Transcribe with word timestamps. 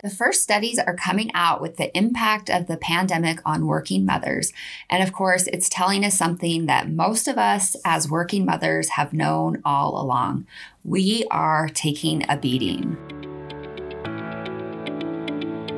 The 0.00 0.10
first 0.10 0.44
studies 0.44 0.78
are 0.78 0.94
coming 0.94 1.32
out 1.34 1.60
with 1.60 1.76
the 1.76 1.96
impact 1.98 2.48
of 2.48 2.68
the 2.68 2.76
pandemic 2.76 3.40
on 3.44 3.66
working 3.66 4.06
mothers. 4.06 4.52
And 4.88 5.02
of 5.02 5.12
course, 5.12 5.48
it's 5.48 5.68
telling 5.68 6.04
us 6.04 6.16
something 6.16 6.66
that 6.66 6.88
most 6.88 7.26
of 7.26 7.36
us 7.36 7.74
as 7.84 8.08
working 8.08 8.44
mothers 8.44 8.90
have 8.90 9.12
known 9.12 9.60
all 9.64 10.00
along. 10.00 10.46
We 10.84 11.26
are 11.32 11.68
taking 11.68 12.24
a 12.30 12.36
beating. 12.36 13.17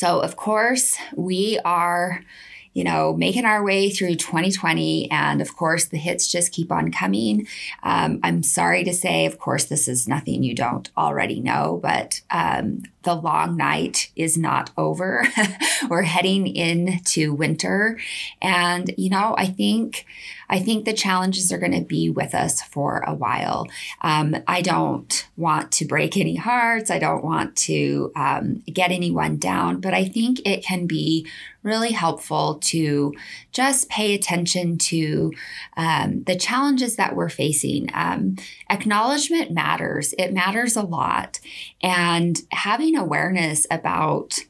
so, 0.00 0.20
of 0.20 0.34
course, 0.34 0.96
we 1.14 1.60
are, 1.62 2.24
you 2.72 2.84
know, 2.84 3.12
making 3.12 3.44
our 3.44 3.62
way 3.62 3.90
through 3.90 4.14
2020. 4.14 5.10
And 5.10 5.42
of 5.42 5.54
course, 5.54 5.88
the 5.88 5.98
hits 5.98 6.26
just 6.26 6.52
keep 6.52 6.72
on 6.72 6.90
coming. 6.90 7.46
Um, 7.82 8.18
I'm 8.22 8.42
sorry 8.42 8.82
to 8.84 8.94
say, 8.94 9.26
of 9.26 9.38
course, 9.38 9.64
this 9.64 9.88
is 9.88 10.08
nothing 10.08 10.42
you 10.42 10.54
don't 10.54 10.88
already 10.96 11.38
know, 11.38 11.80
but 11.82 12.22
um, 12.30 12.84
the 13.02 13.14
long 13.14 13.58
night 13.58 14.10
is 14.16 14.38
not 14.38 14.70
over. 14.78 15.26
We're 15.90 16.00
heading 16.00 16.46
into 16.46 17.34
winter. 17.34 17.98
And, 18.40 18.94
you 18.96 19.10
know, 19.10 19.34
I 19.36 19.48
think. 19.48 20.06
I 20.50 20.58
think 20.58 20.84
the 20.84 20.92
challenges 20.92 21.52
are 21.52 21.58
going 21.58 21.78
to 21.78 21.84
be 21.84 22.10
with 22.10 22.34
us 22.34 22.60
for 22.60 23.04
a 23.06 23.14
while. 23.14 23.66
Um, 24.02 24.36
I 24.48 24.60
don't 24.60 25.28
want 25.36 25.70
to 25.72 25.84
break 25.84 26.16
any 26.16 26.34
hearts. 26.34 26.90
I 26.90 26.98
don't 26.98 27.24
want 27.24 27.56
to 27.56 28.10
um, 28.16 28.62
get 28.66 28.90
anyone 28.90 29.36
down, 29.36 29.80
but 29.80 29.94
I 29.94 30.04
think 30.04 30.40
it 30.44 30.64
can 30.64 30.86
be 30.86 31.26
really 31.62 31.92
helpful 31.92 32.58
to 32.62 33.14
just 33.52 33.88
pay 33.88 34.14
attention 34.14 34.78
to 34.78 35.32
um, 35.76 36.24
the 36.24 36.36
challenges 36.36 36.96
that 36.96 37.14
we're 37.14 37.28
facing. 37.28 37.88
Um, 37.94 38.36
acknowledgement 38.68 39.52
matters, 39.52 40.14
it 40.18 40.32
matters 40.32 40.76
a 40.76 40.82
lot. 40.82 41.38
And 41.82 42.40
having 42.50 42.96
awareness 42.96 43.66
about 43.70 44.40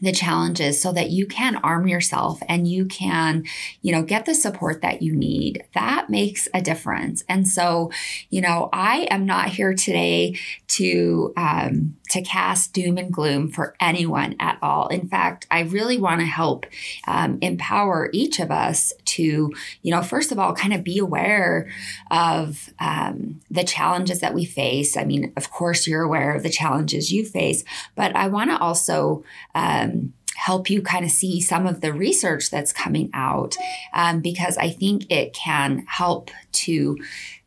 the 0.00 0.12
challenges 0.12 0.80
so 0.80 0.92
that 0.92 1.10
you 1.10 1.26
can 1.26 1.56
arm 1.56 1.86
yourself 1.88 2.40
and 2.48 2.66
you 2.68 2.86
can, 2.86 3.44
you 3.82 3.92
know, 3.92 4.02
get 4.02 4.24
the 4.24 4.34
support 4.34 4.82
that 4.82 5.02
you 5.02 5.14
need. 5.14 5.64
That 5.74 6.08
makes 6.08 6.48
a 6.54 6.60
difference. 6.62 7.24
And 7.28 7.46
so, 7.46 7.90
you 8.30 8.40
know, 8.40 8.68
I 8.72 9.08
am 9.10 9.26
not 9.26 9.48
here 9.48 9.74
today 9.74 10.38
to 10.68 11.32
um, 11.36 11.96
to 12.10 12.22
cast 12.22 12.72
doom 12.72 12.98
and 12.98 13.12
gloom 13.12 13.50
for 13.50 13.74
anyone 13.80 14.36
at 14.40 14.58
all. 14.62 14.88
In 14.88 15.08
fact, 15.08 15.46
I 15.50 15.60
really 15.60 15.98
want 15.98 16.20
to 16.20 16.26
help 16.26 16.66
um, 17.06 17.38
empower 17.40 18.10
each 18.12 18.38
of 18.40 18.50
us 18.50 18.92
to, 19.04 19.52
you 19.82 19.90
know, 19.90 20.02
first 20.02 20.32
of 20.32 20.38
all, 20.38 20.54
kind 20.54 20.72
of 20.72 20.84
be 20.84 20.98
aware 20.98 21.70
of 22.10 22.70
um, 22.78 23.40
the 23.50 23.64
challenges 23.64 24.20
that 24.20 24.34
we 24.34 24.44
face. 24.44 24.96
I 24.96 25.04
mean, 25.04 25.32
of 25.36 25.50
course, 25.50 25.86
you're 25.86 26.02
aware 26.02 26.34
of 26.34 26.42
the 26.42 26.50
challenges 26.50 27.12
you 27.12 27.24
face, 27.24 27.64
but 27.94 28.14
I 28.16 28.28
want 28.28 28.50
to 28.50 28.58
also 28.58 29.24
um, 29.54 30.12
help 30.38 30.70
you 30.70 30.80
kind 30.80 31.04
of 31.04 31.10
see 31.10 31.40
some 31.40 31.66
of 31.66 31.80
the 31.80 31.92
research 31.92 32.48
that's 32.48 32.72
coming 32.72 33.10
out 33.12 33.56
um, 33.92 34.20
because 34.20 34.56
I 34.56 34.70
think 34.70 35.10
it 35.10 35.34
can 35.34 35.84
help 35.88 36.30
to 36.52 36.96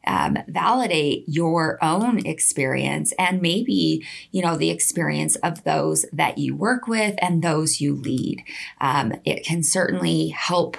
um, 0.06 0.38
validate 0.48 1.24
your 1.28 1.78
own 1.84 2.26
experience 2.26 3.14
and 3.20 3.42
maybe 3.42 4.06
you 4.32 4.42
know 4.42 4.58
the 4.58 4.70
experience 4.70 5.36
of 5.38 5.64
those 5.64 6.06
that 6.12 6.38
you 6.38 6.56
work 6.56 6.88
with 6.88 7.16
and 7.22 7.42
those 7.42 7.82
you 7.82 7.96
lead. 7.96 8.44
Um, 8.80 9.14
it 9.26 9.46
can 9.46 9.64
certainly 9.64 10.30
help 10.30 10.78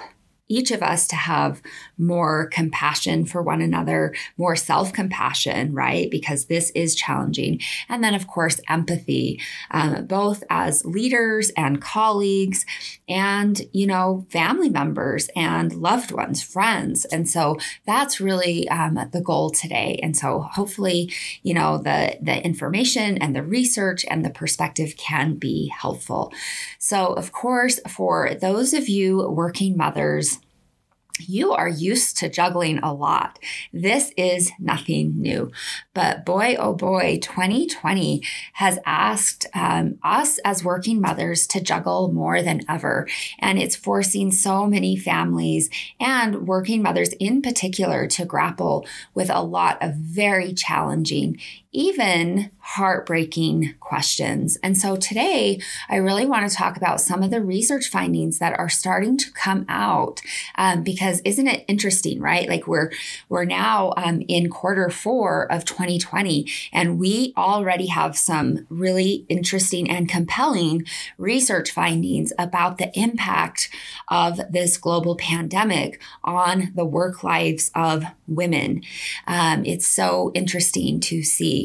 each 0.49 0.71
of 0.71 0.83
us 0.83 1.07
to 1.07 1.15
have 1.15 1.61
more 1.97 2.47
compassion 2.47 3.25
for 3.25 3.41
one 3.41 3.61
another, 3.61 4.13
more 4.37 4.55
self 4.55 4.93
compassion, 4.93 5.73
right? 5.73 6.09
Because 6.09 6.45
this 6.45 6.71
is 6.71 6.95
challenging. 6.95 7.59
And 7.89 8.03
then, 8.03 8.13
of 8.13 8.27
course, 8.27 8.59
empathy, 8.69 9.39
um, 9.71 10.05
both 10.05 10.43
as 10.49 10.85
leaders 10.85 11.51
and 11.55 11.81
colleagues 11.81 12.65
and, 13.07 13.61
you 13.71 13.87
know, 13.87 14.25
family 14.29 14.69
members 14.69 15.29
and 15.35 15.73
loved 15.73 16.11
ones, 16.11 16.41
friends. 16.41 17.05
And 17.05 17.29
so 17.29 17.57
that's 17.85 18.19
really 18.19 18.67
um, 18.69 18.99
the 19.11 19.21
goal 19.21 19.49
today. 19.49 19.99
And 20.01 20.15
so 20.17 20.41
hopefully, 20.41 21.11
you 21.43 21.53
know, 21.53 21.77
the, 21.77 22.17
the 22.21 22.43
information 22.43 23.17
and 23.17 23.35
the 23.35 23.43
research 23.43 24.05
and 24.09 24.25
the 24.25 24.29
perspective 24.29 24.95
can 24.97 25.35
be 25.35 25.67
helpful. 25.67 26.31
So, 26.79 27.13
of 27.13 27.31
course, 27.31 27.79
for 27.89 28.35
those 28.35 28.73
of 28.73 28.89
you 28.89 29.27
working 29.29 29.77
mothers, 29.77 30.39
you 31.19 31.51
are 31.51 31.69
used 31.69 32.17
to 32.17 32.29
juggling 32.29 32.79
a 32.79 32.91
lot. 32.91 33.37
This 33.71 34.11
is 34.17 34.51
nothing 34.59 35.21
new. 35.21 35.51
But 35.93 36.25
boy, 36.25 36.55
oh 36.57 36.73
boy, 36.73 37.19
2020 37.21 38.23
has 38.53 38.79
asked 38.85 39.45
um, 39.53 39.99
us 40.03 40.39
as 40.39 40.63
working 40.63 40.99
mothers 40.99 41.45
to 41.47 41.61
juggle 41.61 42.11
more 42.11 42.41
than 42.41 42.61
ever. 42.67 43.07
And 43.37 43.59
it's 43.59 43.75
forcing 43.75 44.31
so 44.31 44.65
many 44.65 44.97
families 44.97 45.69
and 45.99 46.47
working 46.47 46.81
mothers 46.81 47.09
in 47.19 47.41
particular 47.43 48.07
to 48.07 48.25
grapple 48.25 48.85
with 49.13 49.29
a 49.29 49.43
lot 49.43 49.77
of 49.81 49.95
very 49.95 50.53
challenging 50.53 51.39
even 51.73 52.51
heartbreaking 52.59 53.75
questions. 53.81 54.57
And 54.63 54.77
so 54.77 54.95
today, 54.95 55.59
I 55.89 55.97
really 55.97 56.25
want 56.25 56.49
to 56.49 56.55
talk 56.55 56.77
about 56.77 57.01
some 57.01 57.21
of 57.21 57.29
the 57.29 57.41
research 57.41 57.89
findings 57.89 58.39
that 58.39 58.57
are 58.57 58.69
starting 58.69 59.17
to 59.17 59.31
come 59.33 59.65
out. 59.67 60.21
Um, 60.55 60.83
because 60.83 61.21
isn't 61.25 61.47
it 61.47 61.65
interesting, 61.67 62.21
right? 62.21 62.47
Like 62.47 62.67
we're 62.67 62.91
we're 63.27 63.43
now 63.43 63.93
um, 63.97 64.21
in 64.27 64.49
quarter 64.49 64.89
four 64.89 65.51
of 65.51 65.65
2020, 65.65 66.47
and 66.71 66.97
we 66.99 67.33
already 67.35 67.87
have 67.87 68.17
some 68.17 68.65
really 68.69 69.25
interesting 69.27 69.89
and 69.89 70.07
compelling 70.07 70.85
research 71.17 71.71
findings 71.71 72.31
about 72.39 72.77
the 72.77 72.97
impact 72.97 73.69
of 74.07 74.39
this 74.49 74.77
global 74.77 75.15
pandemic 75.15 76.01
on 76.23 76.71
the 76.75 76.85
work 76.85 77.23
lives 77.23 77.71
of 77.75 78.05
women. 78.27 78.83
Um, 79.27 79.65
it's 79.65 79.87
so 79.87 80.31
interesting 80.33 80.99
to 81.01 81.23
see. 81.23 81.62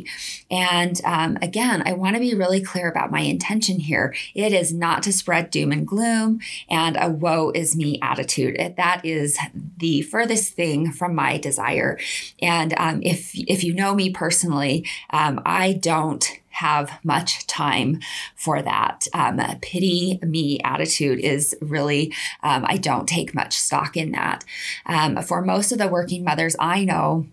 And 0.50 1.00
um, 1.04 1.38
again, 1.42 1.82
I 1.86 1.92
want 1.92 2.14
to 2.16 2.20
be 2.20 2.34
really 2.34 2.60
clear 2.60 2.88
about 2.88 3.10
my 3.10 3.20
intention 3.20 3.81
here. 3.81 4.14
It 4.34 4.53
is 4.53 4.72
not 4.72 5.03
to 5.04 5.12
spread 5.12 5.50
doom 5.50 5.72
and 5.72 5.86
gloom 5.86 6.41
and 6.69 6.97
a 7.00 7.09
woe 7.09 7.50
is 7.54 7.76
me 7.76 7.98
attitude. 8.03 8.75
That 8.76 9.04
is 9.04 9.38
the 9.76 10.03
furthest 10.03 10.54
thing 10.54 10.92
from 10.92 11.14
my 11.14 11.38
desire. 11.38 11.98
And 12.41 12.75
um, 12.76 13.00
if 13.03 13.32
if 13.34 13.64
you 13.64 13.75
know 13.75 13.94
me 13.94 14.10
personally, 14.10 14.87
um, 15.10 15.41
I 15.44 15.75
don't 15.75 16.28
have 16.58 16.98
much 17.04 17.47
time 17.47 18.00
for 18.34 18.60
that. 18.62 19.06
Um, 19.14 19.41
pity 19.62 20.19
me 20.22 20.60
attitude 20.64 21.20
is 21.20 21.56
really, 21.60 22.12
um, 22.42 22.64
I 22.66 22.78
don't 22.78 23.08
take 23.08 23.32
much 23.32 23.56
stock 23.56 23.97
in 23.97 24.10
that. 24.12 24.44
Um, 24.84 25.22
for 25.22 25.41
most 25.41 25.70
of 25.70 25.78
the 25.78 25.87
working 25.87 26.25
mothers 26.25 26.56
I 26.58 26.84
know, 26.84 27.26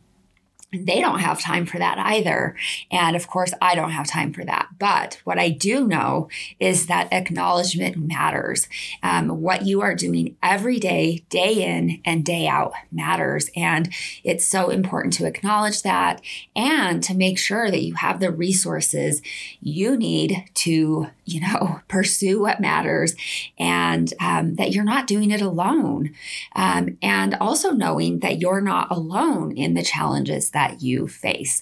they 0.84 1.00
don't 1.00 1.20
have 1.20 1.40
time 1.40 1.66
for 1.66 1.78
that 1.78 1.98
either. 1.98 2.56
And 2.92 3.16
of 3.16 3.28
course, 3.28 3.54
I 3.62 3.76
don't 3.76 3.92
have 3.92 4.08
time 4.08 4.34
for 4.34 4.44
that. 4.46 4.70
But 4.80 5.22
what 5.24 5.40
I 5.40 5.50
do 5.50 5.88
know 5.88 6.30
is 6.60 6.88
that 6.88 7.12
acknowledgement 7.12 7.98
matters. 7.98 8.68
Um, 9.04 9.42
what 9.42 9.66
you 9.66 9.82
are 9.82 9.96
doing 9.96 10.36
every 10.42 10.80
day, 10.80 11.24
day 11.30 11.64
in 11.64 12.02
and 12.06 12.26
day 12.26 12.48
out, 12.48 12.74
matters. 12.92 13.50
And 13.56 13.94
it's 14.24 14.46
so 14.46 14.70
important 14.70 15.14
to 15.16 15.26
acknowledge 15.26 15.82
that 15.84 16.22
and 16.56 17.04
to 17.04 17.14
make 17.14 17.38
sure 17.38 17.70
that 17.72 17.84
you 17.84 17.96
have 17.96 18.20
the 18.20 18.32
resources 18.32 19.22
you 19.62 19.98
need 19.98 20.46
to, 20.56 21.08
you 21.26 21.42
know, 21.42 21.82
pursue 21.88 22.42
what 22.42 22.60
matters 22.60 23.16
and 23.58 24.14
um, 24.20 24.56
that 24.56 24.72
you're 24.72 24.84
not 24.84 25.08
doing 25.08 25.32
it 25.32 25.42
alone. 25.42 26.14
Um, 26.56 26.98
and 27.02 27.36
also 27.36 27.72
knowing 27.72 28.20
that 28.20 28.40
you're 28.40 28.62
not 28.62 28.92
alone 28.92 29.52
in 29.52 29.74
the 29.74 29.84
challenges 29.84 30.52
that 30.52 30.65
that 30.66 30.82
you 30.82 31.08
face. 31.08 31.62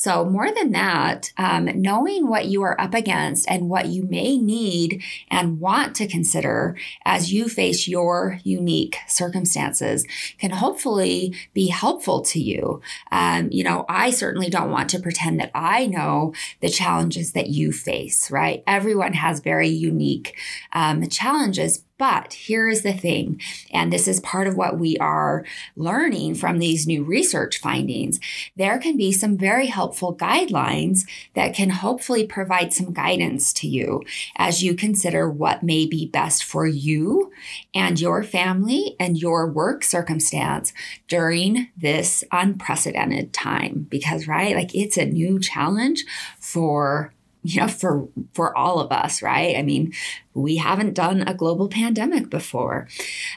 So, 0.00 0.24
more 0.24 0.52
than 0.52 0.70
that, 0.70 1.32
um, 1.38 1.64
knowing 1.74 2.28
what 2.28 2.46
you 2.46 2.62
are 2.62 2.80
up 2.80 2.94
against 2.94 3.50
and 3.50 3.68
what 3.68 3.86
you 3.86 4.04
may 4.04 4.38
need 4.38 5.02
and 5.28 5.58
want 5.58 5.96
to 5.96 6.06
consider 6.06 6.76
as 7.04 7.32
you 7.32 7.48
face 7.48 7.88
your 7.88 8.38
unique 8.44 8.98
circumstances 9.08 10.06
can 10.38 10.52
hopefully 10.52 11.34
be 11.52 11.66
helpful 11.66 12.20
to 12.20 12.38
you. 12.38 12.80
Um, 13.10 13.48
you 13.50 13.64
know, 13.64 13.86
I 13.88 14.10
certainly 14.10 14.48
don't 14.48 14.70
want 14.70 14.88
to 14.90 15.00
pretend 15.00 15.40
that 15.40 15.50
I 15.52 15.86
know 15.86 16.32
the 16.60 16.68
challenges 16.68 17.32
that 17.32 17.48
you 17.48 17.72
face, 17.72 18.30
right? 18.30 18.62
Everyone 18.68 19.14
has 19.14 19.40
very 19.40 19.66
unique 19.66 20.38
um, 20.72 21.08
challenges, 21.08 21.82
but 21.98 22.34
here 22.34 22.68
is 22.68 22.82
the 22.82 22.92
thing, 22.92 23.40
and 23.72 23.92
this 23.92 24.06
is 24.06 24.20
part 24.20 24.46
of 24.46 24.56
what 24.56 24.78
we 24.78 24.96
are 24.98 25.44
learning 25.74 26.36
from 26.36 26.60
these 26.60 26.86
new 26.86 27.02
research 27.02 27.58
findings. 27.58 28.20
There 28.54 28.78
can 28.78 28.96
be 28.96 29.10
some 29.10 29.36
very 29.36 29.66
helpful 29.66 29.87
guidelines 29.94 31.06
that 31.34 31.54
can 31.54 31.70
hopefully 31.70 32.26
provide 32.26 32.72
some 32.72 32.92
guidance 32.92 33.52
to 33.54 33.66
you 33.66 34.02
as 34.36 34.62
you 34.62 34.74
consider 34.74 35.28
what 35.28 35.62
may 35.62 35.86
be 35.86 36.06
best 36.06 36.44
for 36.44 36.66
you 36.66 37.32
and 37.74 38.00
your 38.00 38.22
family 38.22 38.96
and 38.98 39.18
your 39.18 39.50
work 39.50 39.84
circumstance 39.84 40.72
during 41.06 41.68
this 41.76 42.24
unprecedented 42.32 43.32
time. 43.32 43.86
Because, 43.88 44.26
right, 44.26 44.54
like 44.54 44.74
it's 44.74 44.96
a 44.96 45.06
new 45.06 45.38
challenge 45.38 46.04
for 46.38 47.12
you 47.44 47.60
know 47.60 47.68
for 47.68 48.08
for 48.34 48.56
all 48.56 48.80
of 48.80 48.90
us 48.90 49.22
right 49.22 49.56
i 49.56 49.62
mean 49.62 49.92
we 50.38 50.56
haven't 50.56 50.94
done 50.94 51.22
a 51.22 51.34
global 51.34 51.68
pandemic 51.68 52.30
before. 52.30 52.88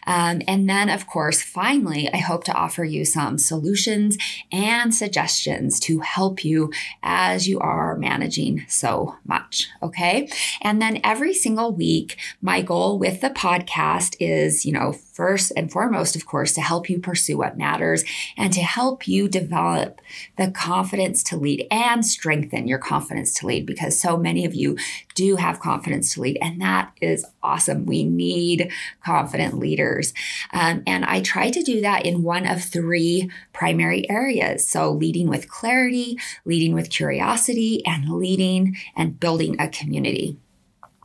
Um, 0.05 0.41
and 0.47 0.69
then, 0.69 0.89
of 0.89 1.07
course, 1.07 1.41
finally, 1.41 2.09
I 2.13 2.17
hope 2.17 2.43
to 2.45 2.53
offer 2.53 2.83
you 2.83 3.05
some 3.05 3.37
solutions 3.37 4.17
and 4.51 4.93
suggestions 4.93 5.79
to 5.81 5.99
help 5.99 6.45
you 6.45 6.71
as 7.03 7.47
you 7.47 7.59
are 7.59 7.97
managing 7.97 8.65
so 8.67 9.15
much. 9.25 9.67
Okay. 9.81 10.29
And 10.61 10.81
then 10.81 10.99
every 11.03 11.33
single 11.33 11.71
week, 11.73 12.17
my 12.41 12.61
goal 12.61 12.99
with 12.99 13.21
the 13.21 13.29
podcast 13.29 14.15
is, 14.19 14.65
you 14.65 14.73
know, 14.73 14.93
first 14.93 15.51
and 15.55 15.71
foremost, 15.71 16.15
of 16.15 16.25
course, 16.25 16.53
to 16.53 16.61
help 16.61 16.89
you 16.89 16.99
pursue 16.99 17.37
what 17.37 17.57
matters 17.57 18.03
and 18.37 18.51
to 18.53 18.61
help 18.61 19.07
you 19.07 19.27
develop 19.27 20.01
the 20.37 20.49
confidence 20.49 21.21
to 21.23 21.37
lead 21.37 21.67
and 21.69 22.05
strengthen 22.05 22.67
your 22.67 22.79
confidence 22.79 23.33
to 23.35 23.45
lead 23.45 23.65
because 23.65 23.99
so 23.99 24.17
many 24.17 24.45
of 24.45 24.55
you 24.55 24.77
do 25.15 25.35
have 25.35 25.59
confidence 25.59 26.13
to 26.13 26.21
lead. 26.21 26.37
And 26.41 26.61
that 26.61 26.91
is 27.01 27.25
awesome. 27.43 27.85
We 27.85 28.03
need 28.03 28.71
confident 29.03 29.57
leaders. 29.57 30.13
Um, 30.53 30.83
and 30.85 31.05
I 31.05 31.21
try 31.21 31.49
to 31.49 31.61
do 31.61 31.81
that 31.81 32.05
in 32.05 32.23
one 32.23 32.47
of 32.47 32.63
three 32.63 33.29
primary 33.53 34.09
areas. 34.09 34.67
So, 34.67 34.91
leading 34.91 35.27
with 35.27 35.49
clarity, 35.49 36.17
leading 36.45 36.73
with 36.73 36.89
curiosity, 36.89 37.85
and 37.85 38.09
leading 38.09 38.77
and 38.95 39.19
building 39.19 39.59
a 39.59 39.67
community. 39.67 40.37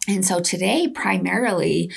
And 0.08 0.25
so 0.25 0.41
today, 0.41 0.88
primarily, 0.88 1.91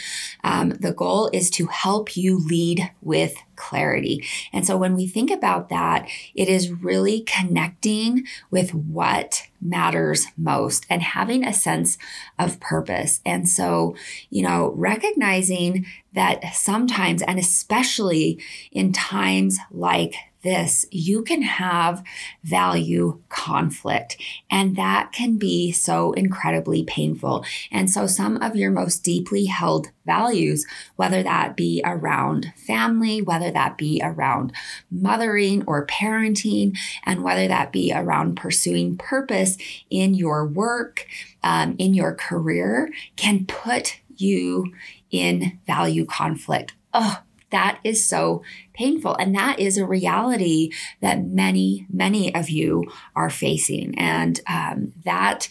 um, 0.44 0.70
the 0.70 0.94
goal 0.94 1.30
is 1.32 1.50
to 1.52 1.68
help 1.68 2.18
you 2.18 2.40
lead 2.40 2.92
with 3.02 3.36
clarity. 3.56 4.26
And 4.52 4.66
so 4.66 4.78
when 4.78 4.96
we 4.96 5.06
think 5.06 5.30
about 5.30 5.70
that, 5.70 6.08
it 6.34 6.50
is 6.50 6.72
really 6.72 7.22
connecting 7.22 8.26
with 8.50 8.74
what 8.74 9.44
matters 9.62 10.26
most 10.38 10.86
and 10.90 11.02
having 11.04 11.46
a 11.46 11.54
sense 11.54 11.98
of 12.40 12.60
purpose. 12.60 13.22
And 13.26 13.48
so, 13.48 13.96
you 14.30 14.42
know, 14.42 14.74
recognizing 14.76 15.86
that 16.14 16.54
sometimes, 16.54 17.22
and 17.22 17.38
especially 17.38 18.42
in 18.72 18.94
times 18.94 19.60
like 19.72 20.16
this, 20.42 20.86
you 20.92 21.24
can 21.24 21.42
have 21.42 22.04
value 22.44 23.22
conflict, 23.30 24.18
and 24.50 24.76
that 24.76 25.12
can 25.12 25.38
be 25.38 25.72
so 25.72 26.14
incredibly 26.14 26.84
painful. 26.84 27.46
And 27.72 27.90
so, 27.90 28.08
some 28.08 28.38
of 28.38 28.56
your 28.56 28.72
most 28.72 29.04
deeply 29.04 29.46
held 29.46 29.88
values, 30.06 30.66
whether 30.96 31.22
that 31.24 31.56
be 31.56 31.82
around 31.84 32.54
family, 32.56 33.22
whether 33.22 33.52
that 33.52 33.78
be 33.78 34.02
around 34.04 34.54
mothering 34.90 35.64
or 35.66 35.86
parenting, 35.86 36.78
and 37.06 37.24
whether 37.24 37.48
that 37.48 37.72
be 37.72 37.92
around 37.94 38.36
pursuing 38.36 38.98
purpose 38.98 39.58
in 39.90 40.14
your 40.14 40.46
work, 40.46 41.06
um, 41.44 41.76
in 41.78 41.94
your 41.94 42.14
career, 42.16 42.90
can 43.16 43.46
put 43.46 44.00
you 44.16 44.74
in 45.12 45.60
value 45.66 46.06
conflict. 46.06 46.74
Oh, 46.94 47.20
that 47.52 47.80
is 47.84 48.04
so 48.04 48.44
painful. 48.74 49.16
And 49.16 49.36
that 49.36 49.60
is 49.60 49.78
a 49.78 49.86
reality 49.86 50.72
that 51.02 51.26
many, 51.26 51.86
many 51.92 52.34
of 52.34 52.50
you 52.50 52.92
are 53.16 53.30
facing. 53.30 53.98
And 53.98 54.40
um, 54.48 54.94
that 55.04 55.48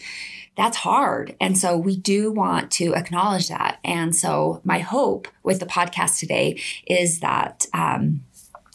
that's 0.55 0.77
hard. 0.77 1.37
And 1.39 1.57
so 1.57 1.77
we 1.77 1.95
do 1.95 2.33
want 2.33 2.69
to 2.71 2.93
acknowledge 2.93 3.47
that. 3.47 3.79
And 3.85 4.13
so 4.13 4.59
my 4.65 4.79
hope 4.79 5.29
with 5.41 5.61
the 5.61 5.65
podcast 5.65 6.19
today 6.19 6.59
is 6.85 7.21
that 7.21 7.65
um, 7.73 8.25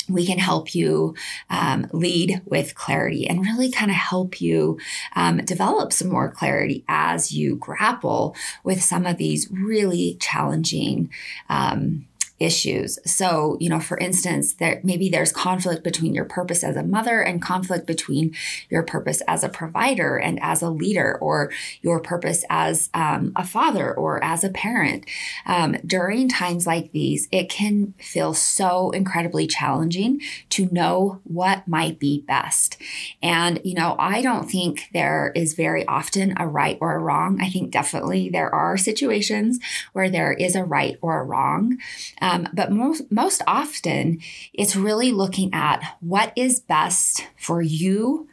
we 0.09 0.27
can 0.27 0.39
help 0.39 0.75
you 0.75 1.15
um, 1.51 1.87
lead 1.93 2.43
with 2.47 2.75
clarity 2.75 3.27
and 3.27 3.43
really 3.43 3.71
kind 3.71 3.91
of 3.91 3.97
help 3.97 4.41
you 4.41 4.79
um, 5.15 5.39
develop 5.39 5.93
some 5.93 6.09
more 6.09 6.31
clarity 6.31 6.85
as 6.89 7.33
you 7.33 7.57
grapple 7.57 8.35
with 8.63 8.83
some 8.83 9.07
of 9.07 9.17
these 9.17 9.49
really 9.51 10.17
challenging 10.21 11.11
um, 11.49 12.07
issues. 12.41 12.99
So, 13.05 13.57
you 13.61 13.69
know, 13.69 13.81
for 13.81 13.97
instance, 13.99 14.55
there 14.55 14.81
maybe 14.83 15.09
there's 15.09 15.33
conflict 15.33 15.85
between 15.85 16.15
your 16.15 16.25
purpose 16.25 16.65
as 16.65 16.77
a 16.77 16.83
mother 16.83 17.21
and 17.21 17.41
conflict 17.41 17.87
between 17.87 18.35
your 18.69 18.83
purpose 18.83 19.23
as 19.29 19.45
a 19.45 19.49
provider 19.49 20.17
and 20.17 20.39
as 20.43 20.61
a 20.61 20.71
leader, 20.71 21.17
or 21.21 21.53
your 21.81 22.01
purpose 22.01 22.45
as 22.51 22.91
um, 22.93 23.33
a 23.37 23.47
father 23.47 23.95
or 23.95 24.23
as 24.23 24.43
a 24.43 24.49
parent. 24.49 25.05
Um, 25.47 25.77
during 25.87 26.29
times 26.29 26.67
like 26.67 26.93
these, 26.93 27.29
it 27.31 27.49
can 27.49 27.95
feel 27.99 28.35
so 28.35 28.91
incredibly 28.91 29.47
challenging 29.47 30.21
to 30.51 30.69
know 30.73 31.21
what 31.25 31.69
might 31.69 31.99
be 31.99 32.23
best. 32.27 32.77
And, 33.23 33.61
you 33.65 33.75
know, 33.75 33.97
I 33.99 34.23
don't 34.23 34.51
think 34.51 34.89
there 34.93 35.33
is 35.35 35.55
very 35.55 35.87
often 35.87 36.35
a 36.37 36.47
right 36.47 36.79
or 36.81 36.95
a 36.95 36.99
wrong. 36.99 37.41
I 37.41 37.49
think 37.49 37.71
definitely 37.71 38.29
there 38.29 38.53
are 38.55 38.77
situations 38.77 39.59
where 39.93 40.11
there 40.11 40.33
is 40.33 40.57
a 40.57 40.65
right 40.65 40.97
or 41.01 41.21
a 41.21 41.25
wrong. 41.25 41.79
Um, 42.25 42.49
but 42.55 42.73
most, 42.73 43.13
most 43.13 43.43
often, 43.47 44.19
it's 44.55 44.75
really 44.75 45.13
looking 45.13 45.53
at 45.53 45.97
what 46.01 46.33
is 46.37 46.59
best 46.59 47.27
for 47.37 47.61
you 47.61 48.29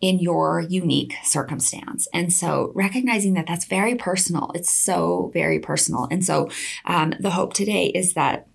in 0.00 0.18
your 0.18 0.60
unique 0.68 1.14
circumstance. 1.22 2.08
And 2.12 2.32
so 2.32 2.72
recognizing 2.74 3.34
that 3.34 3.46
that's 3.46 3.66
very 3.66 3.94
personal, 3.94 4.50
it's 4.54 4.72
so 4.72 5.30
very 5.32 5.60
personal. 5.60 6.08
And 6.10 6.24
so 6.24 6.48
um, 6.86 7.14
the 7.20 7.30
hope 7.30 7.52
today 7.52 7.86
is 7.86 8.14
that 8.14 8.48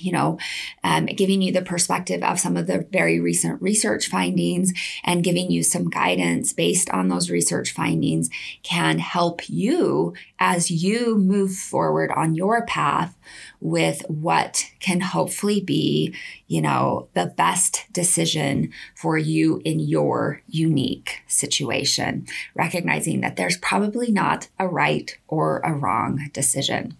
you 0.00 0.12
know, 0.12 0.38
um, 0.84 1.06
giving 1.06 1.42
you 1.42 1.52
the 1.52 1.62
perspective 1.62 2.22
of 2.22 2.38
some 2.38 2.56
of 2.56 2.66
the 2.66 2.86
very 2.90 3.20
recent 3.20 3.60
research 3.60 4.08
findings 4.08 4.72
and 5.04 5.24
giving 5.24 5.50
you 5.50 5.62
some 5.62 5.90
guidance 5.90 6.52
based 6.52 6.88
on 6.90 7.08
those 7.08 7.30
research 7.30 7.72
findings 7.72 8.30
can 8.62 8.98
help 8.98 9.48
you 9.48 10.14
as 10.38 10.70
you 10.70 11.18
move 11.18 11.52
forward 11.52 12.10
on 12.14 12.34
your 12.34 12.64
path 12.66 13.16
with 13.60 14.02
what 14.08 14.64
can 14.80 15.00
hopefully 15.00 15.60
be, 15.60 16.14
you 16.46 16.60
know, 16.60 17.08
the 17.14 17.26
best 17.26 17.86
decision 17.92 18.70
for 18.94 19.18
you 19.18 19.60
in 19.64 19.80
your 19.80 20.42
unique 20.48 21.22
situation, 21.26 22.26
recognizing 22.54 23.20
that 23.20 23.36
there's 23.36 23.56
probably 23.56 24.12
not 24.12 24.48
a 24.58 24.68
right 24.68 25.18
or 25.26 25.60
a 25.60 25.72
wrong 25.72 26.28
decision. 26.32 26.96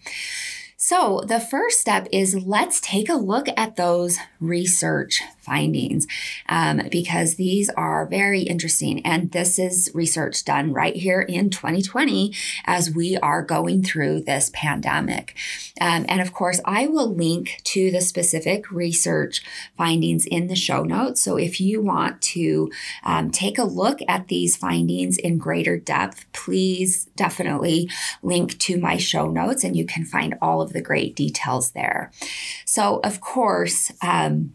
So, 0.80 1.22
the 1.26 1.40
first 1.40 1.80
step 1.80 2.06
is 2.12 2.46
let's 2.46 2.80
take 2.80 3.08
a 3.08 3.14
look 3.14 3.48
at 3.56 3.76
those 3.76 4.16
research 4.40 5.20
findings 5.48 6.06
um, 6.48 6.82
because 6.90 7.36
these 7.36 7.70
are 7.70 8.06
very 8.06 8.42
interesting. 8.42 9.04
And 9.04 9.32
this 9.32 9.58
is 9.58 9.90
research 9.94 10.44
done 10.44 10.72
right 10.72 10.94
here 10.94 11.22
in 11.22 11.50
2020 11.50 12.34
as 12.66 12.94
we 12.94 13.16
are 13.16 13.42
going 13.42 13.82
through 13.82 14.22
this 14.22 14.50
pandemic. 14.52 15.34
Um, 15.80 16.04
and 16.08 16.20
of 16.20 16.32
course, 16.32 16.60
I 16.64 16.86
will 16.86 17.12
link 17.12 17.60
to 17.64 17.90
the 17.90 18.00
specific 18.00 18.70
research 18.70 19.42
findings 19.76 20.26
in 20.26 20.48
the 20.48 20.56
show 20.56 20.82
notes. 20.82 21.22
So, 21.22 21.36
if 21.36 21.60
you 21.60 21.80
want 21.80 22.20
to 22.22 22.70
um, 23.04 23.30
take 23.30 23.58
a 23.58 23.64
look 23.64 24.00
at 24.08 24.28
these 24.28 24.56
findings 24.56 25.16
in 25.16 25.38
greater 25.38 25.78
depth, 25.78 26.26
please 26.32 27.06
definitely 27.16 27.90
link 28.22 28.58
to 28.58 28.78
my 28.78 28.96
show 28.96 29.28
notes 29.28 29.64
and 29.64 29.76
you 29.76 29.86
can 29.86 30.04
find 30.04 30.34
all 30.42 30.60
of 30.60 30.72
the 30.72 30.82
great 30.82 31.16
details 31.16 31.70
there. 31.70 32.10
So, 32.64 33.00
of 33.04 33.20
course, 33.20 33.92
um, 34.02 34.52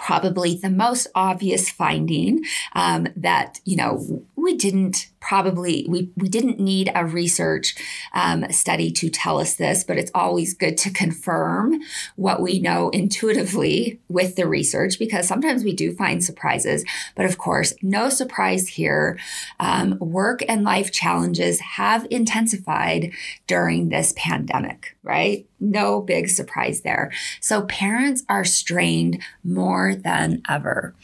probably 0.00 0.56
the 0.56 0.70
most 0.70 1.06
obvious 1.14 1.68
finding 1.70 2.44
um, 2.74 3.06
that 3.16 3.60
you 3.64 3.76
know 3.76 4.24
we 4.36 4.56
didn't 4.56 5.09
probably 5.20 5.86
we, 5.88 6.10
we 6.16 6.28
didn't 6.28 6.58
need 6.58 6.90
a 6.94 7.04
research 7.04 7.74
um, 8.14 8.50
study 8.50 8.90
to 8.90 9.08
tell 9.08 9.38
us 9.38 9.54
this 9.54 9.84
but 9.84 9.98
it's 9.98 10.10
always 10.14 10.54
good 10.54 10.76
to 10.76 10.90
confirm 10.90 11.80
what 12.16 12.40
we 12.40 12.58
know 12.58 12.88
intuitively 12.90 14.00
with 14.08 14.36
the 14.36 14.46
research 14.46 14.98
because 14.98 15.28
sometimes 15.28 15.62
we 15.62 15.74
do 15.74 15.94
find 15.94 16.24
surprises. 16.24 16.84
But 17.14 17.26
of 17.26 17.38
course 17.38 17.74
no 17.82 18.08
surprise 18.08 18.68
here. 18.68 19.18
Um, 19.58 19.98
work 19.98 20.40
and 20.48 20.64
life 20.64 20.90
challenges 20.90 21.60
have 21.60 22.06
intensified 22.10 23.12
during 23.46 23.88
this 23.88 24.14
pandemic 24.16 24.96
right? 25.02 25.46
No 25.58 26.00
big 26.00 26.28
surprise 26.28 26.82
there. 26.82 27.10
So 27.40 27.62
parents 27.62 28.22
are 28.28 28.44
strained 28.44 29.22
more 29.42 29.94
than 29.94 30.42
ever 30.48 30.94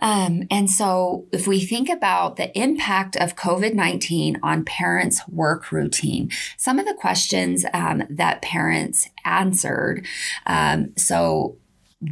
um, 0.00 0.42
and 0.50 0.68
so, 0.68 1.26
if 1.32 1.46
we 1.46 1.60
think 1.60 1.88
about 1.88 2.36
the 2.36 2.56
impact 2.58 3.16
of 3.16 3.36
COVID 3.36 3.74
19 3.74 4.40
on 4.42 4.64
parents' 4.64 5.26
work 5.28 5.70
routine, 5.70 6.30
some 6.56 6.78
of 6.78 6.86
the 6.86 6.94
questions 6.94 7.64
um, 7.72 8.02
that 8.10 8.42
parents 8.42 9.08
answered. 9.24 10.04
Um, 10.46 10.96
so, 10.96 11.56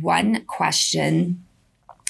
one 0.00 0.44
question 0.44 1.44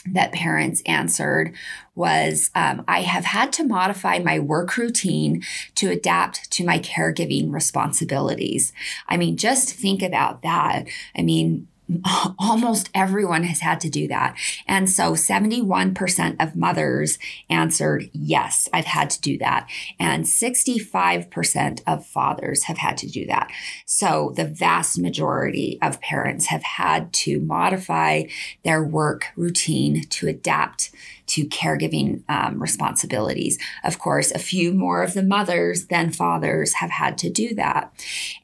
that 0.04 0.32
parents 0.32 0.82
answered 0.84 1.54
was 1.94 2.50
um, 2.54 2.84
I 2.88 3.02
have 3.02 3.24
had 3.24 3.52
to 3.54 3.64
modify 3.64 4.18
my 4.18 4.38
work 4.38 4.76
routine 4.76 5.42
to 5.76 5.90
adapt 5.90 6.50
to 6.52 6.64
my 6.64 6.78
caregiving 6.80 7.52
responsibilities. 7.52 8.72
I 9.08 9.16
mean, 9.16 9.36
just 9.36 9.72
think 9.72 10.02
about 10.02 10.42
that. 10.42 10.86
I 11.16 11.22
mean, 11.22 11.68
almost 12.38 12.90
everyone 12.94 13.44
has 13.44 13.60
had 13.60 13.80
to 13.80 13.90
do 13.90 14.08
that. 14.08 14.36
And 14.66 14.88
so 14.88 15.12
71% 15.12 16.36
of 16.40 16.56
mothers 16.56 17.18
answered, 17.50 18.10
yes, 18.12 18.68
I've 18.72 18.86
had 18.86 19.10
to 19.10 19.20
do 19.20 19.38
that. 19.38 19.68
And 19.98 20.24
65% 20.24 21.82
of 21.86 22.06
fathers 22.06 22.64
have 22.64 22.78
had 22.78 22.96
to 22.98 23.08
do 23.08 23.26
that. 23.26 23.50
So 23.86 24.32
the 24.36 24.44
vast 24.44 24.98
majority 24.98 25.78
of 25.82 26.00
parents 26.00 26.46
have 26.46 26.62
had 26.62 27.12
to 27.14 27.40
modify 27.40 28.24
their 28.64 28.82
work 28.82 29.26
routine 29.36 30.04
to 30.08 30.28
adapt 30.28 30.90
to 31.32 31.46
caregiving 31.46 32.22
um, 32.28 32.60
responsibilities. 32.60 33.58
Of 33.84 33.98
course, 33.98 34.30
a 34.30 34.38
few 34.38 34.74
more 34.74 35.02
of 35.02 35.14
the 35.14 35.22
mothers 35.22 35.86
than 35.86 36.12
fathers 36.12 36.74
have 36.74 36.90
had 36.90 37.16
to 37.18 37.30
do 37.30 37.54
that. 37.54 37.92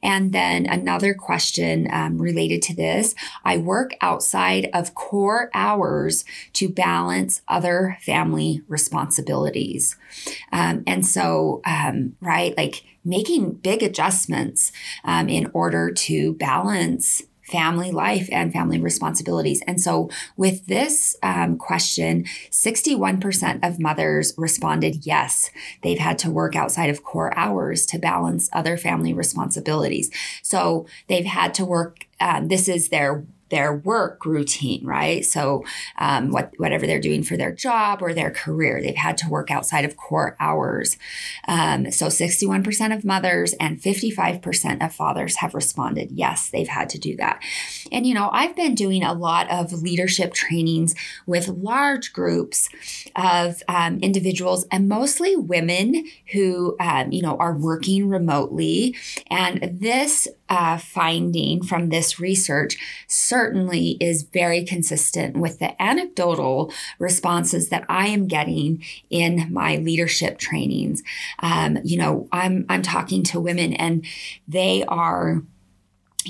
And 0.01 0.31
then 0.33 0.65
another 0.65 1.13
question 1.13 1.87
um, 1.91 2.17
related 2.17 2.63
to 2.63 2.75
this 2.75 3.13
I 3.45 3.57
work 3.57 3.91
outside 4.01 4.69
of 4.73 4.95
core 4.95 5.51
hours 5.53 6.25
to 6.53 6.67
balance 6.67 7.41
other 7.47 7.97
family 8.01 8.63
responsibilities. 8.67 9.95
Um, 10.51 10.83
and 10.87 11.05
so, 11.05 11.61
um, 11.65 12.15
right, 12.21 12.57
like 12.57 12.83
making 13.05 13.51
big 13.53 13.83
adjustments 13.83 14.71
um, 15.03 15.29
in 15.29 15.49
order 15.53 15.91
to 15.91 16.33
balance 16.33 17.23
family 17.49 17.91
life 17.91 18.29
and 18.31 18.53
family 18.53 18.79
responsibilities. 18.79 19.61
And 19.67 19.81
so, 19.81 20.09
with 20.37 20.65
this 20.67 21.15
um, 21.23 21.57
question, 21.57 22.25
61% 22.51 23.67
of 23.67 23.79
mothers 23.79 24.33
responded 24.37 25.05
yes, 25.05 25.49
they've 25.83 25.99
had 25.99 26.17
to 26.19 26.29
work 26.29 26.55
outside 26.55 26.89
of 26.89 27.03
core 27.03 27.37
hours 27.37 27.85
to 27.87 27.99
balance 27.99 28.49
other 28.53 28.77
family 28.77 29.13
responsibilities. 29.13 30.11
So, 30.43 30.85
they've 31.07 31.25
had 31.25 31.53
to 31.55 31.65
work, 31.65 32.05
um, 32.19 32.47
this 32.47 32.67
is 32.67 32.89
their 32.89 33.25
their 33.49 33.73
work 33.73 34.25
routine, 34.25 34.85
right? 34.85 35.25
So, 35.25 35.63
um, 35.97 36.31
what 36.31 36.53
whatever 36.57 36.85
they're 36.85 36.99
doing 36.99 37.23
for 37.23 37.37
their 37.37 37.51
job 37.51 38.01
or 38.01 38.13
their 38.13 38.31
career, 38.31 38.81
they've 38.81 38.95
had 38.95 39.17
to 39.19 39.29
work 39.29 39.51
outside 39.51 39.85
of 39.85 39.97
core 39.97 40.35
hours. 40.39 40.97
Um, 41.47 41.91
so, 41.91 42.07
61% 42.07 42.95
of 42.95 43.03
mothers 43.03 43.53
and 43.53 43.81
55% 43.81 44.85
of 44.85 44.93
fathers 44.93 45.37
have 45.37 45.53
responded, 45.53 46.11
yes, 46.11 46.49
they've 46.49 46.67
had 46.67 46.89
to 46.89 46.99
do 46.99 47.15
that. 47.17 47.41
And 47.91 48.05
you 48.05 48.13
know, 48.13 48.29
I've 48.31 48.55
been 48.55 48.75
doing 48.75 49.03
a 49.03 49.13
lot 49.13 49.49
of 49.49 49.73
leadership 49.73 50.33
trainings 50.33 50.95
with 51.25 51.47
large 51.47 52.13
groups 52.13 52.69
of 53.15 53.61
um, 53.67 53.99
individuals, 53.99 54.65
and 54.71 54.87
mostly 54.87 55.35
women 55.35 56.05
who 56.33 56.75
um, 56.79 57.11
you 57.11 57.21
know 57.21 57.37
are 57.37 57.55
working 57.55 58.07
remotely. 58.09 58.95
And 59.29 59.79
this 59.79 60.27
uh, 60.49 60.77
finding 60.77 61.61
from 61.61 61.89
this 61.89 62.19
research 62.19 62.77
certainly 63.07 63.97
is 63.99 64.23
very 64.23 64.63
consistent 64.63 65.37
with 65.37 65.59
the 65.59 65.79
anecdotal 65.81 66.73
responses 66.97 67.69
that 67.69 67.85
I 67.87 68.07
am 68.07 68.27
getting 68.27 68.83
in 69.09 69.47
my 69.53 69.77
leadership 69.77 70.39
trainings. 70.39 71.03
Um, 71.39 71.77
you 71.83 71.97
know, 71.97 72.27
I'm 72.31 72.65
I'm 72.67 72.81
talking 72.81 73.23
to 73.25 73.39
women 73.39 73.73
and 73.73 74.05
they 74.47 74.83
are 74.85 75.43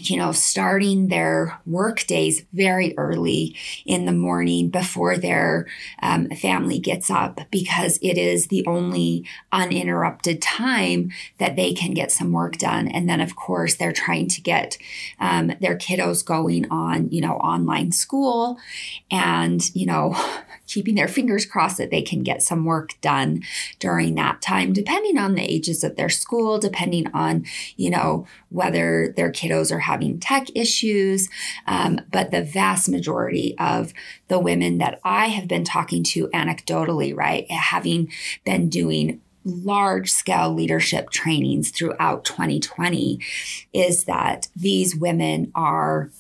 you 0.08 0.18
know, 0.18 0.32
starting 0.32 1.08
their 1.08 1.60
work 1.66 2.06
days 2.06 2.46
very 2.54 2.96
early 2.98 3.56
in 3.86 4.06
the 4.06 4.12
morning 4.12 4.70
before 4.70 5.18
their 5.18 5.68
um, 6.02 6.30
family 6.30 6.80
gets 6.80 7.10
up 7.10 7.42
because 7.50 7.98
it 8.02 8.18
is 8.18 8.48
the 8.48 8.66
only 8.68 9.26
uninterrupted 9.52 10.42
time 10.42 11.12
that 11.40 11.56
they 11.56 11.74
can 11.74 11.94
get 11.94 12.12
some 12.12 12.32
work 12.32 12.58
done. 12.58 12.88
And 12.88 13.10
then, 13.10 13.22
of 13.22 13.36
course, 13.36 13.76
they're 13.76 13.92
trying 13.92 14.28
to 14.30 14.42
get 14.42 14.78
um, 15.20 15.54
their 15.60 15.78
kiddos 15.78 16.24
going 16.24 16.70
on, 16.70 17.10
you 17.10 17.22
know, 17.22 17.34
online 17.38 17.92
school 17.92 18.60
and, 19.10 19.64
you 19.76 19.86
know, 19.86 20.16
keeping 20.70 20.96
their 20.96 21.08
fingers 21.08 21.46
crossed 21.46 21.78
that 21.78 21.90
they 21.90 22.02
can 22.02 22.22
get 22.22 22.44
some 22.44 22.64
work 22.64 22.94
done 23.02 23.42
during 23.80 24.16
that 24.16 24.42
time, 24.42 24.72
depending 24.72 25.18
on 25.18 25.36
the 25.36 25.42
ages 25.42 25.84
of 25.84 25.96
their 25.96 26.10
school, 26.10 26.60
depending 26.60 27.08
on, 27.14 27.44
you 27.76 27.90
know, 27.90 28.26
whether 28.50 29.14
their 29.18 29.32
kiddos 29.32 29.72
are 29.72 29.80
having 29.80 30.20
tech 30.20 30.48
issues. 30.56 31.28
Um, 31.66 32.00
but 32.12 32.32
the 32.32 32.44
vast 32.44 32.88
majority 32.88 33.58
of 33.58 33.94
the 34.28 34.40
women 34.40 34.78
that 34.78 35.00
I 35.04 35.28
have 35.28 35.48
been 35.48 35.64
talking 35.64 36.04
to 36.04 36.28
anecdotally, 36.28 37.16
right, 37.16 37.50
having 37.50 38.12
been 38.46 38.70
doing 38.70 39.22
large 39.46 40.12
scale 40.12 40.54
leadership 40.54 41.10
trainings 41.10 41.72
throughout 41.72 42.26
2020 42.26 43.20
is 43.74 44.04
that 44.04 44.48
these 44.56 44.96
women 44.96 45.52
are 45.56 46.12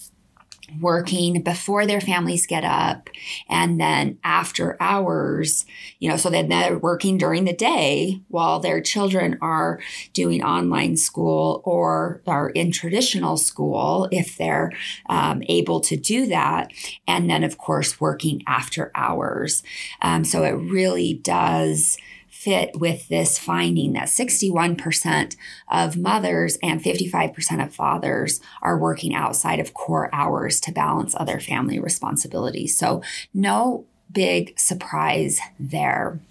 working 0.79 1.41
before 1.41 1.85
their 1.85 2.01
families 2.01 2.45
get 2.45 2.63
up 2.63 3.09
and 3.49 3.79
then 3.79 4.17
after 4.23 4.77
hours 4.79 5.65
you 5.99 6.09
know 6.09 6.17
so 6.17 6.29
then 6.29 6.49
they're 6.49 6.77
working 6.77 7.17
during 7.17 7.45
the 7.45 7.53
day 7.53 8.19
while 8.27 8.59
their 8.59 8.81
children 8.81 9.37
are 9.41 9.79
doing 10.13 10.43
online 10.43 10.97
school 10.97 11.61
or 11.65 12.21
are 12.27 12.49
in 12.49 12.71
traditional 12.71 13.37
school 13.37 14.07
if 14.11 14.37
they're 14.37 14.71
um, 15.07 15.43
able 15.47 15.79
to 15.81 15.95
do 15.95 16.25
that. 16.27 16.71
And 17.07 17.29
then 17.29 17.43
of 17.43 17.57
course 17.57 17.99
working 17.99 18.43
after 18.47 18.91
hours. 18.95 19.63
Um, 20.01 20.23
so 20.23 20.43
it 20.43 20.51
really 20.51 21.13
does 21.13 21.97
fit 22.39 22.79
with 22.79 23.05
this 23.09 23.37
finding 23.37 23.91
that 23.91 24.07
61% 24.07 25.35
of 25.67 25.97
mothers 25.97 26.57
and 26.63 26.81
55% 26.81 27.61
of 27.61 27.75
fathers 27.75 28.39
are 28.61 28.79
working 28.79 29.13
outside 29.13 29.59
of 29.59 29.73
core 29.73 30.09
hours 30.13 30.61
to 30.61 30.71
balance 30.71 31.13
other 31.17 31.41
family 31.41 31.79
responsibilities. 31.79 32.77
So, 32.77 33.03
no 33.33 33.85
big 34.09 34.57
surprise 34.57 35.41
there. 35.59 36.21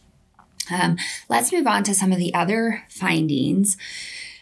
Um, 0.71 0.97
let's 1.29 1.53
move 1.53 1.67
on 1.67 1.85
to 1.85 1.95
some 1.95 2.11
of 2.11 2.19
the 2.19 2.33
other 2.33 2.85
findings. 2.89 3.77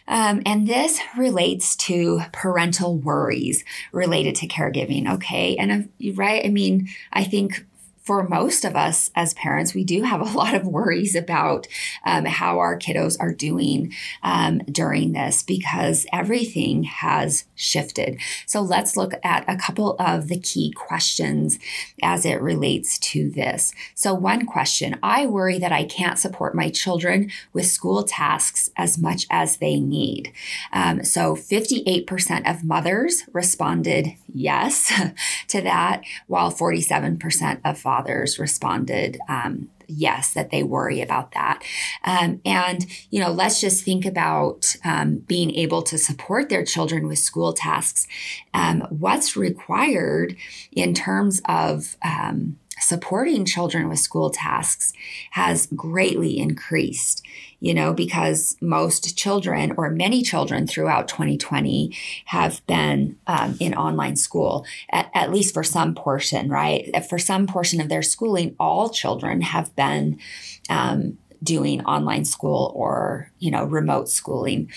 Um, 0.07 0.41
and 0.45 0.67
this 0.67 1.01
relates 1.17 1.75
to 1.87 2.21
parental 2.31 2.97
worries 2.97 3.65
related 3.91 4.35
to 4.35 4.47
caregiving. 4.47 5.13
Okay. 5.15 5.57
And 5.57 5.71
uh, 5.71 6.13
right, 6.13 6.45
I 6.45 6.49
mean, 6.49 6.87
I 7.11 7.25
think 7.25 7.65
for 8.07 8.25
most 8.25 8.63
of 8.63 8.73
us 8.73 9.11
as 9.15 9.33
parents, 9.33 9.73
we 9.73 9.83
do 9.83 10.03
have 10.03 10.21
a 10.21 10.23
lot 10.37 10.55
of 10.55 10.65
worries 10.65 11.13
about 11.13 11.67
um, 12.05 12.23
how 12.23 12.57
our 12.57 12.79
kiddos 12.79 13.17
are 13.19 13.33
doing 13.33 13.93
um, 14.23 14.59
during 14.59 15.11
this 15.11 15.43
because 15.43 16.05
everything 16.13 16.83
has 16.83 17.43
shifted. 17.53 18.17
So 18.45 18.61
let's 18.61 18.95
look 18.95 19.13
at 19.25 19.43
a 19.49 19.57
couple 19.57 19.97
of 19.99 20.29
the 20.29 20.39
key 20.39 20.71
questions 20.71 21.59
as 22.01 22.25
it 22.25 22.41
relates 22.41 22.97
to 22.99 23.29
this. 23.29 23.73
So, 23.93 24.13
one 24.13 24.45
question 24.45 24.97
I 25.03 25.25
worry 25.25 25.59
that 25.59 25.73
I 25.73 25.83
can't 25.83 26.17
support 26.17 26.55
my 26.55 26.69
children 26.69 27.29
with 27.51 27.67
school 27.67 28.03
tasks 28.03 28.69
as 28.77 28.97
much 28.97 29.25
as 29.29 29.57
they 29.57 29.81
need. 29.81 30.31
Um, 30.71 31.03
so, 31.03 31.35
58% 31.35 32.49
of 32.49 32.63
mothers 32.63 33.23
responded 33.33 34.15
yes 34.33 34.93
to 35.49 35.61
that, 35.61 36.03
while 36.27 36.51
47% 36.51 37.59
of 37.65 37.77
fathers 37.77 37.96
fathers 37.97 38.39
responded 38.39 39.19
um, 39.27 39.69
yes, 39.87 40.33
that 40.33 40.51
they 40.51 40.63
worry 40.63 41.01
about 41.01 41.31
that. 41.31 41.63
Um, 42.03 42.41
and, 42.45 42.85
you 43.09 43.21
know, 43.21 43.31
let's 43.31 43.61
just 43.61 43.83
think 43.83 44.05
about 44.05 44.75
um, 44.83 45.19
being 45.27 45.55
able 45.55 45.81
to 45.83 45.97
support 45.97 46.49
their 46.49 46.65
children 46.65 47.07
with 47.07 47.19
school 47.19 47.53
tasks. 47.53 48.05
Um, 48.53 48.81
what's 48.89 49.37
required 49.37 50.35
in 50.71 50.93
terms 50.93 51.41
of, 51.45 51.95
um, 52.03 52.59
supporting 52.79 53.45
children 53.45 53.89
with 53.89 53.99
school 53.99 54.29
tasks 54.29 54.93
has 55.31 55.67
greatly 55.75 56.37
increased, 56.37 57.25
you 57.59 57.73
know, 57.73 57.93
because 57.93 58.55
most 58.61 59.17
children 59.17 59.73
or 59.77 59.89
many 59.89 60.21
children 60.21 60.67
throughout 60.67 61.07
2020 61.07 61.95
have 62.25 62.65
been 62.67 63.17
um, 63.27 63.57
in 63.59 63.73
online 63.73 64.15
school, 64.15 64.65
at, 64.91 65.09
at, 65.13 65.31
least 65.31 65.53
for 65.53 65.63
some 65.63 65.95
portion, 65.95 66.49
right? 66.49 67.05
For 67.09 67.17
some 67.17 67.47
portion 67.47 67.81
of 67.81 67.89
their 67.89 68.01
schooling, 68.01 68.55
all 68.59 68.89
children 68.89 69.41
have 69.41 69.75
been. 69.75 70.19
Um, 70.69 71.17
doing 71.43 71.83
online 71.85 72.25
school 72.25 72.71
or 72.75 73.31
you 73.37 73.51
know 73.51 73.63
remote 73.63 74.09
schooling 74.09 74.67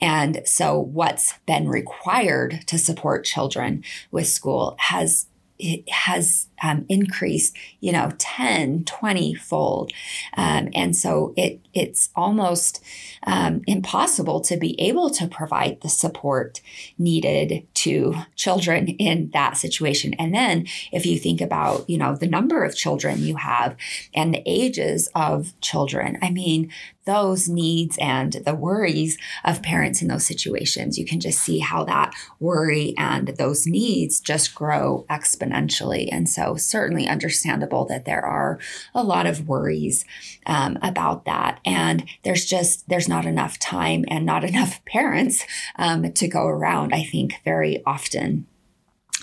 and 0.00 0.42
so 0.44 0.76
what's 0.76 1.34
been 1.46 1.68
required 1.68 2.60
to 2.66 2.76
support 2.76 3.24
children 3.24 3.84
with 4.10 4.26
school 4.26 4.74
has 4.80 5.27
it 5.58 5.88
has 5.90 6.48
um, 6.62 6.84
increased, 6.88 7.56
you 7.80 7.92
know, 7.92 8.10
10, 8.18 8.84
20 8.84 9.34
fold. 9.34 9.92
Um, 10.36 10.68
and 10.74 10.94
so 10.94 11.34
it 11.36 11.60
it's 11.74 12.10
almost 12.16 12.82
um, 13.24 13.62
impossible 13.66 14.40
to 14.42 14.56
be 14.56 14.80
able 14.80 15.10
to 15.10 15.26
provide 15.26 15.80
the 15.80 15.88
support 15.88 16.60
needed 16.98 17.66
to 17.78 18.14
children 18.34 18.88
in 18.88 19.30
that 19.32 19.56
situation. 19.56 20.14
And 20.14 20.34
then 20.34 20.66
if 20.92 21.06
you 21.06 21.18
think 21.18 21.40
about, 21.40 21.88
you 21.88 21.96
know, 21.96 22.16
the 22.16 22.26
number 22.26 22.64
of 22.64 22.74
children 22.74 23.22
you 23.22 23.36
have 23.36 23.76
and 24.14 24.34
the 24.34 24.42
ages 24.46 25.08
of 25.14 25.52
children, 25.60 26.18
I 26.20 26.30
mean, 26.30 26.70
those 27.08 27.48
needs 27.48 27.96
and 27.98 28.34
the 28.44 28.54
worries 28.54 29.16
of 29.42 29.62
parents 29.62 30.02
in 30.02 30.08
those 30.08 30.26
situations, 30.26 30.98
you 30.98 31.06
can 31.06 31.20
just 31.20 31.38
see 31.38 31.58
how 31.58 31.82
that 31.84 32.12
worry 32.38 32.94
and 32.98 33.28
those 33.38 33.66
needs 33.66 34.20
just 34.20 34.54
grow 34.54 35.06
exponentially. 35.08 36.10
And 36.12 36.28
so, 36.28 36.56
certainly 36.56 37.08
understandable 37.08 37.86
that 37.86 38.04
there 38.04 38.20
are 38.20 38.58
a 38.94 39.02
lot 39.02 39.24
of 39.24 39.48
worries 39.48 40.04
um, 40.44 40.78
about 40.82 41.24
that. 41.24 41.60
And 41.64 42.04
there's 42.24 42.44
just, 42.44 42.86
there's 42.90 43.08
not 43.08 43.24
enough 43.24 43.58
time 43.58 44.04
and 44.08 44.26
not 44.26 44.44
enough 44.52 44.84
parents 44.84 45.44
um, 45.76 46.12
to 46.12 46.28
go 46.28 46.46
around, 46.46 46.92
I 46.92 47.04
think, 47.04 47.36
very 47.42 47.67
often. 47.86 48.46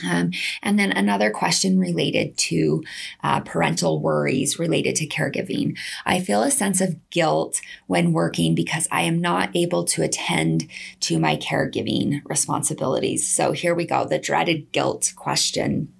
Um, 0.04 0.32
and 0.62 0.78
then 0.78 0.92
another 0.92 1.32
question 1.32 1.80
related 1.80 2.38
to 2.38 2.84
uh, 3.24 3.40
parental 3.42 4.02
worries 4.02 4.60
related 4.60 4.96
to 4.98 5.08
caregiving. 5.08 5.78
I 6.06 6.20
feel 6.20 6.44
a 6.44 6.52
sense 6.52 6.82
of 6.82 6.98
guilt 7.10 7.62
when 7.88 8.12
working 8.12 8.56
because 8.56 8.88
I 8.92 9.04
am 9.04 9.22
not 9.22 9.56
able 9.56 9.86
to 9.86 10.04
attend 10.04 10.68
to 11.02 11.18
my 11.18 11.38
caregiving 11.38 12.22
responsibilities. 12.26 13.28
So 13.28 13.54
here 13.54 13.74
we 13.74 13.86
go 13.86 14.06
the 14.06 14.20
dreaded 14.20 14.72
guilt 14.72 15.14
question. 15.16 15.94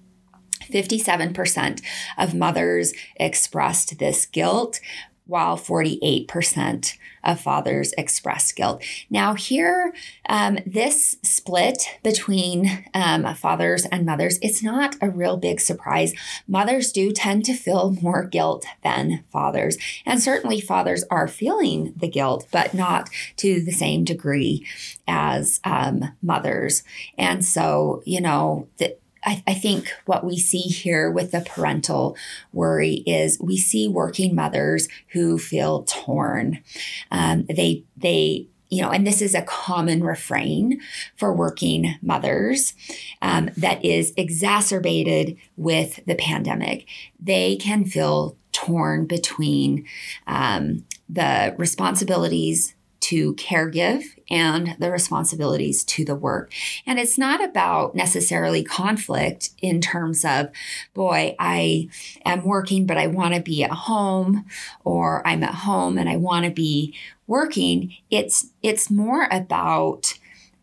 57% 0.70 1.80
of 2.18 2.34
mothers 2.34 2.92
expressed 3.16 3.98
this 3.98 4.26
guilt, 4.26 4.80
while 5.26 5.56
48% 5.56 6.96
of 7.24 7.40
fathers 7.40 7.92
express 7.98 8.52
guilt. 8.52 8.82
Now, 9.10 9.34
here, 9.34 9.92
um, 10.28 10.58
this 10.64 11.16
split 11.22 11.98
between 12.02 12.84
um, 12.94 13.34
fathers 13.34 13.84
and 13.86 14.06
mothers, 14.06 14.38
it's 14.40 14.62
not 14.62 14.94
a 15.00 15.10
real 15.10 15.36
big 15.36 15.60
surprise. 15.60 16.14
Mothers 16.46 16.92
do 16.92 17.12
tend 17.12 17.44
to 17.46 17.54
feel 17.54 17.96
more 18.00 18.24
guilt 18.24 18.64
than 18.84 19.24
fathers. 19.30 19.76
And 20.04 20.22
certainly, 20.22 20.60
fathers 20.60 21.04
are 21.10 21.28
feeling 21.28 21.92
the 21.96 22.08
guilt, 22.08 22.46
but 22.52 22.72
not 22.72 23.10
to 23.36 23.60
the 23.60 23.72
same 23.72 24.04
degree 24.04 24.64
as 25.08 25.60
um, 25.64 26.14
mothers. 26.22 26.84
And 27.18 27.44
so, 27.44 28.02
you 28.06 28.20
know, 28.20 28.68
the, 28.78 28.96
I, 29.26 29.42
I 29.46 29.54
think 29.54 29.92
what 30.06 30.24
we 30.24 30.38
see 30.38 30.60
here 30.60 31.10
with 31.10 31.32
the 31.32 31.40
parental 31.40 32.16
worry 32.52 33.02
is 33.06 33.38
we 33.40 33.58
see 33.58 33.88
working 33.88 34.34
mothers 34.34 34.88
who 35.08 35.38
feel 35.38 35.82
torn. 35.82 36.62
Um, 37.10 37.44
they 37.46 37.84
they 37.96 38.46
you 38.68 38.82
know, 38.82 38.90
and 38.90 39.06
this 39.06 39.22
is 39.22 39.34
a 39.34 39.42
common 39.42 40.02
refrain 40.02 40.80
for 41.14 41.32
working 41.32 41.94
mothers 42.02 42.74
um, 43.22 43.48
that 43.56 43.84
is 43.84 44.12
exacerbated 44.16 45.36
with 45.56 46.00
the 46.06 46.16
pandemic. 46.16 46.88
They 47.20 47.56
can 47.56 47.84
feel 47.84 48.36
torn 48.50 49.06
between 49.06 49.86
um, 50.26 50.84
the 51.08 51.54
responsibilities 51.58 52.74
to 53.02 53.34
caregive 53.34 54.02
and 54.30 54.76
the 54.78 54.90
responsibilities 54.90 55.84
to 55.84 56.04
the 56.04 56.14
work. 56.14 56.52
And 56.86 56.98
it's 56.98 57.18
not 57.18 57.42
about 57.42 57.94
necessarily 57.94 58.64
conflict 58.64 59.50
in 59.62 59.80
terms 59.80 60.24
of, 60.24 60.48
boy, 60.94 61.36
I 61.38 61.88
am 62.24 62.44
working, 62.44 62.86
but 62.86 62.98
I 62.98 63.06
want 63.06 63.34
to 63.34 63.40
be 63.40 63.62
at 63.62 63.70
home, 63.70 64.44
or 64.84 65.26
I'm 65.26 65.42
at 65.42 65.54
home 65.54 65.98
and 65.98 66.08
I 66.08 66.16
want 66.16 66.44
to 66.44 66.50
be 66.50 66.94
working. 67.26 67.94
It's 68.10 68.50
it's 68.62 68.90
more 68.90 69.28
about 69.30 70.18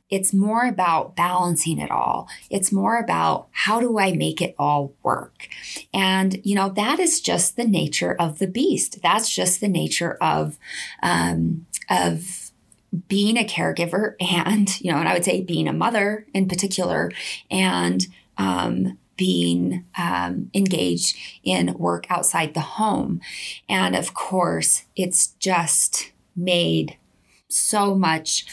it's 0.09 0.31
more 0.31 0.67
about 0.67 1.15
balancing 1.15 1.79
it 1.79 1.89
all. 1.89 2.27
It's 2.51 2.71
more 2.71 2.99
about 2.99 3.47
how 3.51 3.79
do 3.79 3.97
I 3.97 4.11
make 4.11 4.43
it 4.43 4.53
all 4.59 4.93
work? 5.01 5.47
And, 5.91 6.39
you 6.43 6.53
know, 6.53 6.69
that 6.69 6.99
is 6.99 7.19
just 7.19 7.55
the 7.55 7.63
nature 7.63 8.13
of 8.19 8.37
the 8.37 8.45
beast. 8.45 9.01
That's 9.01 9.33
just 9.33 9.59
the 9.59 9.67
nature 9.67 10.15
of, 10.21 10.59
um, 11.01 11.65
of 11.89 12.42
being 13.07 13.37
a 13.37 13.43
caregiver 13.43 14.15
and, 14.19 14.79
you 14.81 14.91
know, 14.91 14.99
and 14.99 15.07
I 15.07 15.13
would 15.13 15.25
say 15.25 15.41
being 15.41 15.67
a 15.67 15.73
mother 15.73 16.25
in 16.33 16.47
particular 16.47 17.11
and 17.49 18.05
um, 18.37 18.97
being 19.17 19.85
um, 19.97 20.49
engaged 20.53 21.17
in 21.43 21.73
work 21.73 22.05
outside 22.09 22.53
the 22.53 22.61
home. 22.61 23.21
And 23.67 23.95
of 23.95 24.13
course, 24.13 24.83
it's 24.95 25.27
just 25.39 26.11
made 26.35 26.97
so 27.47 27.95
much 27.95 28.45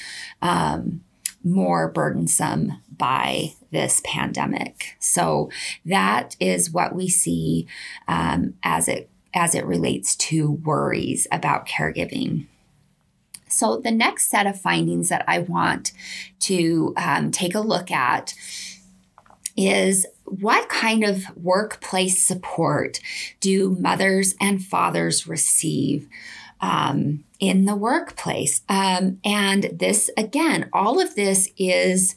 um, 0.42 1.02
more 1.42 1.88
burdensome 1.88 2.82
by 2.96 3.54
this 3.70 4.02
pandemic. 4.04 4.96
So 4.98 5.50
that 5.86 6.36
is 6.38 6.70
what 6.70 6.94
we 6.94 7.08
see 7.08 7.66
um, 8.08 8.54
as 8.62 8.88
it 8.88 9.08
as 9.32 9.54
it 9.54 9.64
relates 9.64 10.16
to 10.16 10.50
worries 10.50 11.28
about 11.30 11.66
caregiving. 11.66 12.46
So, 13.52 13.78
the 13.78 13.90
next 13.90 14.30
set 14.30 14.46
of 14.46 14.60
findings 14.60 15.08
that 15.08 15.24
I 15.26 15.40
want 15.40 15.92
to 16.40 16.94
um, 16.96 17.30
take 17.30 17.54
a 17.54 17.60
look 17.60 17.90
at 17.90 18.34
is 19.56 20.06
what 20.24 20.68
kind 20.68 21.04
of 21.04 21.24
workplace 21.36 22.22
support 22.22 23.00
do 23.40 23.76
mothers 23.78 24.34
and 24.40 24.64
fathers 24.64 25.26
receive 25.26 26.08
um, 26.60 27.24
in 27.38 27.64
the 27.64 27.76
workplace? 27.76 28.62
Um, 28.68 29.18
and 29.24 29.64
this, 29.72 30.10
again, 30.16 30.68
all 30.72 31.00
of 31.00 31.14
this 31.14 31.48
is 31.58 32.14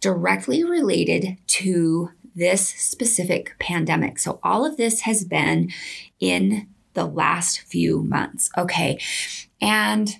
directly 0.00 0.62
related 0.62 1.38
to 1.46 2.10
this 2.36 2.68
specific 2.68 3.54
pandemic. 3.58 4.18
So, 4.18 4.38
all 4.42 4.64
of 4.66 4.76
this 4.76 5.00
has 5.00 5.24
been 5.24 5.70
in 6.20 6.68
the 6.94 7.04
last 7.04 7.60
few 7.60 8.02
months. 8.02 8.50
Okay. 8.56 8.98
And 9.60 10.16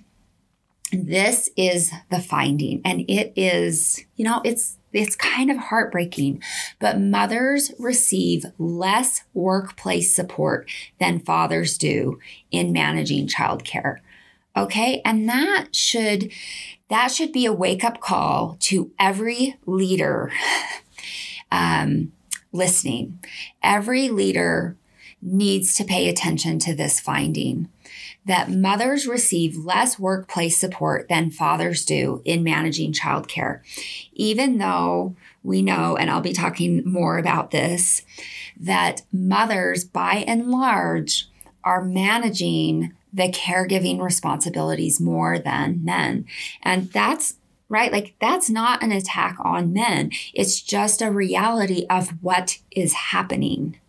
this 0.91 1.49
is 1.57 1.91
the 2.11 2.19
finding 2.21 2.81
and 2.85 3.01
it 3.09 3.33
is 3.35 4.05
you 4.15 4.23
know 4.23 4.41
it's 4.45 4.77
it's 4.93 5.15
kind 5.15 5.51
of 5.51 5.57
heartbreaking 5.57 6.41
but 6.79 6.99
mothers 6.99 7.71
receive 7.77 8.45
less 8.57 9.23
workplace 9.33 10.15
support 10.15 10.69
than 10.99 11.19
fathers 11.19 11.77
do 11.77 12.19
in 12.51 12.71
managing 12.71 13.27
childcare. 13.27 13.97
Okay? 14.55 15.01
And 15.03 15.27
that 15.27 15.67
should 15.75 16.31
that 16.89 17.11
should 17.11 17.31
be 17.31 17.45
a 17.45 17.53
wake 17.53 17.83
up 17.83 17.99
call 17.99 18.57
to 18.61 18.91
every 18.99 19.57
leader 19.65 20.31
um, 21.51 22.11
listening. 22.51 23.19
Every 23.63 24.09
leader 24.09 24.77
needs 25.21 25.73
to 25.75 25.83
pay 25.83 26.07
attention 26.07 26.59
to 26.59 26.75
this 26.75 26.99
finding 26.99 27.67
that 28.25 28.49
mothers 28.49 29.07
receive 29.07 29.55
less 29.55 29.99
workplace 29.99 30.57
support 30.57 31.07
than 31.09 31.31
fathers 31.31 31.85
do 31.85 32.21
in 32.25 32.43
managing 32.43 32.91
childcare, 32.91 33.61
even 34.13 34.57
though 34.57 35.15
we 35.43 35.61
know, 35.61 35.95
and 35.95 36.09
I'll 36.09 36.21
be 36.21 36.33
talking 36.33 36.81
more 36.85 37.17
about 37.17 37.51
this, 37.51 38.01
that 38.59 39.03
mothers 39.13 39.83
by 39.83 40.23
and 40.27 40.49
large 40.49 41.29
are 41.63 41.83
managing 41.83 42.93
the 43.13 43.31
caregiving 43.31 44.01
responsibilities 44.01 44.99
more 44.99 45.39
than 45.39 45.83
men. 45.83 46.25
And 46.61 46.91
that's 46.91 47.35
right? 47.69 47.91
Like 47.91 48.15
that's 48.19 48.49
not 48.49 48.83
an 48.83 48.91
attack 48.91 49.37
on 49.39 49.73
men. 49.73 50.11
It's 50.33 50.61
just 50.61 51.01
a 51.01 51.11
reality 51.11 51.85
of 51.89 52.09
what 52.21 52.59
is 52.71 52.93
happening. 52.93 53.79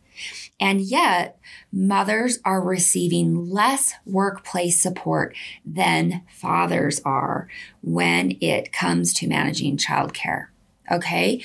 And 0.58 0.80
yet, 0.80 1.38
mothers 1.70 2.38
are 2.44 2.62
receiving 2.62 3.50
less 3.50 3.94
workplace 4.06 4.80
support 4.80 5.36
than 5.64 6.22
fathers 6.28 7.00
are 7.04 7.48
when 7.82 8.38
it 8.40 8.72
comes 8.72 9.12
to 9.14 9.28
managing 9.28 9.76
childcare. 9.76 10.46
Okay, 10.90 11.42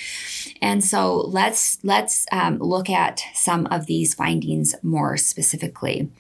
and 0.61 0.83
so 0.83 1.15
let's 1.15 1.83
let's 1.83 2.27
um, 2.31 2.59
look 2.59 2.89
at 2.89 3.23
some 3.33 3.65
of 3.67 3.87
these 3.87 4.13
findings 4.13 4.75
more 4.83 5.17
specifically. 5.17 6.11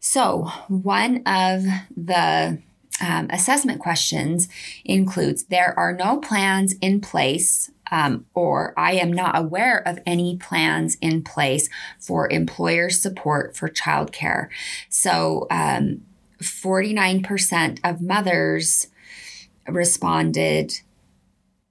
So 0.00 0.50
one 0.68 1.18
of 1.26 1.64
the 1.94 2.58
um, 3.02 3.26
assessment 3.30 3.80
questions 3.80 4.48
includes 4.84 5.44
there 5.44 5.78
are 5.78 5.92
no 5.92 6.18
plans 6.18 6.74
in 6.80 7.00
place 7.00 7.70
um, 7.90 8.26
or 8.34 8.72
I 8.76 8.92
am 8.92 9.12
not 9.12 9.36
aware 9.38 9.86
of 9.86 9.98
any 10.06 10.36
plans 10.36 10.96
in 11.00 11.22
place 11.22 11.68
for 11.98 12.30
employer 12.30 12.90
support 12.90 13.56
for 13.56 13.68
childcare. 13.68 14.48
So, 14.88 15.46
um, 15.50 16.02
49% 16.40 17.80
of 17.84 18.00
mothers 18.00 18.86
responded 19.68 20.80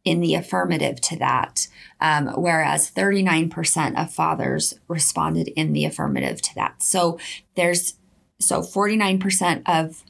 in 0.05 0.21
the 0.21 0.36
affirmative 0.36 1.01
to 1.01 1.17
that, 1.17 1.67
um, 1.99 2.27
whereas 2.27 2.91
39% 2.91 3.99
of 3.99 4.13
fathers 4.13 4.75
responded 4.88 5.47
in 5.49 5.73
the 5.73 5.86
affirmative 5.86 6.41
to 6.41 6.55
that. 6.55 6.82
So, 6.84 7.19
there's 7.55 7.95
so 8.39 8.62
49% 8.62 9.63
of 9.65 10.03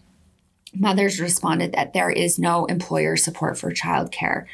mothers 0.73 1.19
responded 1.19 1.73
that 1.73 1.93
there 1.93 2.09
is 2.09 2.39
no 2.39 2.65
employer 2.65 3.15
support 3.15 3.57
for 3.57 3.71
childcare, 3.71 4.45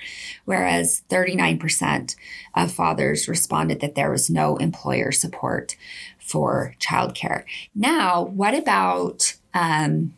whereas 0.45 1.04
39% 1.10 2.15
of 2.56 2.71
fathers 2.71 3.28
responded 3.28 3.82
that 3.82 3.95
there 3.95 4.12
was 4.12 4.30
no 4.30 4.58
employer 4.58 5.12
support 5.12 5.75
for 6.19 6.73
childcare. 6.80 7.43
Now, 7.73 8.23
what 8.23 8.54
about 8.54 9.36
um, 9.54 10.13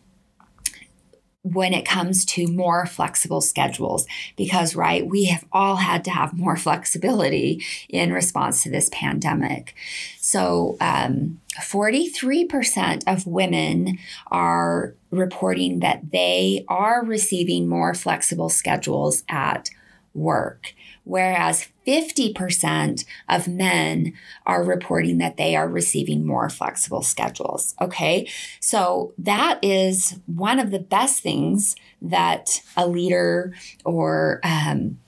when 1.53 1.73
it 1.73 1.85
comes 1.85 2.25
to 2.25 2.47
more 2.47 2.85
flexible 2.85 3.41
schedules 3.41 4.05
because 4.35 4.75
right 4.75 5.07
we 5.07 5.25
have 5.25 5.45
all 5.51 5.77
had 5.77 6.03
to 6.05 6.11
have 6.11 6.37
more 6.37 6.57
flexibility 6.67 7.63
in 7.89 8.11
response 8.13 8.63
to 8.63 8.69
this 8.69 8.89
pandemic. 8.91 9.75
So 10.19 10.77
um, 10.81 11.39
43% 11.59 13.03
of 13.07 13.25
women 13.25 13.97
are 14.29 14.93
reporting 15.11 15.79
that 15.79 16.11
they 16.11 16.65
are 16.67 17.03
receiving 17.03 17.67
more 17.67 17.93
flexible 17.93 18.49
schedules 18.49 19.23
at 19.29 19.69
work 20.13 20.73
whereas 21.07 21.67
50% 21.87 23.05
of 23.29 23.47
men 23.47 24.13
are 24.45 24.63
reporting 24.63 25.19
that 25.19 25.37
they 25.37 25.55
are 25.55 25.67
receiving 25.67 26.25
more 26.25 26.49
flexible 26.49 27.01
schedules. 27.01 27.75
Okay. 27.79 28.29
So 28.59 29.13
that 29.17 29.59
is 29.63 30.19
one 30.25 30.59
of 30.59 30.71
the 30.71 30.79
best 30.79 31.23
things 31.23 31.75
that 32.01 32.61
a 32.75 32.85
leader 32.85 33.53
or 33.85 34.41
um, 34.43 34.99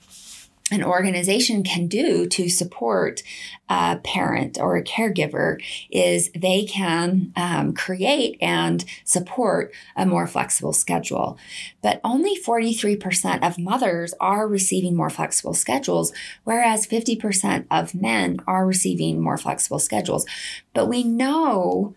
an 0.70 0.84
organization 0.84 1.62
can 1.62 1.86
do 1.86 2.26
to 2.26 2.48
support 2.48 3.22
a 3.68 3.98
parent 4.02 4.58
or 4.58 4.76
a 4.76 4.84
caregiver 4.84 5.62
is 5.90 6.30
they 6.34 6.64
can 6.64 7.32
um, 7.36 7.72
create 7.72 8.36
and 8.40 8.84
support 9.04 9.72
a 9.96 10.06
more 10.06 10.26
flexible 10.26 10.72
schedule. 10.72 11.38
But 11.82 12.00
only 12.04 12.40
43% 12.40 13.46
of 13.46 13.58
mothers 13.58 14.14
are 14.20 14.46
receiving 14.46 14.96
more 14.96 15.10
flexible 15.10 15.54
schedules, 15.54 16.12
whereas 16.44 16.86
50% 16.86 17.66
of 17.70 17.94
men 17.94 18.38
are 18.46 18.66
receiving 18.66 19.20
more 19.20 19.38
flexible 19.38 19.78
schedules. 19.78 20.26
But 20.74 20.88
we 20.88 21.02
know 21.04 21.94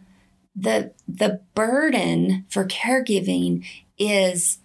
the, 0.56 0.94
the 1.08 1.42
burden 1.56 2.46
for 2.50 2.66
caregiving 2.66 3.66
is 3.98 4.60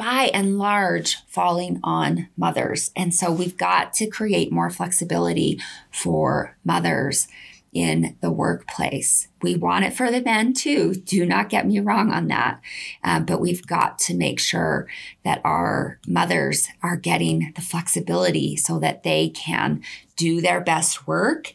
by 0.00 0.30
and 0.32 0.56
large 0.56 1.18
falling 1.26 1.78
on 1.84 2.26
mothers. 2.34 2.90
And 2.96 3.14
so 3.14 3.30
we've 3.30 3.58
got 3.58 3.92
to 3.94 4.06
create 4.06 4.50
more 4.50 4.70
flexibility 4.70 5.60
for 5.90 6.56
mothers 6.64 7.28
in 7.74 8.16
the 8.22 8.30
workplace. 8.30 9.28
We 9.42 9.56
want 9.56 9.84
it 9.84 9.92
for 9.92 10.10
the 10.10 10.22
men 10.22 10.54
too. 10.54 10.94
Do 10.94 11.26
not 11.26 11.50
get 11.50 11.66
me 11.66 11.80
wrong 11.80 12.10
on 12.10 12.28
that. 12.28 12.62
Um, 13.04 13.26
but 13.26 13.42
we've 13.42 13.66
got 13.66 13.98
to 14.00 14.14
make 14.14 14.40
sure 14.40 14.88
that 15.22 15.42
our 15.44 16.00
mothers 16.08 16.68
are 16.82 16.96
getting 16.96 17.52
the 17.54 17.60
flexibility 17.60 18.56
so 18.56 18.78
that 18.78 19.02
they 19.02 19.28
can 19.28 19.82
do 20.16 20.40
their 20.40 20.62
best 20.62 21.06
work 21.06 21.52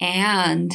and 0.00 0.72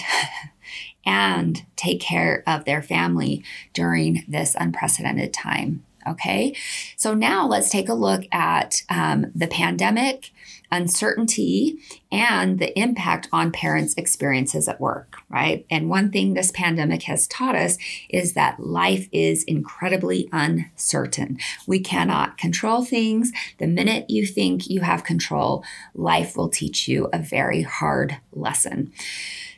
and 1.06 1.66
take 1.78 2.02
care 2.02 2.44
of 2.46 2.66
their 2.66 2.82
family 2.82 3.42
during 3.74 4.26
this 4.28 4.54
unprecedented 4.60 5.34
time. 5.34 5.86
Okay, 6.08 6.56
so 6.96 7.14
now 7.14 7.48
let's 7.48 7.70
take 7.70 7.90
a 7.90 7.94
look 7.94 8.26
at 8.32 8.84
um, 8.90 9.32
the 9.34 9.48
pandemic, 9.48 10.32
uncertainty, 10.72 11.80
and 12.12 12.60
the 12.60 12.78
impact 12.78 13.28
on 13.32 13.52
parents' 13.52 13.96
experiences 13.96 14.68
at 14.68 14.82
work, 14.82 15.18
right? 15.30 15.66
And 15.70 15.90
one 15.90 16.12
thing 16.12 16.34
this 16.34 16.52
pandemic 16.52 17.04
has 17.04 17.28
taught 17.28 17.56
us 17.56 17.78
is 18.10 18.34
that 18.34 18.60
life 18.60 19.08
is 19.12 19.44
incredibly 19.44 20.30
uncertain. 20.32 21.38
We 21.66 21.80
cannot 21.80 22.38
control 22.38 22.84
things. 22.84 23.32
The 23.58 23.68
minute 23.68 24.10
you 24.10 24.26
think 24.26 24.70
you 24.70 24.82
have 24.82 25.04
control, 25.04 25.64
life 25.94 26.38
will 26.38 26.50
teach 26.50 26.88
you 26.88 27.10
a 27.12 27.20
very 27.20 27.62
hard 27.62 28.18
lesson. 28.32 28.92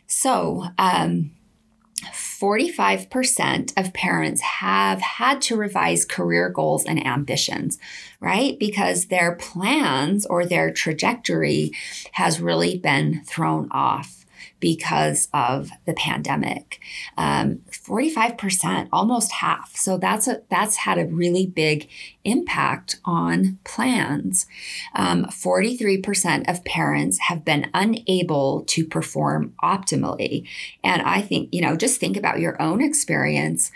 So, 0.08 0.68
um, 0.78 1.32
45% 2.40 3.74
of 3.78 3.94
parents 3.94 4.42
have 4.42 5.02
had 5.02 5.42
to 5.42 5.56
revise 5.56 6.06
career 6.06 6.50
goals 6.50 6.86
and 6.86 7.06
ambitions, 7.06 7.80
right? 8.20 8.60
Because 8.60 9.06
their 9.06 9.36
plans 9.36 10.26
or 10.26 10.46
their 10.46 10.72
trajectory 10.72 11.72
has 12.14 12.40
really 12.40 12.78
been 12.78 13.24
thrown 13.26 13.70
off 13.72 14.17
because 14.60 15.28
of 15.34 15.70
the 15.86 15.94
pandemic. 15.94 16.80
Um, 17.18 17.62
45%, 17.72 18.90
almost 18.92 19.32
half. 19.34 19.76
So 19.76 19.98
that's 19.98 20.28
a, 20.28 20.42
that's 20.50 20.78
had 20.78 20.98
a 20.98 21.06
really 21.06 21.46
big 21.46 21.90
impact 22.24 23.00
on 23.06 23.60
plans. 23.64 24.46
Um, 24.96 25.26
43% 25.26 26.50
of 26.50 26.66
parents 26.66 27.20
have 27.28 27.46
been 27.46 27.70
unable 27.74 28.64
to 28.66 28.86
perform 28.86 29.54
optimally. 29.64 30.48
And 30.84 31.02
I 31.02 31.22
think, 31.22 31.54
you 31.54 31.62
know, 31.62 31.76
just 31.76 32.00
think 32.00 32.18
about 32.18 32.40
your 32.40 32.62
own 32.62 32.82
experience 32.82 33.72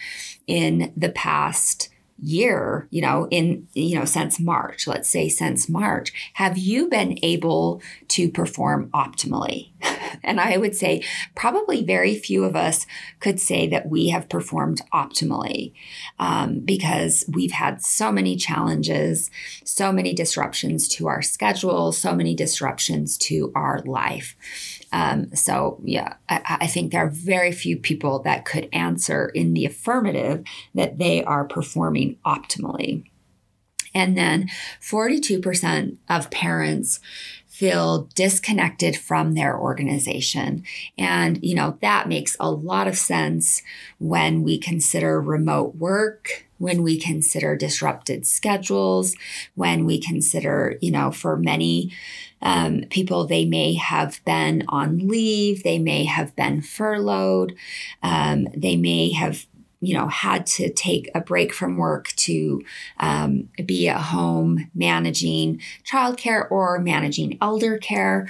in 0.47 0.91
the 0.97 1.09
past 1.09 1.89
year, 2.21 2.87
you 2.91 3.01
know, 3.01 3.27
in, 3.31 3.67
you 3.73 3.97
know, 3.97 4.05
since 4.05 4.39
March, 4.39 4.87
let's 4.87 5.09
say 5.09 5.27
since 5.27 5.67
March, 5.67 6.11
have 6.35 6.57
you 6.57 6.87
been 6.87 7.17
able 7.23 7.81
to 8.09 8.29
perform 8.29 8.89
optimally? 8.89 9.71
and 10.23 10.39
I 10.39 10.57
would 10.57 10.75
say 10.75 11.03
probably 11.35 11.83
very 11.83 12.15
few 12.15 12.43
of 12.43 12.55
us 12.55 12.85
could 13.19 13.39
say 13.39 13.67
that 13.67 13.89
we 13.89 14.09
have 14.09 14.29
performed 14.29 14.81
optimally 14.93 15.73
um, 16.19 16.59
because 16.59 17.25
we've 17.27 17.51
had 17.51 17.81
so 17.81 18.11
many 18.11 18.35
challenges, 18.35 19.31
so 19.63 19.91
many 19.91 20.13
disruptions 20.13 20.87
to 20.89 21.07
our 21.07 21.21
schedule, 21.21 21.91
so 21.91 22.13
many 22.13 22.35
disruptions 22.35 23.17
to 23.17 23.51
our 23.55 23.81
life. 23.85 24.35
Um, 24.91 25.33
so, 25.35 25.79
yeah, 25.83 26.15
I, 26.27 26.57
I, 26.61 26.67
think 26.67 26.91
there 26.91 27.05
are 27.05 27.09
very 27.09 27.53
few 27.53 27.77
people 27.77 28.19
that 28.19 28.43
could 28.43 28.67
answer 28.73 29.29
in 29.29 29.53
the 29.53 29.65
affirmative 29.65 30.43
that 30.75 30.97
they 30.97 31.23
are 31.23 31.45
performing 31.45 32.17
optimally. 32.25 33.05
And 33.93 34.17
then 34.17 34.49
42% 34.81 35.97
of 36.09 36.31
parents 36.31 36.99
feel 37.61 38.09
disconnected 38.15 38.97
from 38.97 39.35
their 39.35 39.55
organization. 39.55 40.63
And, 40.97 41.37
you 41.43 41.53
know, 41.53 41.77
that 41.83 42.09
makes 42.09 42.35
a 42.39 42.49
lot 42.49 42.87
of 42.87 42.97
sense 42.97 43.61
when 43.99 44.41
we 44.41 44.57
consider 44.57 45.21
remote 45.21 45.75
work, 45.75 46.47
when 46.57 46.81
we 46.81 46.99
consider 46.99 47.55
disrupted 47.55 48.25
schedules, 48.25 49.15
when 49.53 49.85
we 49.85 50.01
consider, 50.01 50.79
you 50.81 50.89
know, 50.89 51.11
for 51.11 51.37
many 51.37 51.93
um, 52.41 52.85
people, 52.89 53.27
they 53.27 53.45
may 53.45 53.75
have 53.75 54.25
been 54.25 54.63
on 54.67 55.07
leave, 55.07 55.61
they 55.61 55.77
may 55.77 56.05
have 56.05 56.35
been 56.35 56.63
furloughed, 56.63 57.53
um, 58.01 58.47
they 58.57 58.75
may 58.75 59.11
have 59.11 59.45
you 59.81 59.95
know, 59.95 60.07
had 60.07 60.45
to 60.45 60.71
take 60.71 61.09
a 61.15 61.19
break 61.19 61.51
from 61.51 61.75
work 61.75 62.09
to 62.09 62.63
um, 62.99 63.49
be 63.65 63.89
at 63.89 63.99
home 63.99 64.69
managing 64.75 65.59
childcare 65.83 66.49
or 66.51 66.79
managing 66.79 67.37
elder 67.41 67.79
care. 67.79 68.29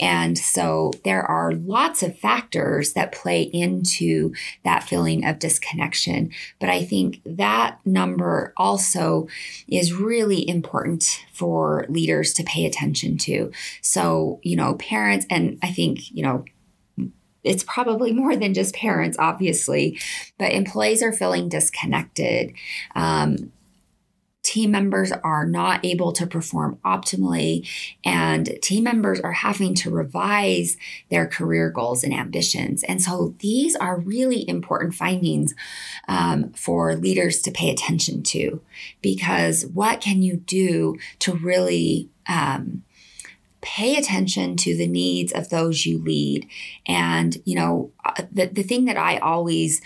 And 0.00 0.38
so 0.38 0.92
there 1.04 1.24
are 1.24 1.52
lots 1.52 2.04
of 2.04 2.18
factors 2.18 2.92
that 2.92 3.12
play 3.12 3.42
into 3.42 4.32
that 4.64 4.84
feeling 4.84 5.24
of 5.24 5.40
disconnection. 5.40 6.30
But 6.60 6.68
I 6.68 6.84
think 6.84 7.20
that 7.26 7.78
number 7.84 8.52
also 8.56 9.26
is 9.66 9.92
really 9.92 10.48
important 10.48 11.24
for 11.32 11.84
leaders 11.88 12.32
to 12.34 12.44
pay 12.44 12.64
attention 12.64 13.18
to. 13.18 13.50
So, 13.80 14.38
you 14.42 14.54
know, 14.54 14.74
parents, 14.74 15.26
and 15.28 15.58
I 15.62 15.72
think, 15.72 16.12
you 16.12 16.22
know, 16.22 16.44
it's 17.44 17.64
probably 17.64 18.12
more 18.12 18.36
than 18.36 18.54
just 18.54 18.74
parents, 18.74 19.16
obviously, 19.18 19.98
but 20.38 20.52
employees 20.52 21.02
are 21.02 21.12
feeling 21.12 21.48
disconnected. 21.48 22.52
Um, 22.94 23.52
team 24.42 24.72
members 24.72 25.12
are 25.12 25.46
not 25.46 25.84
able 25.84 26.12
to 26.12 26.26
perform 26.26 26.78
optimally, 26.84 27.68
and 28.04 28.58
team 28.60 28.84
members 28.84 29.20
are 29.20 29.32
having 29.32 29.74
to 29.74 29.90
revise 29.90 30.76
their 31.10 31.26
career 31.26 31.70
goals 31.70 32.02
and 32.02 32.12
ambitions. 32.12 32.82
And 32.84 33.00
so 33.00 33.34
these 33.38 33.76
are 33.76 34.00
really 34.00 34.48
important 34.48 34.94
findings 34.94 35.54
um, 36.08 36.52
for 36.54 36.96
leaders 36.96 37.40
to 37.42 37.50
pay 37.50 37.70
attention 37.70 38.22
to 38.24 38.60
because 39.00 39.64
what 39.66 40.00
can 40.00 40.22
you 40.22 40.36
do 40.36 40.96
to 41.20 41.34
really 41.34 42.08
um, 42.28 42.82
pay 43.62 43.96
attention 43.96 44.56
to 44.56 44.76
the 44.76 44.86
needs 44.86 45.32
of 45.32 45.48
those 45.48 45.86
you 45.86 45.98
lead. 45.98 46.48
And, 46.86 47.36
you 47.44 47.54
know, 47.54 47.92
uh, 48.04 48.22
the, 48.30 48.46
the 48.46 48.62
thing 48.62 48.84
that 48.84 48.98
I 48.98 49.18
always 49.18 49.80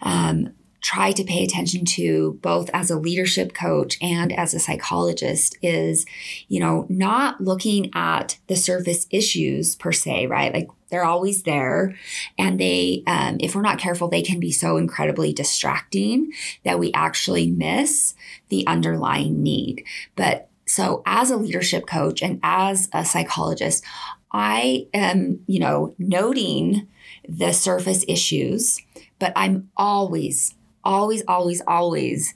um, 0.00 0.54
try 0.86 1.10
to 1.10 1.24
pay 1.24 1.42
attention 1.42 1.84
to 1.84 2.38
both 2.42 2.70
as 2.72 2.92
a 2.92 2.98
leadership 2.98 3.52
coach 3.52 3.98
and 4.00 4.32
as 4.32 4.54
a 4.54 4.60
psychologist 4.60 5.58
is 5.60 6.06
you 6.46 6.60
know 6.60 6.86
not 6.88 7.40
looking 7.40 7.90
at 7.92 8.38
the 8.46 8.54
surface 8.54 9.08
issues 9.10 9.74
per 9.74 9.90
se 9.90 10.28
right? 10.28 10.54
Like 10.54 10.68
they're 10.88 11.04
always 11.04 11.42
there. 11.42 11.96
And 12.38 12.60
they 12.60 13.02
um, 13.08 13.38
if 13.40 13.56
we're 13.56 13.62
not 13.62 13.80
careful 13.80 14.06
they 14.06 14.22
can 14.22 14.38
be 14.38 14.52
so 14.52 14.76
incredibly 14.76 15.32
distracting 15.32 16.32
that 16.64 16.78
we 16.78 16.92
actually 16.92 17.50
miss 17.50 18.14
the 18.48 18.64
underlying 18.68 19.42
need. 19.42 19.84
But 20.14 20.48
so 20.66 21.02
as 21.06 21.30
a 21.30 21.36
leadership 21.36 21.86
coach 21.86 22.22
and 22.22 22.40
as 22.42 22.88
a 22.92 23.04
psychologist 23.04 23.84
i 24.32 24.86
am 24.92 25.40
you 25.46 25.58
know 25.58 25.94
noting 25.98 26.86
the 27.28 27.52
surface 27.52 28.04
issues 28.08 28.80
but 29.18 29.32
i'm 29.36 29.68
always 29.76 30.54
always, 30.86 31.22
always, 31.26 31.60
always 31.66 32.34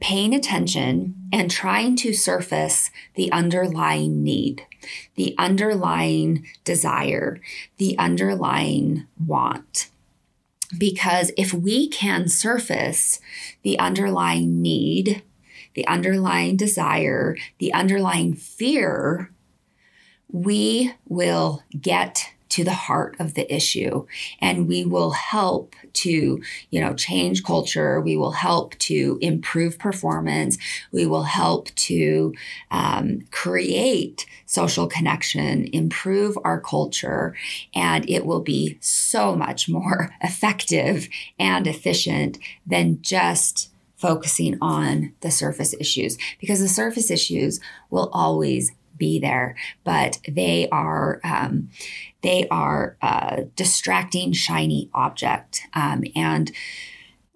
paying 0.00 0.34
attention 0.34 1.14
and 1.30 1.50
trying 1.50 1.94
to 1.94 2.14
surface 2.14 2.90
the 3.14 3.30
underlying 3.30 4.24
need, 4.24 4.66
the 5.14 5.34
underlying 5.38 6.46
desire, 6.64 7.38
the 7.76 7.96
underlying 7.98 9.06
want. 9.24 9.90
Because 10.76 11.30
if 11.36 11.52
we 11.52 11.88
can 11.88 12.28
surface 12.28 13.20
the 13.62 13.78
underlying 13.78 14.62
need, 14.62 15.22
the 15.74 15.86
underlying 15.86 16.56
desire, 16.56 17.36
the 17.58 17.72
underlying 17.72 18.34
fear, 18.34 19.30
we 20.32 20.92
will 21.08 21.62
get 21.80 22.32
to 22.50 22.64
the 22.64 22.74
heart 22.74 23.16
of 23.18 23.34
the 23.34 23.52
issue. 23.52 24.06
And 24.40 24.68
we 24.68 24.84
will 24.84 25.12
help 25.12 25.74
to 25.92 26.40
you 26.70 26.80
know 26.80 26.94
change 26.94 27.42
culture. 27.42 28.00
We 28.00 28.16
will 28.16 28.32
help 28.32 28.76
to 28.78 29.18
improve 29.20 29.78
performance. 29.78 30.58
We 30.92 31.06
will 31.06 31.22
help 31.22 31.74
to 31.74 32.34
um, 32.70 33.22
create 33.30 34.26
social 34.46 34.86
connection 34.86 35.68
improve 35.72 36.36
our 36.44 36.60
culture. 36.60 37.34
And 37.74 38.08
it 38.10 38.26
will 38.26 38.40
be 38.40 38.78
so 38.80 39.34
much 39.34 39.68
more 39.68 40.14
effective 40.20 41.08
and 41.38 41.66
efficient 41.66 42.38
than 42.66 43.00
just 43.00 43.69
focusing 44.00 44.56
on 44.62 45.12
the 45.20 45.30
surface 45.30 45.74
issues 45.78 46.16
because 46.40 46.58
the 46.58 46.68
surface 46.68 47.10
issues 47.10 47.60
will 47.90 48.08
always 48.12 48.72
be 48.96 49.18
there, 49.18 49.56
but 49.84 50.18
they 50.28 50.68
are 50.70 51.20
um, 51.24 51.70
they 52.22 52.46
are 52.50 52.96
a 53.02 53.44
distracting, 53.56 54.32
shiny 54.32 54.90
object, 54.94 55.62
um, 55.74 56.04
and 56.14 56.52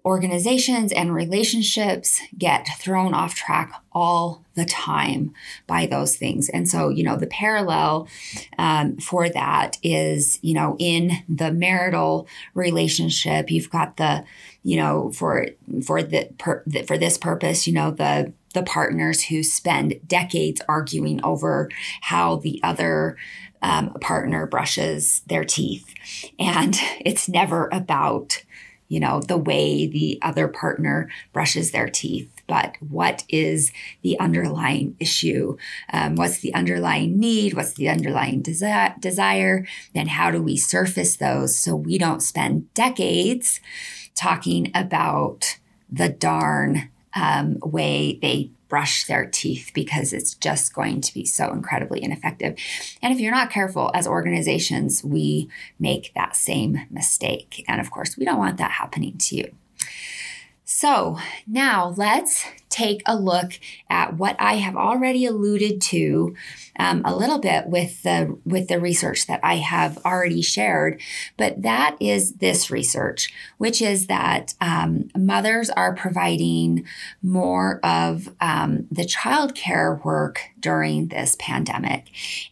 organizations 0.05 0.91
and 0.91 1.13
relationships 1.13 2.21
get 2.37 2.67
thrown 2.77 3.13
off 3.13 3.33
track 3.33 3.73
all 3.91 4.43
the 4.53 4.65
time 4.65 5.33
by 5.67 5.85
those 5.85 6.15
things. 6.15 6.47
And 6.49 6.69
so, 6.69 6.89
you 6.89 7.03
know, 7.03 7.17
the 7.17 7.27
parallel 7.27 8.07
um, 8.57 8.97
for 8.97 9.29
that 9.29 9.77
is, 9.81 10.39
you 10.41 10.53
know, 10.53 10.75
in 10.79 11.11
the 11.27 11.51
marital 11.51 12.27
relationship, 12.53 13.49
you've 13.49 13.71
got 13.71 13.97
the, 13.97 14.23
you 14.63 14.77
know, 14.77 15.11
for 15.11 15.47
for 15.83 16.03
the, 16.03 16.29
per, 16.37 16.63
the 16.67 16.83
for 16.83 16.97
this 16.97 17.17
purpose, 17.17 17.65
you 17.65 17.73
know, 17.73 17.91
the 17.91 18.31
the 18.53 18.63
partners 18.63 19.25
who 19.25 19.43
spend 19.43 19.99
decades 20.07 20.61
arguing 20.69 21.23
over 21.23 21.69
how 22.01 22.37
the 22.37 22.59
other 22.63 23.17
um, 23.61 23.93
partner 24.01 24.45
brushes 24.45 25.21
their 25.27 25.43
teeth. 25.43 25.93
And 26.39 26.75
it's 27.05 27.27
never 27.27 27.69
about, 27.71 28.43
you 28.87 28.99
know, 28.99 29.19
the 29.19 29.37
way 29.37 29.87
the 29.87 30.19
other 30.21 30.47
partner 30.47 31.09
brushes 31.33 31.71
their 31.71 31.89
teeth, 31.89 32.29
but 32.47 32.75
what 32.79 33.23
is 33.29 33.71
the 34.01 34.19
underlying 34.19 34.95
issue? 34.99 35.57
Um, 35.91 36.15
what's 36.15 36.39
the 36.39 36.53
underlying 36.53 37.19
need? 37.19 37.53
What's 37.53 37.73
the 37.73 37.89
underlying 37.89 38.43
desi- 38.43 38.99
desire? 38.99 39.65
Then 39.93 40.07
how 40.07 40.31
do 40.31 40.41
we 40.41 40.57
surface 40.57 41.15
those 41.15 41.55
so 41.55 41.75
we 41.75 41.97
don't 41.97 42.21
spend 42.21 42.73
decades 42.73 43.59
talking 44.13 44.71
about 44.75 45.57
the 45.91 46.09
darn 46.09 46.89
um, 47.15 47.57
way 47.63 48.19
they 48.21 48.51
brush 48.67 49.05
their 49.05 49.25
teeth 49.25 49.71
because 49.73 50.13
it's 50.13 50.33
just 50.33 50.73
going 50.73 51.01
to 51.01 51.13
be 51.13 51.25
so 51.25 51.51
incredibly 51.51 52.03
ineffective. 52.03 52.57
And 53.01 53.13
if 53.13 53.19
you're 53.19 53.31
not 53.31 53.51
careful, 53.51 53.91
as 53.93 54.07
organizations, 54.07 55.03
we 55.03 55.49
make 55.79 56.11
that 56.15 56.35
same 56.35 56.81
mistake. 56.89 57.63
And 57.67 57.79
of 57.79 57.91
course, 57.91 58.17
we 58.17 58.25
don't 58.25 58.39
want 58.39 58.57
that 58.57 58.71
happening 58.71 59.17
to 59.17 59.35
you. 59.35 59.55
So 60.65 61.19
now 61.45 61.93
let's 61.95 62.43
take 62.69 63.03
a 63.05 63.15
look 63.15 63.53
at 63.87 64.17
what 64.17 64.35
I 64.39 64.55
have 64.55 64.75
already 64.75 65.25
alluded 65.25 65.79
to 65.79 66.35
um, 66.77 67.03
a 67.05 67.15
little 67.15 67.37
bit 67.39 67.67
with 67.67 68.01
the 68.01 68.37
with 68.45 68.67
the 68.67 68.81
research 68.81 69.27
that 69.27 69.39
I 69.43 69.57
have 69.57 69.97
already 70.03 70.41
shared. 70.41 70.99
But 71.37 71.61
that 71.61 71.95
is 71.99 72.33
this 72.33 72.71
research, 72.71 73.31
which 73.59 73.79
is 73.79 74.07
that 74.07 74.55
um, 74.59 75.09
mothers 75.15 75.69
are 75.69 75.95
providing 75.95 76.85
more 77.21 77.79
of 77.83 78.27
um, 78.41 78.87
the 78.91 79.03
childcare 79.05 80.03
work 80.03 80.41
during 80.59 81.09
this 81.09 81.37
pandemic, 81.39 82.07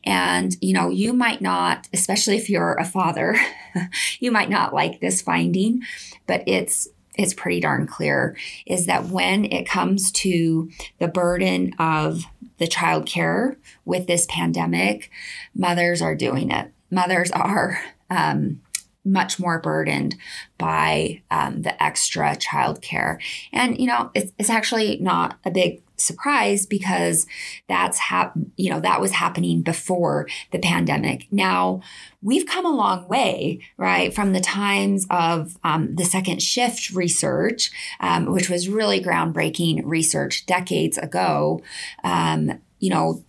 and 0.05 0.55
you 0.61 0.73
know 0.73 0.89
you 0.89 1.13
might 1.13 1.41
not, 1.41 1.89
especially 1.91 2.37
if 2.37 2.47
you're 2.47 2.75
a 2.75 2.85
father, 2.85 3.35
you 4.19 4.31
might 4.31 4.51
not 4.51 4.71
like 4.71 5.01
this 5.01 5.21
finding, 5.21 5.81
but 6.27 6.43
it's 6.47 6.87
it's 7.17 7.33
pretty 7.33 7.59
darn 7.59 7.87
clear 7.87 8.35
is 8.65 8.85
that 8.87 9.05
when 9.05 9.45
it 9.45 9.67
comes 9.67 10.11
to 10.11 10.69
the 10.99 11.07
burden 11.07 11.73
of 11.79 12.25
the 12.57 12.67
child 12.67 13.05
care 13.05 13.57
with 13.85 14.07
this 14.07 14.25
pandemic, 14.29 15.09
mothers 15.55 16.01
are 16.01 16.15
doing 16.15 16.51
it. 16.51 16.71
Mothers 16.89 17.31
are 17.31 17.79
um, 18.09 18.61
much 19.05 19.39
more 19.39 19.59
burdened 19.59 20.15
by 20.57 21.21
um, 21.29 21.63
the 21.63 21.83
extra 21.83 22.35
childcare. 22.35 23.19
And, 23.51 23.77
you 23.77 23.87
know, 23.87 24.11
it's, 24.13 24.31
it's 24.39 24.49
actually 24.49 24.97
not 24.99 25.37
a 25.43 25.51
big 25.51 25.81
surprise 26.03 26.65
because 26.65 27.25
that's 27.67 27.97
hap- 27.97 28.33
you 28.55 28.69
know 28.69 28.79
that 28.79 29.01
was 29.01 29.11
happening 29.11 29.61
before 29.61 30.27
the 30.51 30.59
pandemic 30.59 31.27
now 31.31 31.81
we've 32.21 32.45
come 32.45 32.65
a 32.65 32.75
long 32.75 33.07
way 33.07 33.59
right 33.77 34.13
from 34.13 34.33
the 34.33 34.39
times 34.39 35.07
of 35.09 35.57
um, 35.63 35.95
the 35.95 36.05
second 36.05 36.41
shift 36.41 36.91
research 36.91 37.71
um, 37.99 38.31
which 38.31 38.49
was 38.49 38.69
really 38.69 39.01
groundbreaking 39.01 39.81
research 39.83 40.45
decades 40.45 40.97
ago 40.97 41.61
um, 42.03 42.59
you 42.79 42.89
know 42.89 43.23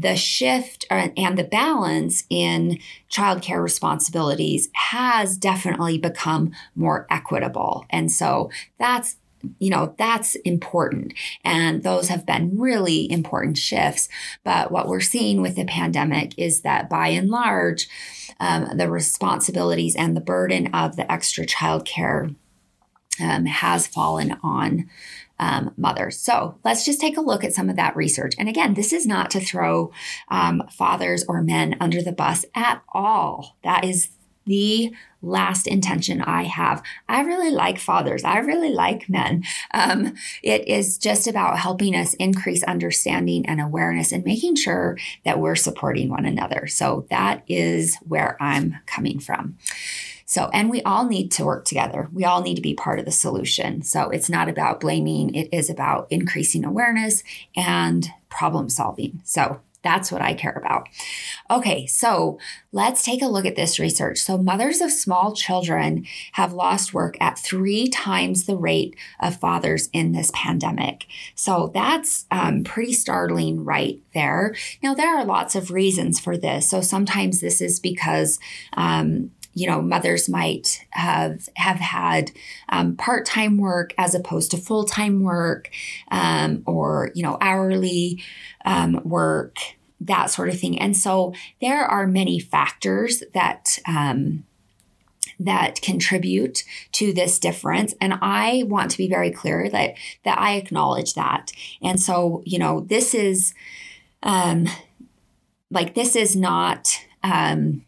the 0.00 0.16
shift 0.16 0.84
uh, 0.90 1.08
and 1.16 1.38
the 1.38 1.44
balance 1.44 2.24
in 2.28 2.78
childcare 3.10 3.62
responsibilities 3.62 4.68
has 4.74 5.36
definitely 5.36 5.98
become 5.98 6.52
more 6.74 7.06
equitable. 7.10 7.84
And 7.90 8.10
so 8.10 8.50
that's 8.78 9.16
you 9.58 9.70
know, 9.70 9.94
that's 9.98 10.34
important. 10.36 11.14
And 11.44 11.82
those 11.82 12.08
have 12.08 12.26
been 12.26 12.58
really 12.58 13.10
important 13.10 13.58
shifts. 13.58 14.08
But 14.44 14.70
what 14.70 14.88
we're 14.88 15.00
seeing 15.00 15.42
with 15.42 15.56
the 15.56 15.64
pandemic 15.64 16.38
is 16.38 16.62
that 16.62 16.88
by 16.88 17.08
and 17.08 17.28
large, 17.28 17.88
um, 18.40 18.76
the 18.76 18.90
responsibilities 18.90 19.96
and 19.96 20.16
the 20.16 20.20
burden 20.20 20.74
of 20.74 20.96
the 20.96 21.10
extra 21.10 21.46
childcare 21.46 22.34
um, 23.20 23.46
has 23.46 23.86
fallen 23.86 24.36
on 24.42 24.88
um, 25.38 25.72
mothers. 25.76 26.18
So 26.18 26.58
let's 26.64 26.84
just 26.84 27.00
take 27.00 27.16
a 27.16 27.22
look 27.22 27.44
at 27.44 27.52
some 27.52 27.68
of 27.68 27.76
that 27.76 27.96
research. 27.96 28.34
And 28.38 28.48
again, 28.48 28.74
this 28.74 28.92
is 28.92 29.06
not 29.06 29.30
to 29.30 29.40
throw 29.40 29.92
um, 30.28 30.62
fathers 30.70 31.24
or 31.28 31.42
men 31.42 31.76
under 31.80 32.02
the 32.02 32.12
bus 32.12 32.44
at 32.54 32.82
all. 32.92 33.56
That 33.62 33.84
is 33.84 34.10
the 34.46 34.94
last 35.24 35.66
intention 35.66 36.20
I 36.20 36.44
have. 36.44 36.82
I 37.08 37.22
really 37.22 37.50
like 37.50 37.78
fathers. 37.78 38.24
I 38.24 38.38
really 38.38 38.70
like 38.70 39.08
men. 39.08 39.44
Um, 39.72 40.14
it 40.42 40.68
is 40.68 40.98
just 40.98 41.26
about 41.26 41.58
helping 41.58 41.94
us 41.94 42.14
increase 42.14 42.62
understanding 42.62 43.46
and 43.46 43.60
awareness 43.60 44.12
and 44.12 44.24
making 44.24 44.56
sure 44.56 44.98
that 45.24 45.38
we're 45.38 45.56
supporting 45.56 46.08
one 46.08 46.26
another. 46.26 46.66
So 46.66 47.06
that 47.10 47.42
is 47.48 47.96
where 48.06 48.36
I'm 48.40 48.76
coming 48.86 49.18
from. 49.18 49.56
So, 50.26 50.50
and 50.52 50.70
we 50.70 50.82
all 50.82 51.06
need 51.06 51.30
to 51.32 51.44
work 51.44 51.64
together. 51.64 52.08
We 52.12 52.24
all 52.24 52.42
need 52.42 52.56
to 52.56 52.62
be 52.62 52.74
part 52.74 52.98
of 52.98 53.04
the 53.04 53.12
solution. 53.12 53.82
So, 53.82 54.10
it's 54.10 54.30
not 54.30 54.48
about 54.48 54.80
blaming, 54.80 55.34
it 55.34 55.48
is 55.52 55.68
about 55.68 56.06
increasing 56.10 56.64
awareness 56.64 57.22
and 57.54 58.08
problem 58.30 58.68
solving. 58.68 59.20
So, 59.24 59.60
that's 59.84 60.10
what 60.10 60.22
I 60.22 60.34
care 60.34 60.52
about. 60.56 60.88
Okay, 61.50 61.86
so 61.86 62.38
let's 62.72 63.04
take 63.04 63.22
a 63.22 63.28
look 63.28 63.44
at 63.44 63.54
this 63.54 63.78
research. 63.78 64.18
So, 64.18 64.36
mothers 64.38 64.80
of 64.80 64.90
small 64.90 65.34
children 65.34 66.06
have 66.32 66.52
lost 66.52 66.94
work 66.94 67.16
at 67.20 67.38
three 67.38 67.88
times 67.88 68.46
the 68.46 68.56
rate 68.56 68.96
of 69.20 69.36
fathers 69.36 69.88
in 69.92 70.12
this 70.12 70.32
pandemic. 70.34 71.04
So, 71.34 71.70
that's 71.72 72.26
um, 72.30 72.64
pretty 72.64 72.94
startling 72.94 73.64
right 73.64 74.00
there. 74.14 74.56
Now, 74.82 74.94
there 74.94 75.16
are 75.16 75.24
lots 75.24 75.54
of 75.54 75.70
reasons 75.70 76.18
for 76.18 76.36
this. 76.36 76.68
So, 76.68 76.80
sometimes 76.80 77.40
this 77.40 77.60
is 77.60 77.78
because 77.78 78.40
um, 78.72 79.30
you 79.54 79.66
know 79.66 79.80
mothers 79.80 80.28
might 80.28 80.84
have 80.90 81.48
have 81.56 81.78
had 81.78 82.30
um, 82.68 82.96
part-time 82.96 83.56
work 83.56 83.94
as 83.96 84.14
opposed 84.14 84.50
to 84.50 84.56
full-time 84.56 85.22
work 85.22 85.70
um, 86.10 86.62
or 86.66 87.10
you 87.14 87.22
know 87.22 87.38
hourly 87.40 88.22
um, 88.64 89.00
work 89.04 89.56
that 90.00 90.26
sort 90.26 90.48
of 90.48 90.58
thing. 90.58 90.78
And 90.78 90.96
so 90.96 91.34
there 91.60 91.84
are 91.84 92.06
many 92.06 92.38
factors 92.38 93.22
that 93.32 93.78
um, 93.86 94.44
that 95.40 95.80
contribute 95.82 96.62
to 96.92 97.12
this 97.12 97.38
difference. 97.38 97.94
And 98.00 98.14
i 98.22 98.64
want 98.66 98.90
to 98.92 98.98
be 98.98 99.08
very 99.08 99.30
clear 99.30 99.68
that 99.68 99.94
that 100.24 100.38
i 100.38 100.54
acknowledge 100.54 101.14
that. 101.14 101.52
And 101.82 102.00
so 102.00 102.42
you 102.44 102.58
know 102.58 102.80
this 102.80 103.14
is 103.14 103.54
um 104.22 104.68
like 105.70 105.94
this 105.94 106.14
is 106.14 106.36
not 106.36 106.92
um 107.22 107.84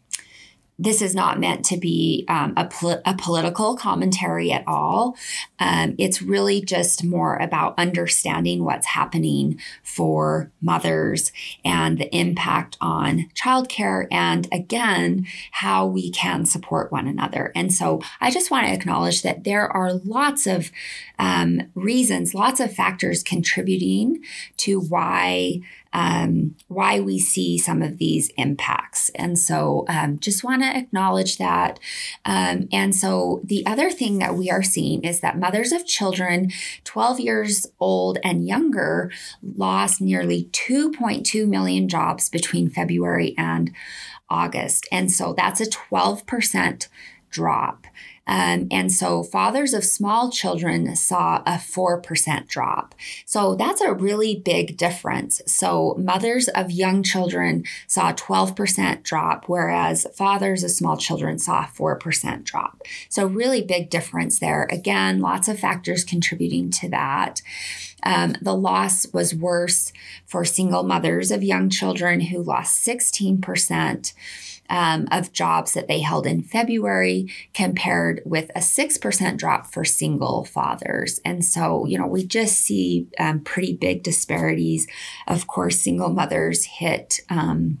this 0.79 1.01
is 1.01 1.15
not 1.15 1.39
meant 1.39 1.65
to 1.65 1.77
be 1.77 2.23
um, 2.27 2.53
a, 2.55 2.65
pol- 2.65 3.01
a, 3.05 3.15
political 3.15 3.75
commentary 3.75 4.51
at 4.51 4.63
all. 4.67 5.17
Um, 5.59 5.95
it's 5.97 6.21
really 6.21 6.61
just 6.61 7.03
more 7.03 7.35
about 7.37 7.73
understanding 7.79 8.63
what's 8.63 8.85
happening 8.85 9.59
for 9.81 10.51
mothers 10.61 11.31
and 11.65 11.97
the 11.97 12.15
impact 12.15 12.77
on 12.79 13.29
childcare, 13.33 14.07
and 14.11 14.47
again, 14.51 15.25
how 15.51 15.85
we 15.87 16.11
can 16.11 16.45
support 16.45 16.91
one 16.91 17.07
another. 17.07 17.51
And 17.55 17.73
so 17.73 18.01
I 18.21 18.29
just 18.29 18.51
want 18.51 18.67
to 18.67 18.73
acknowledge 18.73 19.23
that 19.23 19.43
there 19.43 19.67
are 19.67 19.93
lots 19.93 20.45
of 20.45 20.71
um, 21.19 21.61
reasons, 21.73 22.33
lots 22.33 22.59
of 22.59 22.73
factors 22.73 23.23
contributing 23.23 24.23
to 24.57 24.79
why 24.79 25.61
um, 25.93 26.55
why 26.67 26.99
we 26.99 27.17
see 27.17 27.57
some 27.57 27.81
of 27.81 27.97
these 27.97 28.29
impacts. 28.37 29.09
And 29.15 29.39
so 29.39 29.85
um, 29.87 30.19
just 30.19 30.43
want 30.43 30.61
to 30.61 30.77
acknowledge 30.77 31.37
that. 31.37 31.79
Um, 32.23 32.67
and 32.71 32.93
so 32.93 33.41
the 33.43 33.65
other 33.65 33.89
thing 33.89 34.19
that 34.19 34.35
we 34.35 34.51
are 34.51 34.61
seeing 34.61 35.03
is 35.03 35.21
that 35.21 35.39
mothers 35.39 35.71
of 35.71 35.87
children 35.87 36.51
12 36.83 37.19
years 37.19 37.65
old 37.79 38.19
and 38.23 38.45
younger 38.45 39.11
lost 39.41 39.99
nearly 39.99 40.49
2.2 40.51 41.47
million 41.47 41.87
jobs 41.87 42.29
between 42.29 42.69
February 42.69 43.33
and 43.37 43.71
August. 44.29 44.87
And 44.91 45.11
so 45.11 45.33
that's 45.33 45.61
a 45.61 45.65
12% 45.65 46.87
drop. 47.29 47.87
Um, 48.27 48.67
and 48.71 48.91
so 48.91 49.23
fathers 49.23 49.73
of 49.73 49.83
small 49.83 50.29
children 50.29 50.95
saw 50.95 51.41
a 51.45 51.53
4% 51.53 52.47
drop. 52.47 52.93
So 53.25 53.55
that's 53.55 53.81
a 53.81 53.93
really 53.93 54.35
big 54.35 54.77
difference. 54.77 55.41
So 55.45 55.95
mothers 55.97 56.47
of 56.49 56.69
young 56.71 57.03
children 57.03 57.63
saw 57.87 58.09
a 58.09 58.13
12% 58.13 59.03
drop, 59.03 59.45
whereas 59.47 60.05
fathers 60.13 60.63
of 60.63 60.71
small 60.71 60.97
children 60.97 61.39
saw 61.39 61.61
a 61.61 61.71
4% 61.73 62.43
drop. 62.43 62.81
So, 63.09 63.25
really 63.25 63.61
big 63.61 63.89
difference 63.89 64.39
there. 64.39 64.67
Again, 64.71 65.19
lots 65.19 65.47
of 65.47 65.59
factors 65.59 66.03
contributing 66.03 66.69
to 66.71 66.89
that. 66.89 67.41
Um, 68.03 68.35
the 68.41 68.55
loss 68.55 69.11
was 69.11 69.33
worse 69.33 69.91
for 70.25 70.45
single 70.45 70.83
mothers 70.83 71.31
of 71.31 71.43
young 71.43 71.69
children 71.69 72.21
who 72.21 72.41
lost 72.43 72.85
16% 72.85 74.13
um, 74.69 75.07
of 75.11 75.31
jobs 75.31 75.73
that 75.73 75.87
they 75.87 75.99
held 75.99 76.25
in 76.25 76.43
February 76.43 77.31
compared 77.53 78.21
with 78.25 78.49
a 78.55 78.59
6% 78.59 79.37
drop 79.37 79.67
for 79.67 79.85
single 79.85 80.45
fathers. 80.45 81.19
And 81.23 81.43
so, 81.43 81.85
you 81.85 81.97
know, 81.97 82.07
we 82.07 82.25
just 82.25 82.61
see 82.61 83.07
um, 83.19 83.41
pretty 83.41 83.73
big 83.73 84.03
disparities. 84.03 84.87
Of 85.27 85.47
course, 85.47 85.79
single 85.79 86.09
mothers 86.09 86.65
hit. 86.65 87.21
Um, 87.29 87.79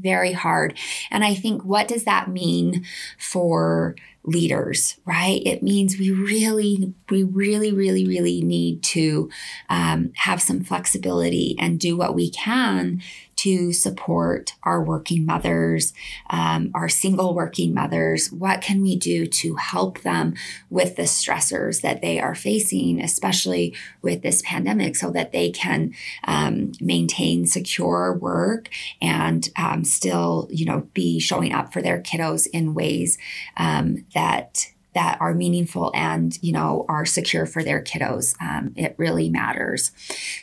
very 0.00 0.32
hard. 0.32 0.78
And 1.10 1.24
I 1.24 1.34
think, 1.34 1.62
what 1.62 1.88
does 1.88 2.04
that 2.04 2.28
mean 2.28 2.84
for 3.18 3.94
leaders, 4.24 4.98
right? 5.04 5.42
It 5.44 5.62
means 5.62 5.98
we 5.98 6.10
really, 6.10 6.94
we 7.10 7.22
really, 7.22 7.72
really, 7.72 8.06
really 8.06 8.40
need 8.42 8.82
to 8.84 9.28
um, 9.68 10.12
have 10.16 10.40
some 10.40 10.64
flexibility 10.64 11.56
and 11.58 11.78
do 11.78 11.96
what 11.96 12.14
we 12.14 12.30
can 12.30 13.02
to 13.44 13.74
support 13.74 14.54
our 14.62 14.82
working 14.82 15.26
mothers, 15.26 15.92
um, 16.30 16.70
our 16.74 16.88
single 16.88 17.34
working 17.34 17.74
mothers? 17.74 18.32
What 18.32 18.62
can 18.62 18.80
we 18.80 18.96
do 18.96 19.26
to 19.26 19.56
help 19.56 20.00
them 20.00 20.34
with 20.70 20.96
the 20.96 21.02
stressors 21.02 21.82
that 21.82 22.00
they 22.00 22.18
are 22.18 22.34
facing, 22.34 23.02
especially 23.02 23.74
with 24.00 24.22
this 24.22 24.40
pandemic, 24.46 24.96
so 24.96 25.10
that 25.10 25.32
they 25.32 25.50
can 25.50 25.94
um, 26.24 26.72
maintain 26.80 27.44
secure 27.44 28.14
work 28.14 28.70
and 29.02 29.50
um, 29.56 29.84
still, 29.84 30.48
you 30.50 30.64
know, 30.64 30.88
be 30.94 31.20
showing 31.20 31.52
up 31.52 31.70
for 31.70 31.82
their 31.82 32.00
kiddos 32.00 32.46
in 32.50 32.72
ways 32.72 33.18
um, 33.58 34.06
that 34.14 34.70
that 34.94 35.18
are 35.20 35.34
meaningful 35.34 35.90
and 35.94 36.38
you 36.42 36.52
know 36.52 36.84
are 36.88 37.04
secure 37.04 37.46
for 37.46 37.62
their 37.62 37.82
kiddos. 37.82 38.34
Um, 38.40 38.72
it 38.76 38.94
really 38.98 39.28
matters. 39.28 39.92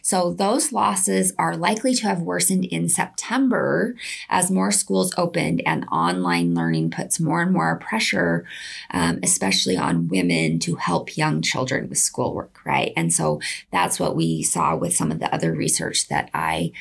So 0.02 0.34
those 0.34 0.72
losses 0.72 1.34
are 1.38 1.56
likely 1.56 1.94
to 1.96 2.08
have 2.08 2.22
worsened 2.22 2.66
in 2.66 2.90
september 2.90 3.96
as 4.30 4.52
more 4.52 4.72
schools 4.72 5.14
opened 5.18 5.62
and 5.66 5.86
online 5.92 6.54
learning 6.54 6.92
puts 6.92 7.20
more 7.20 7.42
and 7.42 7.52
more 7.52 7.78
pressure 7.78 8.46
um, 8.92 9.20
especially 9.24 9.78
on 9.78 10.08
women 10.08 10.60
to 10.60 10.76
help 10.76 11.18
young 11.18 11.42
children 11.42 11.90
with 11.90 11.98
schoolwork 11.98 12.60
right? 12.66 12.94
And 12.96 13.14
so 13.14 13.40
that's 13.72 14.00
what 14.00 14.16
we 14.16 14.44
saw 14.44 14.76
with 14.76 14.96
some 14.96 15.12
of 15.12 15.20
the 15.20 15.34
other 15.34 15.54
research 15.54 16.08
that 16.10 16.30
i 16.34 16.72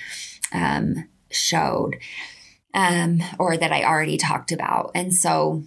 um, 0.52 1.08
showed 1.30 1.96
um, 2.74 3.22
or 3.38 3.56
that 3.56 3.72
i 3.72 3.84
already 3.84 4.16
talked 4.16 4.52
about. 4.52 4.90
And 4.94 5.14
so 5.14 5.64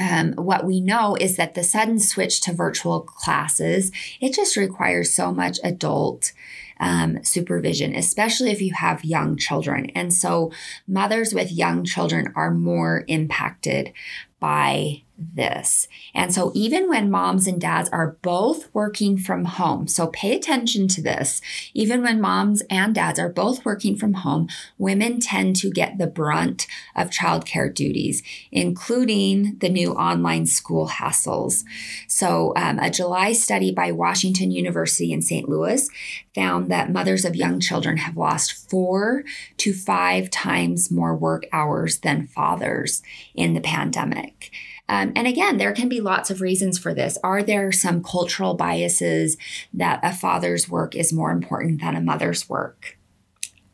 um, 0.00 0.32
what 0.32 0.64
we 0.64 0.80
know 0.80 1.16
is 1.20 1.36
that 1.36 1.54
the 1.54 1.62
sudden 1.62 1.98
switch 1.98 2.40
to 2.40 2.52
virtual 2.52 3.00
classes 3.00 3.92
it 4.20 4.34
just 4.34 4.56
requires 4.56 5.12
so 5.12 5.32
much 5.32 5.58
adult 5.62 6.32
um, 6.80 7.22
supervision 7.22 7.94
especially 7.94 8.50
if 8.50 8.60
you 8.60 8.72
have 8.74 9.04
young 9.04 9.36
children. 9.36 9.90
And 9.94 10.12
so 10.12 10.50
mothers 10.88 11.34
with 11.34 11.52
young 11.52 11.84
children 11.84 12.32
are 12.34 12.50
more 12.50 13.04
impacted 13.06 13.92
by 14.40 15.02
this. 15.20 15.88
And 16.14 16.32
so, 16.34 16.50
even 16.54 16.88
when 16.88 17.10
moms 17.10 17.46
and 17.46 17.60
dads 17.60 17.88
are 17.90 18.16
both 18.22 18.72
working 18.74 19.18
from 19.18 19.44
home, 19.44 19.86
so 19.86 20.08
pay 20.08 20.34
attention 20.34 20.88
to 20.88 21.02
this, 21.02 21.40
even 21.74 22.02
when 22.02 22.20
moms 22.20 22.62
and 22.70 22.94
dads 22.94 23.18
are 23.18 23.28
both 23.28 23.64
working 23.64 23.96
from 23.96 24.14
home, 24.14 24.48
women 24.78 25.20
tend 25.20 25.56
to 25.56 25.70
get 25.70 25.98
the 25.98 26.06
brunt 26.06 26.66
of 26.96 27.10
childcare 27.10 27.72
duties, 27.72 28.22
including 28.50 29.58
the 29.58 29.68
new 29.68 29.92
online 29.92 30.46
school 30.46 30.88
hassles. 30.88 31.64
So, 32.08 32.52
um, 32.56 32.78
a 32.78 32.90
July 32.90 33.32
study 33.32 33.72
by 33.72 33.92
Washington 33.92 34.50
University 34.50 35.12
in 35.12 35.22
St. 35.22 35.48
Louis 35.48 35.88
found 36.34 36.70
that 36.70 36.92
mothers 36.92 37.24
of 37.24 37.36
young 37.36 37.60
children 37.60 37.98
have 37.98 38.16
lost 38.16 38.70
four 38.70 39.24
to 39.58 39.72
five 39.72 40.30
times 40.30 40.90
more 40.90 41.14
work 41.14 41.44
hours 41.52 42.00
than 42.00 42.26
fathers 42.26 43.02
in 43.34 43.54
the 43.54 43.60
pandemic. 43.60 44.50
Um, 44.90 45.12
and 45.14 45.28
again, 45.28 45.58
there 45.58 45.72
can 45.72 45.88
be 45.88 46.00
lots 46.00 46.30
of 46.30 46.40
reasons 46.40 46.76
for 46.76 46.92
this. 46.92 47.16
Are 47.22 47.44
there 47.44 47.70
some 47.70 48.02
cultural 48.02 48.54
biases 48.54 49.36
that 49.72 50.00
a 50.02 50.12
father's 50.12 50.68
work 50.68 50.96
is 50.96 51.12
more 51.12 51.30
important 51.30 51.80
than 51.80 51.94
a 51.94 52.00
mother's 52.00 52.48
work? 52.48 52.98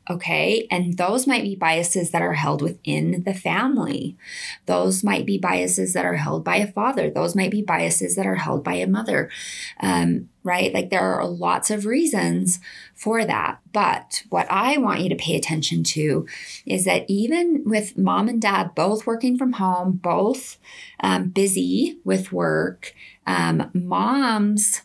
Okay. 0.08 0.68
And 0.70 0.98
those 0.98 1.26
might 1.26 1.42
be 1.42 1.56
biases 1.56 2.10
that 2.10 2.20
are 2.22 2.34
held 2.34 2.60
within 2.60 3.24
the 3.24 3.34
family. 3.34 4.16
Those 4.66 5.02
might 5.02 5.24
be 5.24 5.38
biases 5.38 5.94
that 5.94 6.04
are 6.04 6.16
held 6.16 6.44
by 6.44 6.56
a 6.56 6.70
father. 6.70 7.10
Those 7.10 7.34
might 7.34 7.50
be 7.50 7.62
biases 7.62 8.14
that 8.14 8.26
are 8.26 8.36
held 8.36 8.62
by 8.62 8.74
a 8.74 8.86
mother. 8.86 9.30
Um, 9.80 10.28
right? 10.44 10.72
Like 10.72 10.90
there 10.90 11.00
are 11.00 11.26
lots 11.26 11.70
of 11.70 11.86
reasons 11.86 12.60
for 12.96 13.24
that. 13.24 13.60
But 13.72 14.22
what 14.30 14.50
I 14.50 14.78
want 14.78 15.02
you 15.02 15.10
to 15.10 15.16
pay 15.16 15.36
attention 15.36 15.84
to 15.84 16.26
is 16.64 16.86
that 16.86 17.04
even 17.08 17.62
with 17.64 17.96
mom 17.96 18.28
and 18.28 18.40
dad 18.40 18.74
both 18.74 19.06
working 19.06 19.36
from 19.36 19.52
home, 19.52 20.00
both 20.02 20.56
um, 21.00 21.28
busy 21.28 21.98
with 22.04 22.32
work, 22.32 22.94
um, 23.26 23.70
moms 23.74 24.80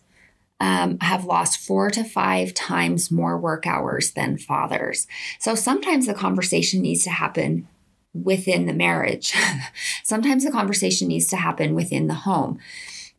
um, 0.60 1.00
have 1.00 1.26
lost 1.26 1.60
four 1.60 1.90
to 1.90 2.04
five 2.04 2.54
times 2.54 3.10
more 3.10 3.38
work 3.38 3.66
hours 3.66 4.12
than 4.12 4.38
fathers. 4.38 5.08
So 5.40 5.56
sometimes 5.56 6.06
the 6.06 6.14
conversation 6.14 6.82
needs 6.82 7.04
to 7.06 7.10
happen 7.10 7.68
within 8.14 8.66
the 8.66 8.74
marriage. 8.74 9.34
sometimes 10.04 10.44
the 10.44 10.52
conversation 10.52 11.08
needs 11.08 11.28
to 11.28 11.38
happen 11.38 11.74
within 11.74 12.08
the 12.08 12.14
home. 12.14 12.60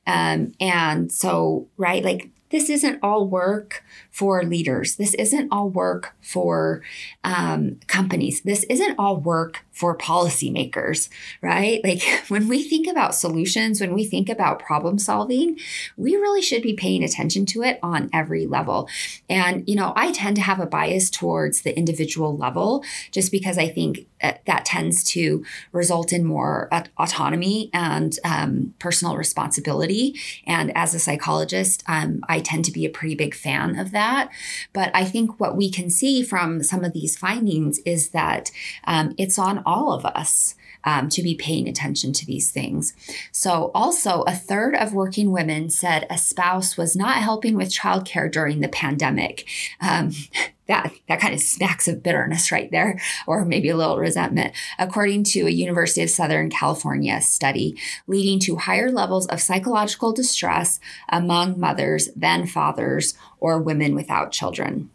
Um, 0.07 0.52
and 0.61 1.11
so, 1.11 1.68
right, 1.76 2.05
like 2.05 2.30
this 2.53 2.70
isn't 2.70 3.00
all 3.03 3.26
work 3.26 3.82
for 4.11 4.44
leaders. 4.44 4.96
This 4.96 5.14
isn't 5.14 5.48
all 5.50 5.70
work 5.70 6.14
for 6.20 6.82
um, 7.24 7.80
companies. 7.86 8.42
This 8.42 8.64
isn't 8.64 8.98
all 8.98 9.16
work 9.16 9.64
for 9.72 9.96
policymakers, 9.96 11.09
right? 11.40 11.82
Like 11.82 12.03
when 12.28 12.46
we 12.46 12.62
think 12.62 12.86
about 12.86 13.14
solutions, 13.14 13.80
when 13.80 13.94
we 13.94 14.05
think 14.05 14.28
about 14.28 14.61
problem 14.61 14.98
solving, 14.98 15.59
we 15.96 16.14
really 16.14 16.42
should 16.42 16.62
be 16.62 16.74
paying 16.74 17.03
attention 17.03 17.46
to 17.46 17.62
it 17.62 17.80
on 17.82 18.11
every 18.12 18.46
level. 18.46 18.88
And, 19.28 19.66
you 19.66 19.74
know, 19.74 19.94
I 19.96 20.12
tend 20.12 20.36
to 20.36 20.42
have 20.42 20.61
a 20.61 20.66
bias 20.66 21.09
towards 21.09 21.62
the 21.62 21.76
individual 21.76 22.36
level 22.36 22.84
just 23.11 23.32
because 23.32 23.57
I 23.57 23.68
think 23.68 24.07
uh, 24.22 24.34
that 24.46 24.66
tends 24.66 25.03
to 25.05 25.44
result 25.72 26.12
in 26.12 26.24
more 26.24 26.68
autonomy 26.98 27.70
and 27.72 28.18
um, 28.24 28.74
personal 28.78 29.16
responsibility. 29.16 30.20
And 30.46 30.70
as 30.76 30.94
a 30.94 31.00
psychologist, 31.00 31.82
um, 31.88 32.22
I 32.28 32.40
tend 32.43 32.64
to 32.66 32.72
be 32.72 32.84
a 32.84 32.90
pretty 32.90 33.14
big 33.14 33.34
fan 33.34 33.78
of 33.78 33.90
that. 33.93 34.30
But 34.72 34.90
I 34.95 35.05
think 35.05 35.40
what 35.40 35.57
we 35.57 35.70
can 35.70 35.90
see 35.90 36.22
from 36.22 36.62
some 36.62 36.84
of 36.84 36.93
these 36.93 37.16
findings 37.16 37.78
is 37.80 38.11
that 38.11 38.51
um, 38.84 39.14
it's 39.18 39.38
on 39.38 39.62
all 39.64 39.93
of 39.93 40.05
us. 40.05 40.55
Um, 40.85 41.09
to 41.11 41.22
be 41.22 41.37
paying 41.37 41.68
attention 41.68 42.12
to 42.14 42.26
these 42.26 42.51
things. 42.51 42.93
So, 43.30 43.70
also, 43.72 44.22
a 44.22 44.35
third 44.35 44.74
of 44.74 44.93
working 44.93 45.30
women 45.30 45.70
said 45.70 46.07
a 46.11 46.18
spouse 46.18 46.76
was 46.76 46.97
not 46.97 47.18
helping 47.18 47.57
with 47.57 47.70
childcare 47.70 48.30
during 48.30 48.59
the 48.59 48.68
pandemic. 48.68 49.47
Um, 49.80 50.12
that 50.68 50.93
that 51.09 51.20
kind 51.20 51.35
of 51.35 51.41
smacks 51.41 51.89
of 51.89 52.03
bitterness 52.03 52.53
right 52.53 52.70
there 52.70 53.01
or 53.26 53.45
maybe 53.45 53.68
a 53.68 53.76
little 53.76 53.99
resentment 53.99 54.55
according 54.78 55.24
to 55.24 55.47
a 55.47 55.51
university 55.51 56.03
of 56.03 56.11
southern 56.11 56.49
california 56.49 57.20
study 57.20 57.76
leading 58.07 58.39
to 58.39 58.57
higher 58.57 58.91
levels 58.91 59.26
of 59.26 59.41
psychological 59.41 60.12
distress 60.12 60.78
among 61.09 61.59
mothers 61.59 62.09
than 62.14 62.47
fathers 62.47 63.14
or 63.41 63.61
women 63.61 63.95
without 63.95 64.33
children 64.33 64.89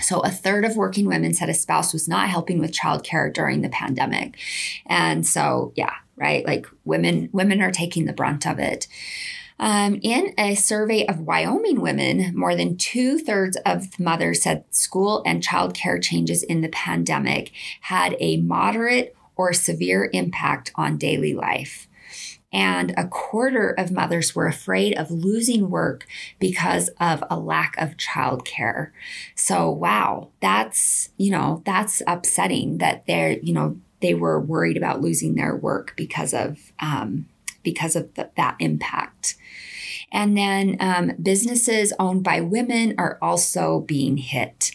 so, 0.00 0.20
a 0.20 0.30
third 0.30 0.64
of 0.64 0.76
working 0.76 1.06
women 1.06 1.34
said 1.34 1.48
a 1.48 1.54
spouse 1.54 1.92
was 1.92 2.08
not 2.08 2.28
helping 2.28 2.58
with 2.58 2.72
childcare 2.72 3.32
during 3.32 3.62
the 3.62 3.68
pandemic. 3.68 4.38
And 4.86 5.26
so, 5.26 5.72
yeah, 5.76 5.94
right? 6.16 6.46
Like 6.46 6.66
women 6.84 7.28
women 7.32 7.62
are 7.62 7.70
taking 7.70 8.04
the 8.04 8.12
brunt 8.12 8.46
of 8.46 8.58
it. 8.58 8.86
Um, 9.58 9.98
in 10.02 10.34
a 10.36 10.54
survey 10.54 11.06
of 11.06 11.20
Wyoming 11.20 11.80
women, 11.80 12.36
more 12.36 12.54
than 12.54 12.76
two 12.76 13.18
thirds 13.18 13.56
of 13.64 13.98
mothers 13.98 14.42
said 14.42 14.64
school 14.70 15.22
and 15.24 15.42
childcare 15.42 16.02
changes 16.02 16.42
in 16.42 16.60
the 16.60 16.68
pandemic 16.68 17.52
had 17.80 18.16
a 18.20 18.36
moderate 18.42 19.16
or 19.34 19.52
severe 19.54 20.10
impact 20.12 20.72
on 20.74 20.98
daily 20.98 21.32
life. 21.32 21.88
And 22.56 22.94
a 22.96 23.06
quarter 23.06 23.68
of 23.76 23.92
mothers 23.92 24.34
were 24.34 24.46
afraid 24.46 24.96
of 24.96 25.10
losing 25.10 25.68
work 25.68 26.06
because 26.38 26.88
of 26.98 27.22
a 27.28 27.38
lack 27.38 27.76
of 27.76 27.98
childcare. 27.98 28.92
So, 29.34 29.68
wow, 29.68 30.30
that's, 30.40 31.10
you 31.18 31.30
know, 31.30 31.62
that's 31.66 32.00
upsetting 32.06 32.78
that 32.78 33.04
they're, 33.06 33.32
you 33.40 33.52
know, 33.52 33.78
they 34.00 34.14
were 34.14 34.40
worried 34.40 34.78
about 34.78 35.02
losing 35.02 35.34
their 35.34 35.54
work 35.54 35.92
because 35.98 36.32
of 36.32 36.72
um, 36.80 37.28
because 37.62 37.94
of 37.94 38.14
the, 38.14 38.30
that 38.38 38.56
impact. 38.58 39.36
And 40.10 40.34
then 40.34 40.78
um, 40.80 41.12
businesses 41.22 41.92
owned 41.98 42.24
by 42.24 42.40
women 42.40 42.94
are 42.96 43.18
also 43.20 43.80
being 43.80 44.16
hit. 44.16 44.70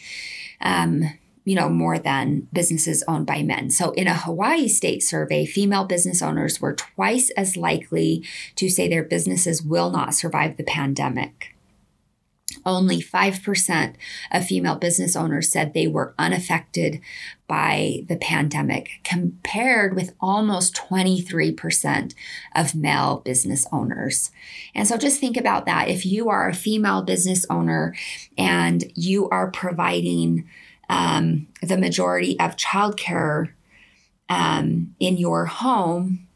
Um, 0.62 1.18
you 1.44 1.56
know, 1.56 1.70
more 1.70 1.98
than 1.98 2.48
businesses 2.54 3.04
owned 3.08 3.26
by 3.26 3.42
men. 3.42 3.70
So, 3.70 3.92
in 3.92 4.08
a 4.08 4.14
Hawaii 4.14 4.68
state 4.68 5.02
survey, 5.04 5.46
female 5.46 5.86
business 5.86 6.22
owners 6.22 6.62
were 6.62 6.76
twice 6.76 7.30
as 7.32 7.58
likely 7.58 8.24
to 8.56 8.70
say 8.70 8.88
their 8.88 9.04
businesses 9.04 9.62
will 9.62 9.90
not 9.90 10.14
survive 10.14 10.58
the 10.58 10.64
pandemic. 10.64 11.56
Only 12.66 13.02
5% 13.02 13.96
of 14.32 14.46
female 14.46 14.76
business 14.76 15.16
owners 15.16 15.52
said 15.52 15.74
they 15.74 15.88
were 15.88 16.14
unaffected 16.20 17.02
by 17.48 18.06
the 18.08 18.18
pandemic, 18.18 19.00
compared 19.04 19.96
with 19.96 20.14
almost 20.20 20.76
23% 20.76 22.14
of 22.56 22.76
male 22.76 23.22
business 23.26 23.66
owners. 23.72 24.32
And 24.76 24.88
so 24.88 24.98
just 24.98 25.20
think 25.20 25.38
about 25.38 25.66
that. 25.66 25.90
If 25.90 26.06
you 26.06 26.30
are 26.30 26.50
a 26.50 26.54
female 26.54 27.02
business 27.02 27.46
owner 27.50 27.96
and 28.38 28.92
you 28.96 29.28
are 29.30 29.50
providing 29.52 30.48
um, 30.92 31.48
the 31.64 31.78
majority 31.78 32.38
of 32.40 32.58
childcare 32.58 33.54
um, 34.30 34.94
in 35.00 35.18
your 35.18 35.46
home, 35.46 36.28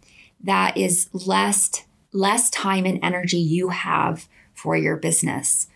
that 0.42 0.78
is 0.78 1.10
less 1.14 1.84
less 2.14 2.50
time 2.50 2.86
and 2.86 2.98
energy 3.04 3.38
you 3.38 3.70
have 3.70 4.30
for 4.54 4.78
your 4.78 4.96
business. 4.96 5.68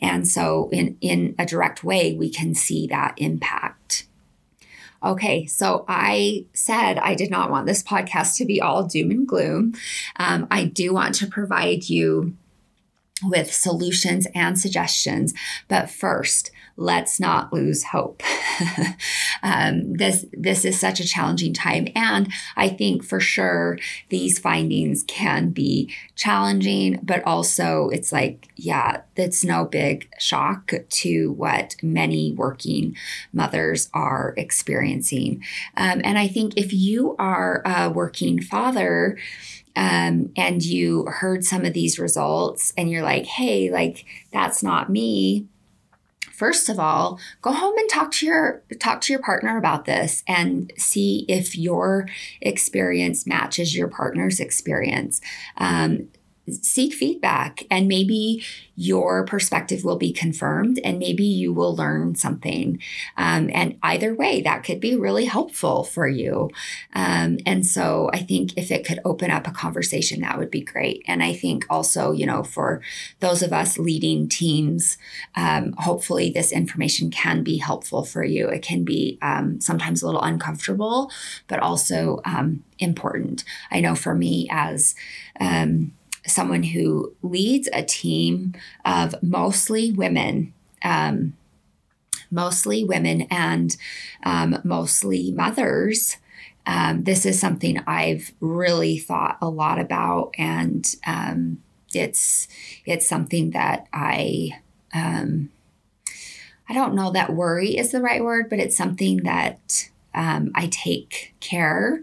And 0.00 0.28
so, 0.28 0.68
in, 0.70 0.96
in 1.00 1.34
a 1.36 1.44
direct 1.44 1.82
way, 1.82 2.14
we 2.14 2.30
can 2.30 2.54
see 2.54 2.86
that 2.86 3.14
impact. 3.16 4.06
Okay, 5.02 5.46
so 5.46 5.84
I 5.88 6.46
said 6.52 6.98
I 6.98 7.14
did 7.14 7.30
not 7.30 7.50
want 7.50 7.66
this 7.66 7.82
podcast 7.82 8.36
to 8.36 8.44
be 8.44 8.60
all 8.60 8.84
doom 8.84 9.10
and 9.10 9.26
gloom. 9.26 9.74
Um, 10.16 10.46
I 10.50 10.64
do 10.64 10.94
want 10.94 11.16
to 11.16 11.26
provide 11.26 11.88
you 11.88 12.36
with 13.24 13.52
solutions 13.52 14.28
and 14.34 14.58
suggestions. 14.58 15.34
But 15.66 15.90
first, 15.90 16.52
let's 16.78 17.18
not 17.18 17.52
lose 17.52 17.82
hope. 17.82 18.22
um, 19.42 19.92
this 19.94 20.24
this 20.32 20.64
is 20.64 20.78
such 20.78 21.00
a 21.00 21.06
challenging 21.06 21.52
time, 21.52 21.88
and 21.94 22.32
I 22.56 22.68
think 22.68 23.04
for 23.04 23.20
sure 23.20 23.78
these 24.08 24.38
findings 24.38 25.02
can 25.02 25.50
be 25.50 25.92
challenging, 26.14 27.00
but 27.02 27.22
also 27.24 27.90
it's 27.90 28.12
like, 28.12 28.48
yeah, 28.56 29.02
that's 29.16 29.44
no 29.44 29.64
big 29.64 30.08
shock 30.18 30.72
to 30.88 31.32
what 31.32 31.74
many 31.82 32.32
working 32.32 32.96
mothers 33.32 33.90
are 33.92 34.32
experiencing. 34.36 35.42
Um, 35.76 36.00
and 36.04 36.16
I 36.16 36.28
think 36.28 36.56
if 36.56 36.72
you 36.72 37.16
are 37.18 37.60
a 37.66 37.90
working 37.90 38.40
father, 38.40 39.18
um, 39.74 40.32
and 40.36 40.64
you 40.64 41.04
heard 41.06 41.44
some 41.44 41.64
of 41.64 41.72
these 41.72 42.00
results 42.00 42.72
and 42.76 42.90
you're 42.90 43.02
like, 43.02 43.26
hey, 43.26 43.70
like 43.70 44.04
that's 44.32 44.60
not 44.60 44.90
me 44.90 45.46
first 46.38 46.68
of 46.68 46.78
all 46.78 47.18
go 47.42 47.52
home 47.52 47.76
and 47.76 47.90
talk 47.90 48.12
to 48.12 48.24
your 48.24 48.62
talk 48.78 49.00
to 49.00 49.12
your 49.12 49.20
partner 49.20 49.58
about 49.58 49.84
this 49.84 50.22
and 50.26 50.72
see 50.76 51.24
if 51.28 51.58
your 51.58 52.06
experience 52.40 53.26
matches 53.26 53.76
your 53.76 53.88
partner's 53.88 54.38
experience. 54.40 55.20
Um, 55.56 56.08
seek 56.52 56.92
feedback 56.92 57.64
and 57.70 57.88
maybe 57.88 58.44
your 58.80 59.24
perspective 59.24 59.82
will 59.82 59.96
be 59.96 60.12
confirmed 60.12 60.78
and 60.84 61.00
maybe 61.00 61.24
you 61.24 61.52
will 61.52 61.74
learn 61.74 62.14
something. 62.14 62.80
Um, 63.16 63.50
and 63.52 63.76
either 63.82 64.14
way, 64.14 64.40
that 64.42 64.62
could 64.62 64.78
be 64.78 64.94
really 64.94 65.24
helpful 65.24 65.82
for 65.82 66.06
you. 66.06 66.50
Um, 66.94 67.38
and 67.44 67.66
so 67.66 68.08
I 68.12 68.20
think 68.20 68.56
if 68.56 68.70
it 68.70 68.86
could 68.86 69.00
open 69.04 69.32
up 69.32 69.48
a 69.48 69.50
conversation, 69.50 70.20
that 70.20 70.38
would 70.38 70.50
be 70.50 70.60
great. 70.60 71.02
And 71.08 71.24
I 71.24 71.34
think 71.34 71.66
also, 71.68 72.12
you 72.12 72.24
know, 72.24 72.44
for 72.44 72.80
those 73.18 73.42
of 73.42 73.52
us 73.52 73.78
leading 73.78 74.28
teams, 74.28 74.96
um, 75.34 75.72
hopefully 75.78 76.30
this 76.30 76.52
information 76.52 77.10
can 77.10 77.42
be 77.42 77.58
helpful 77.58 78.04
for 78.04 78.22
you. 78.22 78.48
It 78.48 78.62
can 78.62 78.84
be 78.84 79.18
um, 79.22 79.60
sometimes 79.60 80.02
a 80.02 80.06
little 80.06 80.22
uncomfortable, 80.22 81.10
but 81.48 81.58
also 81.58 82.20
um, 82.24 82.62
important. 82.78 83.42
I 83.72 83.80
know 83.80 83.96
for 83.96 84.14
me 84.14 84.48
as 84.52 84.94
um, 85.40 85.92
someone 86.28 86.62
who 86.62 87.14
leads 87.22 87.68
a 87.72 87.82
team 87.82 88.54
of 88.84 89.14
mostly 89.22 89.92
women. 89.92 90.52
Um, 90.82 91.34
mostly 92.30 92.84
women 92.84 93.22
and 93.30 93.76
um, 94.24 94.58
mostly 94.64 95.32
mothers. 95.32 96.16
Um, 96.66 97.04
this 97.04 97.24
is 97.24 97.40
something 97.40 97.80
I've 97.86 98.32
really 98.40 98.98
thought 98.98 99.38
a 99.40 99.48
lot 99.48 99.78
about, 99.78 100.34
and 100.36 100.86
um, 101.06 101.62
it's 101.94 102.46
it's 102.84 103.08
something 103.08 103.50
that 103.52 103.86
I 103.92 104.50
um, 104.92 105.50
I 106.68 106.74
don't 106.74 106.94
know 106.94 107.10
that 107.12 107.32
worry 107.32 107.78
is 107.78 107.90
the 107.90 108.02
right 108.02 108.22
word, 108.22 108.50
but 108.50 108.58
it's 108.58 108.76
something 108.76 109.22
that 109.22 109.88
um, 110.14 110.50
I 110.54 110.68
take 110.68 111.34
care 111.40 112.02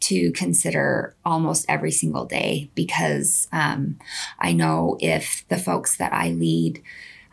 to 0.00 0.30
consider 0.32 1.14
almost 1.24 1.66
every 1.68 1.90
single 1.90 2.24
day 2.24 2.70
because 2.74 3.48
um, 3.52 3.98
I 4.38 4.52
know 4.52 4.96
if 5.00 5.44
the 5.48 5.58
folks 5.58 5.96
that 5.96 6.12
I 6.12 6.30
lead 6.30 6.82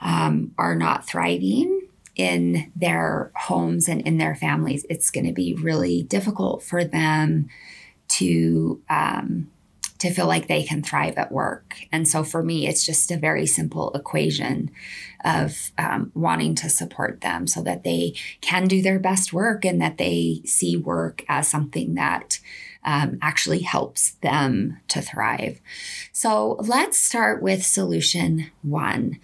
um, 0.01 0.53
are 0.57 0.75
not 0.75 1.05
thriving 1.05 1.87
in 2.15 2.71
their 2.75 3.31
homes 3.35 3.87
and 3.87 4.01
in 4.01 4.17
their 4.17 4.35
families, 4.35 4.85
it's 4.89 5.11
going 5.11 5.25
to 5.25 5.33
be 5.33 5.53
really 5.53 6.03
difficult 6.03 6.63
for 6.63 6.83
them 6.83 7.47
to 8.07 8.81
um, 8.89 9.49
to 10.03 10.11
feel 10.11 10.27
like 10.27 10.47
they 10.47 10.63
can 10.63 10.83
thrive 10.83 11.17
at 11.17 11.31
work. 11.31 11.77
And 11.89 12.05
so 12.05 12.25
for 12.25 12.43
me, 12.43 12.67
it's 12.67 12.85
just 12.85 13.09
a 13.09 13.15
very 13.15 13.45
simple 13.45 13.89
equation 13.93 14.69
of 15.23 15.71
um, 15.77 16.11
wanting 16.13 16.55
to 16.55 16.69
support 16.69 17.21
them 17.21 17.47
so 17.47 17.61
that 17.61 17.85
they 17.85 18.13
can 18.41 18.67
do 18.67 18.81
their 18.81 18.99
best 18.99 19.31
work 19.31 19.63
and 19.63 19.81
that 19.81 19.97
they 19.97 20.41
see 20.43 20.75
work 20.75 21.23
as 21.29 21.47
something 21.47 21.93
that 21.93 22.41
um, 22.83 23.17
actually 23.21 23.61
helps 23.61 24.15
them 24.15 24.81
to 24.89 25.01
thrive. 25.01 25.61
So 26.11 26.57
let's 26.59 26.97
start 26.97 27.41
with 27.41 27.65
solution 27.65 28.51
one, 28.61 29.21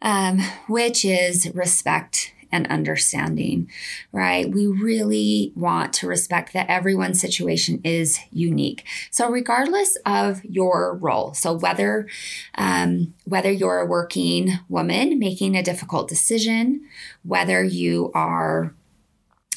um, 0.00 0.38
which 0.68 1.04
is 1.04 1.52
respect 1.56 2.32
and 2.50 2.66
understanding, 2.68 3.70
right? 4.12 4.50
We 4.50 4.66
really 4.66 5.52
want 5.54 5.92
to 5.94 6.06
respect 6.06 6.52
that 6.52 6.68
everyone's 6.68 7.20
situation 7.20 7.80
is 7.84 8.18
unique. 8.30 8.84
So, 9.10 9.30
regardless 9.30 9.96
of 10.06 10.44
your 10.44 10.96
role, 10.96 11.34
so 11.34 11.52
whether 11.52 12.06
um, 12.54 13.14
whether 13.24 13.50
you're 13.50 13.80
a 13.80 13.86
working 13.86 14.58
woman 14.68 15.18
making 15.18 15.56
a 15.56 15.62
difficult 15.62 16.08
decision, 16.08 16.82
whether 17.22 17.62
you 17.62 18.10
are 18.14 18.74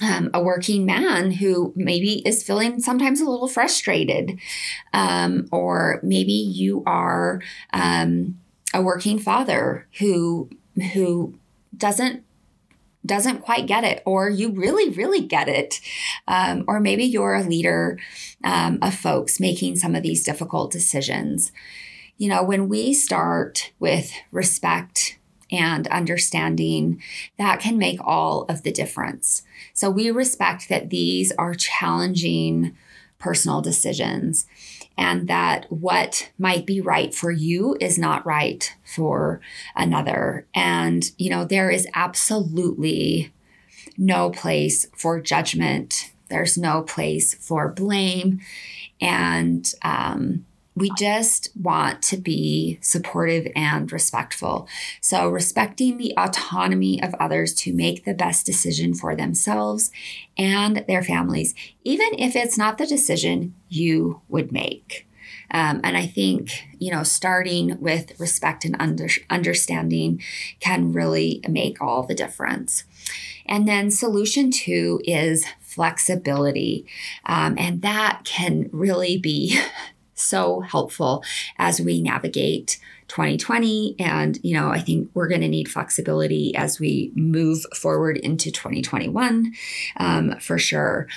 um, 0.02 0.30
a 0.34 0.42
working 0.42 0.86
man 0.86 1.32
who 1.32 1.74
maybe 1.76 2.28
is 2.28 2.44
feeling 2.44 2.80
sometimes 2.80 3.22
a 3.22 3.30
little 3.30 3.48
frustrated, 3.48 4.39
um, 4.94 5.48
or 5.52 6.00
maybe 6.04 6.34
you 6.34 6.84
are 6.86 7.42
um, 7.74 8.39
a 8.74 8.82
working 8.82 9.20
father 9.20 9.88
who 10.00 10.50
who 10.94 11.36
doesn't 11.76 12.24
doesn't 13.06 13.41
quite 13.41 13.68
get 13.68 13.84
it, 13.84 14.02
or 14.06 14.30
you 14.30 14.52
really, 14.52 14.89
really 14.89 15.22
get 15.22 15.47
it. 15.47 15.80
Um, 16.28 16.64
or 16.68 16.80
maybe 16.80 17.04
you're 17.04 17.36
a 17.36 17.43
leader 17.43 17.99
um, 18.43 18.80
of 18.82 18.93
folks 18.93 19.39
making 19.39 19.78
some 19.78 19.95
of 19.95 20.04
these 20.04 20.24
difficult 20.24 20.72
decisions. 20.72 21.52
You 22.18 22.30
know, 22.30 22.43
when 22.43 22.70
we 22.70 22.93
start 22.93 23.72
with 23.80 24.14
respect 24.32 25.18
and 25.52 25.88
understanding, 25.88 27.02
that 27.38 27.60
can 27.60 27.78
make 27.78 27.99
all 28.04 28.43
of 28.43 28.64
the 28.64 28.72
difference. 28.72 29.43
So 29.74 29.89
we 29.89 30.12
respect 30.12 30.70
that 30.70 30.89
these 30.89 31.32
are 31.34 31.56
challenging 31.56 32.76
personal 33.20 33.62
decisions 33.62 34.47
and 34.98 35.28
that 35.28 35.66
what 35.72 36.32
might 36.38 36.66
be 36.66 36.82
right 36.82 37.14
for 37.14 37.32
you 37.32 37.78
is 37.80 37.98
not 37.98 38.26
right 38.26 38.76
for 38.84 39.42
another. 39.76 40.46
And, 40.54 41.04
you 41.18 41.30
know, 41.30 41.46
there 41.46 41.70
is 41.70 41.88
absolutely 41.94 43.34
no 43.98 44.30
place 44.30 44.88
for 44.96 45.20
judgment, 45.20 46.12
there's 46.30 46.58
no 46.58 46.82
place 46.82 47.34
for 47.34 47.68
blame. 47.70 48.39
And, 49.02 49.72
um, 49.84 50.46
we 50.82 50.92
just 50.98 51.56
want 51.56 52.02
to 52.02 52.18
be 52.18 52.80
supportive 52.82 53.48
and 53.56 53.92
respectful. 53.92 54.68
So, 55.00 55.30
respecting 55.30 55.98
the 55.98 56.14
autonomy 56.18 57.02
of 57.02 57.14
others 57.20 57.54
to 57.56 57.72
make 57.72 58.04
the 58.04 58.16
best 58.16 58.48
decision 58.48 58.96
for 58.96 59.16
themselves 59.16 59.92
and 60.40 60.84
their 60.88 61.04
families, 61.04 61.54
even 61.84 62.16
if 62.18 62.36
it's 62.36 62.58
not 62.58 62.80
the 62.80 62.88
decision 62.88 63.54
you 63.70 64.22
would 64.28 64.52
make. 64.52 65.08
Um, 65.52 65.82
and 65.84 65.96
I 65.96 66.08
think, 66.08 66.50
you 66.80 66.92
know, 66.92 67.04
starting 67.04 67.80
with 67.80 68.20
respect 68.20 68.66
and 68.66 68.76
under, 68.80 69.08
understanding 69.30 70.24
can 70.60 70.94
really 70.94 71.42
make 71.48 71.80
all 71.80 72.04
the 72.04 72.16
difference. 72.16 72.86
And 73.46 73.68
then 73.68 73.92
solution 73.92 74.50
two 74.50 75.00
is 75.04 75.46
flexibility. 75.60 76.88
Um, 77.26 77.56
and 77.60 77.82
that 77.84 78.22
can 78.24 78.70
really 78.72 79.18
be 79.18 79.60
so 80.22 80.61
helpful 80.61 81.24
as 81.57 81.82
we 81.82 82.01
navigate 82.01 82.80
2020 83.11 83.95
and 83.99 84.39
you 84.41 84.57
know 84.57 84.69
i 84.69 84.80
think 84.80 85.09
we're 85.13 85.28
going 85.28 85.41
to 85.41 85.49
need 85.49 85.69
flexibility 85.69 86.55
as 86.55 86.80
we 86.80 87.11
move 87.13 87.61
forward 87.76 88.15
into 88.15 88.49
2021 88.49 89.51
um, 89.97 90.39
for 90.39 90.57
sure. 90.57 91.07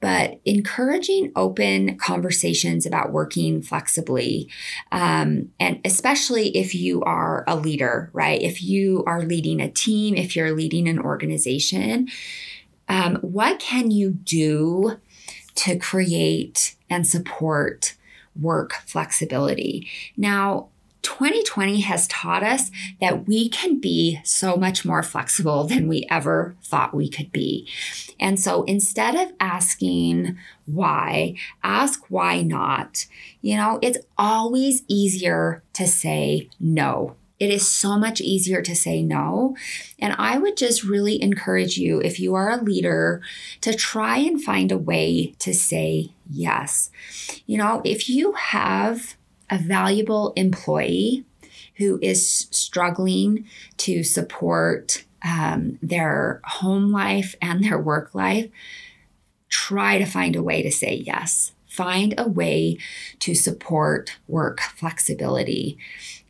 But 0.00 0.40
encouraging 0.44 1.30
open 1.36 1.96
conversations 1.96 2.86
about 2.86 3.12
working 3.12 3.62
flexibly 3.62 4.50
um, 4.90 5.50
and 5.60 5.80
especially 5.84 6.56
if 6.56 6.74
you 6.74 7.02
are 7.02 7.44
a 7.46 7.54
leader 7.56 8.10
right? 8.12 8.42
If 8.42 8.62
you 8.62 9.04
are 9.06 9.22
leading 9.22 9.60
a 9.60 9.70
team 9.70 10.16
if 10.16 10.34
you're 10.34 10.56
leading 10.56 10.88
an 10.88 10.98
organization 10.98 12.08
um, 12.88 13.16
what 13.16 13.60
can 13.60 13.90
you 13.90 14.10
do 14.10 14.98
to 15.54 15.78
create 15.78 16.74
and 16.90 17.06
support 17.06 17.94
work 18.40 18.74
flexibility. 18.86 19.88
Now, 20.16 20.68
2020 21.02 21.82
has 21.82 22.08
taught 22.08 22.42
us 22.42 22.70
that 23.00 23.28
we 23.28 23.48
can 23.50 23.78
be 23.78 24.20
so 24.24 24.56
much 24.56 24.84
more 24.84 25.02
flexible 25.02 25.64
than 25.64 25.86
we 25.86 26.06
ever 26.10 26.56
thought 26.62 26.94
we 26.94 27.08
could 27.08 27.30
be. 27.30 27.68
And 28.18 28.40
so 28.40 28.62
instead 28.64 29.14
of 29.14 29.32
asking 29.38 30.38
why, 30.66 31.34
ask 31.62 32.04
why 32.08 32.40
not. 32.40 33.06
You 33.42 33.56
know, 33.56 33.78
it's 33.82 33.98
always 34.16 34.82
easier 34.88 35.62
to 35.74 35.86
say 35.86 36.48
no 36.58 37.16
it 37.40 37.50
is 37.50 37.66
so 37.66 37.98
much 37.98 38.20
easier 38.20 38.62
to 38.62 38.76
say 38.76 39.02
no. 39.02 39.56
And 39.98 40.14
I 40.18 40.38
would 40.38 40.56
just 40.56 40.84
really 40.84 41.20
encourage 41.20 41.76
you, 41.76 42.00
if 42.00 42.20
you 42.20 42.34
are 42.34 42.50
a 42.50 42.62
leader, 42.62 43.20
to 43.60 43.74
try 43.74 44.18
and 44.18 44.42
find 44.42 44.70
a 44.70 44.78
way 44.78 45.34
to 45.40 45.52
say 45.52 46.12
yes. 46.30 46.90
You 47.46 47.58
know, 47.58 47.82
if 47.84 48.08
you 48.08 48.32
have 48.32 49.16
a 49.50 49.58
valuable 49.58 50.32
employee 50.36 51.24
who 51.76 51.98
is 52.00 52.46
struggling 52.50 53.46
to 53.78 54.04
support 54.04 55.04
um, 55.24 55.78
their 55.82 56.40
home 56.44 56.92
life 56.92 57.34
and 57.42 57.64
their 57.64 57.78
work 57.78 58.14
life, 58.14 58.48
try 59.48 59.98
to 59.98 60.04
find 60.04 60.36
a 60.36 60.42
way 60.42 60.62
to 60.62 60.70
say 60.70 60.94
yes. 60.94 61.52
Find 61.66 62.14
a 62.16 62.28
way 62.28 62.78
to 63.18 63.34
support 63.34 64.16
work 64.28 64.60
flexibility 64.60 65.76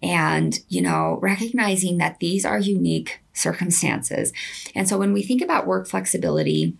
and, 0.04 0.60
you 0.68 0.82
know, 0.82 1.18
recognizing 1.22 1.96
that 1.96 2.20
these 2.20 2.44
are 2.44 2.58
unique 2.58 3.20
circumstances. 3.32 4.34
And 4.74 4.86
so 4.86 4.98
when 4.98 5.14
we 5.14 5.22
think 5.22 5.40
about 5.40 5.66
work 5.66 5.88
flexibility, 5.88 6.76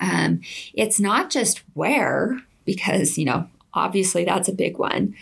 um, 0.00 0.40
it's 0.72 1.00
not 1.00 1.28
just 1.28 1.62
where, 1.74 2.38
because, 2.64 3.18
you 3.18 3.24
know, 3.24 3.48
obviously 3.74 4.24
that's 4.24 4.48
a 4.48 4.52
big 4.52 4.78
one, 4.78 5.16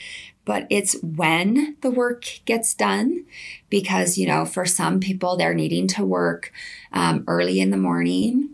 but 0.44 0.66
it's 0.68 1.00
when 1.02 1.76
the 1.80 1.90
work 1.90 2.24
gets 2.44 2.74
done. 2.74 3.24
Because, 3.70 4.18
you 4.18 4.26
know, 4.26 4.44
for 4.44 4.66
some 4.66 5.00
people, 5.00 5.36
they're 5.36 5.54
needing 5.54 5.88
to 5.88 6.04
work 6.04 6.52
um, 6.92 7.24
early 7.26 7.58
in 7.58 7.70
the 7.70 7.78
morning 7.78 8.50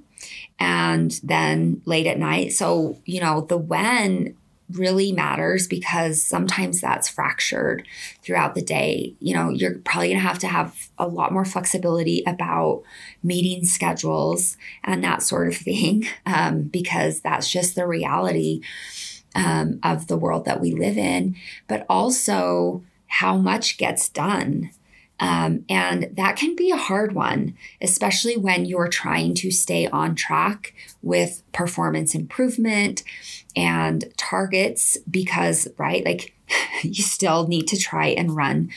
and 0.61 1.21
then 1.25 1.83
late 1.87 2.07
at 2.07 2.21
night. 2.21 2.53
So, 2.53 3.01
you 3.05 3.21
know, 3.21 3.41
the 3.41 3.59
when 3.59 4.37
really 4.73 5.13
matters 5.13 5.69
because 5.69 6.23
sometimes 6.23 6.81
that's 6.81 7.09
fractured 7.09 7.87
throughout 8.23 8.55
the 8.55 8.63
day. 8.63 9.15
You 9.21 9.35
know, 9.35 9.51
you're 9.51 9.79
probably 9.79 10.09
going 10.09 10.21
to 10.21 10.27
have 10.27 10.39
to 10.41 10.49
have 10.49 10.89
a 10.99 11.07
lot 11.07 11.33
more 11.33 11.45
flexibility 11.45 12.23
about 12.27 12.83
meeting 13.23 13.65
schedules 13.65 14.57
and 14.83 15.05
that 15.05 15.23
sort 15.23 15.49
of 15.49 15.57
thing 15.57 16.07
um, 16.27 16.63
because 16.63 17.21
that's 17.21 17.51
just 17.51 17.75
the 17.75 17.87
reality 17.87 18.61
um, 19.35 19.81
of 19.83 20.07
the 20.07 20.17
world 20.17 20.45
that 20.45 20.61
we 20.61 20.73
live 20.73 20.97
in, 20.97 21.37
but 21.69 21.85
also 21.89 22.83
how 23.07 23.37
much 23.37 23.79
gets 23.79 24.09
done. 24.09 24.71
Um, 25.21 25.65
and 25.69 26.11
that 26.17 26.37
can 26.37 26.57
be 26.57 26.71
a 26.71 26.77
hard 26.77 27.15
one, 27.15 27.55
especially 27.81 28.37
when 28.37 28.65
you're 28.65 28.89
trying 28.89 29.35
to 29.35 29.51
stay 29.51 29.87
on 29.87 30.17
track 30.17 30.75
with 31.03 31.43
performance 31.53 32.15
improvement 32.15 33.05
and 33.57 34.05
targets, 34.17 34.97
because, 35.11 35.69
right, 35.79 36.05
like 36.05 36.35
you 36.83 37.03
still 37.03 37.47
need 37.47 37.67
to 37.69 37.77
try 37.77 38.09
and 38.09 38.37
run 38.37 38.71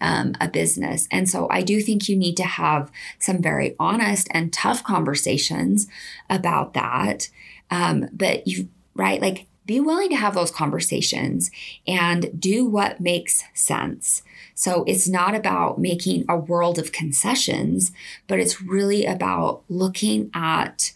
um, 0.00 0.34
a 0.40 0.48
business. 0.48 1.06
And 1.10 1.28
so 1.30 1.46
I 1.50 1.62
do 1.62 1.80
think 1.80 2.08
you 2.08 2.16
need 2.16 2.36
to 2.38 2.44
have 2.44 2.90
some 3.18 3.40
very 3.40 3.76
honest 3.78 4.28
and 4.32 4.52
tough 4.52 4.82
conversations 4.82 5.86
about 6.28 6.74
that. 6.74 7.28
Um, 7.70 8.08
but 8.12 8.46
you, 8.46 8.68
right, 8.94 9.22
like 9.22 9.46
be 9.64 9.78
willing 9.80 10.08
to 10.10 10.16
have 10.16 10.34
those 10.34 10.50
conversations 10.50 11.50
and 11.86 12.38
do 12.38 12.66
what 12.66 13.00
makes 13.00 13.44
sense. 13.54 14.22
So 14.54 14.84
it's 14.84 15.08
not 15.08 15.34
about 15.34 15.78
making 15.78 16.24
a 16.28 16.36
world 16.36 16.78
of 16.78 16.92
concessions, 16.92 17.92
but 18.26 18.40
it's 18.40 18.60
really 18.60 19.06
about 19.06 19.62
looking 19.68 20.30
at 20.34 20.92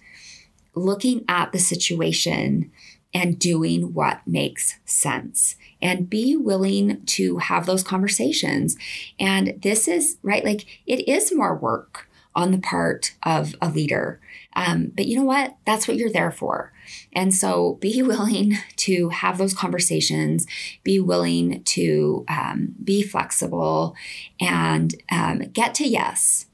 looking 0.74 1.24
at 1.26 1.52
the 1.52 1.58
situation 1.58 2.70
and 3.16 3.38
doing 3.38 3.94
what 3.94 4.20
makes 4.26 4.78
sense 4.84 5.56
and 5.80 6.10
be 6.10 6.36
willing 6.36 7.02
to 7.06 7.38
have 7.38 7.64
those 7.64 7.82
conversations. 7.82 8.76
And 9.18 9.58
this 9.62 9.88
is 9.88 10.18
right, 10.22 10.44
like 10.44 10.66
it 10.84 11.08
is 11.08 11.34
more 11.34 11.56
work 11.56 12.10
on 12.34 12.50
the 12.52 12.58
part 12.58 13.14
of 13.22 13.56
a 13.62 13.70
leader. 13.70 14.20
Um, 14.54 14.92
but 14.94 15.06
you 15.06 15.16
know 15.16 15.24
what? 15.24 15.56
That's 15.64 15.88
what 15.88 15.96
you're 15.96 16.12
there 16.12 16.30
for. 16.30 16.74
And 17.14 17.32
so 17.32 17.78
be 17.80 18.02
willing 18.02 18.58
to 18.76 19.08
have 19.08 19.38
those 19.38 19.54
conversations, 19.54 20.46
be 20.84 21.00
willing 21.00 21.62
to 21.64 22.22
um, 22.28 22.74
be 22.84 23.02
flexible 23.02 23.96
and 24.38 24.94
um, 25.10 25.38
get 25.54 25.74
to 25.76 25.88
yes. 25.88 26.44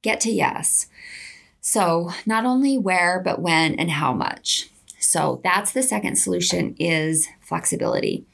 Get 0.00 0.20
to 0.20 0.30
yes. 0.30 0.86
So, 1.60 2.12
not 2.24 2.46
only 2.46 2.78
where, 2.78 3.20
but 3.20 3.42
when 3.42 3.74
and 3.74 3.90
how 3.90 4.14
much. 4.14 4.70
So 5.06 5.40
that's 5.44 5.70
the 5.72 5.84
second 5.84 6.16
solution 6.16 6.74
is 6.80 7.28
flexibility. 7.40 8.26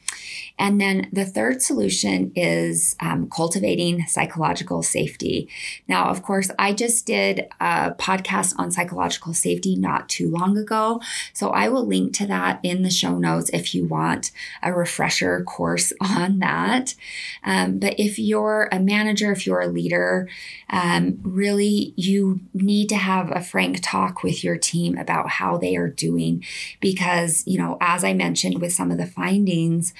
And 0.62 0.80
then 0.80 1.08
the 1.12 1.24
third 1.24 1.60
solution 1.60 2.30
is 2.36 2.94
um, 3.00 3.28
cultivating 3.28 4.06
psychological 4.06 4.84
safety. 4.84 5.48
Now, 5.88 6.08
of 6.08 6.22
course, 6.22 6.52
I 6.56 6.72
just 6.72 7.04
did 7.04 7.48
a 7.60 7.96
podcast 7.98 8.54
on 8.58 8.70
psychological 8.70 9.34
safety 9.34 9.74
not 9.74 10.08
too 10.08 10.30
long 10.30 10.56
ago. 10.56 11.00
So 11.32 11.50
I 11.50 11.68
will 11.68 11.84
link 11.84 12.14
to 12.18 12.28
that 12.28 12.60
in 12.62 12.84
the 12.84 12.90
show 12.90 13.18
notes 13.18 13.50
if 13.52 13.74
you 13.74 13.86
want 13.86 14.30
a 14.62 14.72
refresher 14.72 15.42
course 15.42 15.92
on 16.00 16.38
that. 16.38 16.94
Um, 17.42 17.80
but 17.80 17.98
if 17.98 18.16
you're 18.16 18.68
a 18.70 18.78
manager, 18.78 19.32
if 19.32 19.44
you're 19.44 19.62
a 19.62 19.66
leader, 19.66 20.28
um, 20.70 21.18
really 21.24 21.92
you 21.96 22.38
need 22.54 22.88
to 22.90 22.96
have 22.96 23.32
a 23.32 23.40
frank 23.40 23.80
talk 23.82 24.22
with 24.22 24.44
your 24.44 24.58
team 24.58 24.96
about 24.96 25.28
how 25.28 25.58
they 25.58 25.74
are 25.74 25.88
doing 25.88 26.44
because, 26.78 27.42
you 27.48 27.58
know, 27.58 27.78
as 27.80 28.04
I 28.04 28.14
mentioned 28.14 28.60
with 28.60 28.72
some 28.72 28.92
of 28.92 28.98
the 28.98 29.06
findings, 29.06 29.92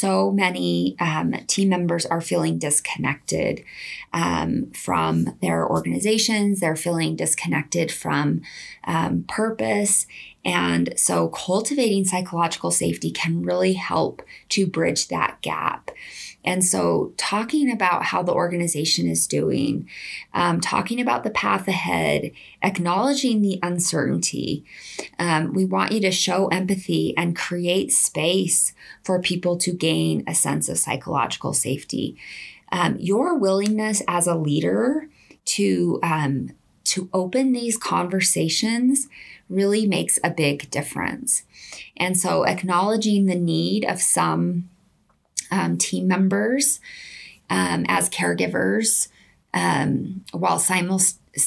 so 0.00 0.30
many 0.30 0.96
um, 0.98 1.34
team 1.46 1.68
members 1.68 2.06
are 2.06 2.22
feeling 2.22 2.58
disconnected 2.58 3.62
um, 4.14 4.70
from 4.70 5.36
their 5.42 5.68
organizations, 5.68 6.60
they're 6.60 6.74
feeling 6.74 7.16
disconnected 7.16 7.92
from 7.92 8.40
um, 8.84 9.24
purpose. 9.28 10.06
And 10.42 10.94
so, 10.96 11.28
cultivating 11.28 12.06
psychological 12.06 12.70
safety 12.70 13.10
can 13.10 13.42
really 13.42 13.74
help 13.74 14.22
to 14.50 14.66
bridge 14.66 15.08
that 15.08 15.42
gap. 15.42 15.90
And 16.44 16.64
so, 16.64 17.12
talking 17.16 17.70
about 17.70 18.04
how 18.04 18.22
the 18.22 18.32
organization 18.32 19.08
is 19.08 19.26
doing, 19.26 19.88
um, 20.32 20.60
talking 20.60 21.00
about 21.00 21.22
the 21.22 21.30
path 21.30 21.68
ahead, 21.68 22.32
acknowledging 22.62 23.42
the 23.42 23.58
uncertainty. 23.62 24.64
Um, 25.18 25.52
we 25.52 25.66
want 25.66 25.92
you 25.92 26.00
to 26.00 26.10
show 26.10 26.48
empathy 26.48 27.14
and 27.16 27.36
create 27.36 27.92
space 27.92 28.72
for 29.02 29.20
people 29.20 29.58
to 29.58 29.72
gain 29.72 30.24
a 30.26 30.34
sense 30.34 30.68
of 30.68 30.78
psychological 30.78 31.52
safety. 31.52 32.16
Um, 32.72 32.96
your 32.98 33.36
willingness 33.36 34.02
as 34.08 34.26
a 34.26 34.34
leader 34.34 35.08
to 35.46 36.00
um, 36.02 36.52
to 36.84 37.10
open 37.12 37.52
these 37.52 37.76
conversations 37.76 39.08
really 39.50 39.86
makes 39.86 40.18
a 40.24 40.30
big 40.30 40.70
difference. 40.70 41.42
And 41.98 42.16
so, 42.16 42.44
acknowledging 42.44 43.26
the 43.26 43.34
need 43.34 43.84
of 43.84 44.00
some 44.00 44.69
um, 45.50 45.76
team 45.76 46.06
members 46.08 46.80
um, 47.48 47.84
as 47.88 48.08
caregivers 48.08 49.08
um, 49.52 50.24
while 50.32 50.58
simul- 50.58 51.00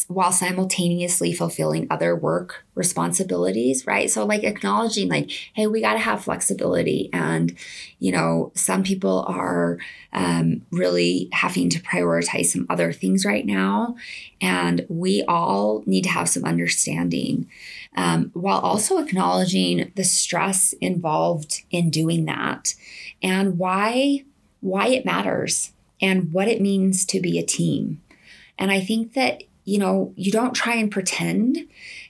while 0.08 0.32
simultaneously 0.32 1.34
fulfilling 1.34 1.88
other 1.90 2.16
work 2.16 2.66
responsibilities 2.76 3.86
right? 3.86 4.10
So 4.10 4.26
like 4.26 4.44
acknowledging 4.44 5.10
like 5.10 5.30
hey 5.54 5.68
we 5.68 5.82
got 5.82 5.94
to 5.94 6.00
have 6.00 6.24
flexibility. 6.24 7.10
And 7.14 7.56
you 8.00 8.12
know 8.12 8.52
some 8.56 8.84
people 8.84 9.26
are 9.28 9.78
um, 10.12 10.62
really 10.72 11.30
having 11.32 11.70
to 11.70 11.82
prioritize 11.82 12.48
some 12.48 12.66
other 12.70 12.92
things 12.92 13.26
right 13.26 13.46
now. 13.46 13.96
And 14.42 14.86
we 14.90 15.24
all 15.28 15.84
need 15.86 16.04
to 16.04 16.10
have 16.10 16.30
some 16.30 16.46
understanding 16.46 17.50
um, 17.96 18.32
while 18.34 18.60
also 18.60 19.00
acknowledging 19.00 19.92
the 19.96 20.04
stress 20.04 20.74
involved 20.74 21.64
in 21.72 21.90
doing 21.90 22.26
that 22.26 22.74
and 23.24 23.58
why 23.58 24.26
why 24.60 24.88
it 24.88 25.06
matters 25.06 25.72
and 26.02 26.32
what 26.32 26.48
it 26.48 26.62
means 26.62 27.06
to 27.06 27.20
be 27.20 27.40
a 27.40 27.46
team. 27.46 28.02
And 28.58 28.72
I 28.72 28.80
think 28.80 29.14
that 29.14 29.44
you 29.66 29.78
know, 29.78 30.14
you 30.16 30.32
don't 30.32 30.54
try 30.54 30.76
and 30.76 30.92
pretend 30.92 31.68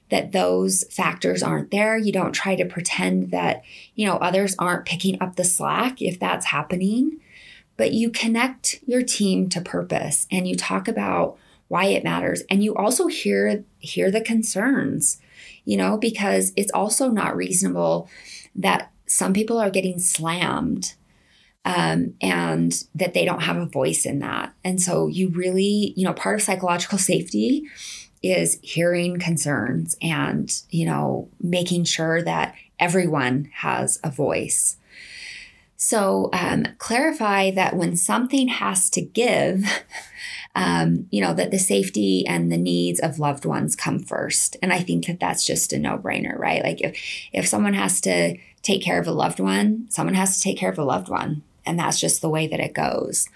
that 0.09 0.31
those 0.31 0.83
factors 0.91 1.41
aren't 1.41 1.71
there. 1.71 1.97
You 1.97 2.11
don't 2.11 2.33
try 2.33 2.55
to 2.55 2.65
pretend 2.65 3.31
that, 3.31 3.63
you 3.95 4.05
know, 4.05 4.17
others 4.17 4.55
aren't 4.59 4.85
picking 4.85 5.21
up 5.21 5.35
the 5.35 5.43
slack 5.43 6.01
if 6.01 6.19
that's 6.19 6.47
happening, 6.47 7.19
but 7.77 7.93
you 7.93 8.09
connect 8.09 8.79
your 8.85 9.03
team 9.03 9.49
to 9.49 9.61
purpose 9.61 10.27
and 10.31 10.47
you 10.47 10.55
talk 10.55 10.87
about 10.87 11.37
why 11.67 11.85
it 11.85 12.03
matters 12.03 12.43
and 12.49 12.63
you 12.63 12.75
also 12.75 13.07
hear 13.07 13.63
hear 13.79 14.11
the 14.11 14.21
concerns, 14.21 15.19
you 15.65 15.77
know, 15.77 15.97
because 15.97 16.53
it's 16.55 16.71
also 16.71 17.09
not 17.09 17.35
reasonable 17.35 18.09
that 18.55 18.91
some 19.07 19.33
people 19.33 19.57
are 19.57 19.71
getting 19.71 19.97
slammed 19.99 20.93
um, 21.65 22.13
and 22.21 22.83
that 22.93 23.13
they 23.13 23.25
don't 23.25 23.43
have 23.43 23.57
a 23.57 23.65
voice 23.65 24.05
in 24.05 24.19
that. 24.19 24.53
And 24.63 24.81
so 24.81 25.07
you 25.07 25.29
really, 25.29 25.93
you 25.95 26.05
know, 26.05 26.13
part 26.13 26.35
of 26.35 26.41
psychological 26.41 26.97
safety 26.97 27.63
is 28.21 28.59
hearing 28.61 29.19
concerns 29.19 29.95
and, 30.01 30.61
you 30.69 30.85
know, 30.85 31.29
making 31.41 31.85
sure 31.85 32.21
that 32.21 32.55
everyone 32.79 33.49
has 33.53 33.99
a 34.03 34.09
voice. 34.09 34.77
So 35.75 36.29
um, 36.31 36.65
clarify 36.77 37.51
that 37.51 37.75
when 37.75 37.97
something 37.97 38.47
has 38.47 38.89
to 38.91 39.01
give, 39.01 39.65
um, 40.55 41.07
you 41.11 41.21
know, 41.21 41.33
that 41.33 41.51
the 41.51 41.59
safety 41.59 42.25
and 42.25 42.51
the 42.51 42.57
needs 42.57 42.99
of 42.99 43.19
loved 43.19 43.45
ones 43.45 43.75
come 43.75 43.99
first. 43.99 44.55
And 44.61 44.71
I 44.71 44.79
think 44.79 45.07
that 45.07 45.19
that's 45.19 45.45
just 45.45 45.73
a 45.73 45.79
no 45.79 45.97
brainer, 45.97 46.37
right? 46.37 46.63
Like 46.63 46.81
if, 46.81 46.97
if 47.33 47.47
someone 47.47 47.73
has 47.73 47.99
to 48.01 48.37
take 48.61 48.81
care 48.81 48.99
of 48.99 49.07
a 49.07 49.11
loved 49.11 49.41
one, 49.41 49.87
someone 49.89 50.15
has 50.15 50.37
to 50.37 50.43
take 50.43 50.57
care 50.57 50.69
of 50.69 50.79
a 50.79 50.85
loved 50.85 51.09
one 51.09 51.41
and 51.65 51.79
that's 51.79 51.99
just 51.99 52.21
the 52.21 52.29
way 52.29 52.47
that 52.47 52.59
it 52.59 52.73
goes. 52.73 53.29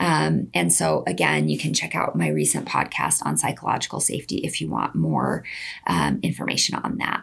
Um, 0.00 0.48
and 0.52 0.72
so, 0.72 1.04
again, 1.06 1.48
you 1.48 1.56
can 1.56 1.72
check 1.72 1.94
out 1.94 2.16
my 2.16 2.28
recent 2.28 2.66
podcast 2.66 3.24
on 3.24 3.36
psychological 3.36 4.00
safety 4.00 4.38
if 4.38 4.60
you 4.60 4.68
want 4.68 4.96
more 4.96 5.44
um, 5.86 6.18
information 6.22 6.76
on 6.76 6.98
that. 6.98 7.22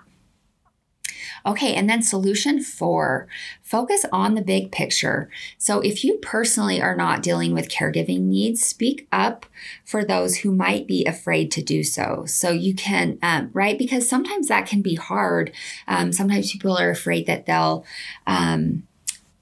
Okay, 1.46 1.74
and 1.74 1.90
then 1.90 2.02
solution 2.02 2.62
four 2.62 3.28
focus 3.62 4.06
on 4.12 4.36
the 4.36 4.42
big 4.42 4.72
picture. 4.72 5.30
So, 5.58 5.80
if 5.82 6.04
you 6.04 6.18
personally 6.18 6.82
are 6.82 6.96
not 6.96 7.24
dealing 7.24 7.54
with 7.54 7.70
caregiving 7.70 8.22
needs, 8.22 8.66
speak 8.66 9.08
up 9.12 9.46
for 9.86 10.04
those 10.04 10.38
who 10.38 10.52
might 10.52 10.88
be 10.88 11.06
afraid 11.06 11.52
to 11.52 11.62
do 11.62 11.84
so. 11.84 12.24
So, 12.28 12.52
you 12.52 12.74
can, 12.74 13.20
um, 13.22 13.50
right? 13.54 13.78
Because 13.78 14.08
sometimes 14.08 14.48
that 14.48 14.68
can 14.68 14.82
be 14.82 14.96
hard. 14.96 15.52
Um, 15.88 16.12
sometimes 16.14 16.52
people 16.52 16.78
are 16.78 16.90
afraid 16.90 17.26
that 17.28 17.46
they'll, 17.46 17.86
um, 18.28 18.84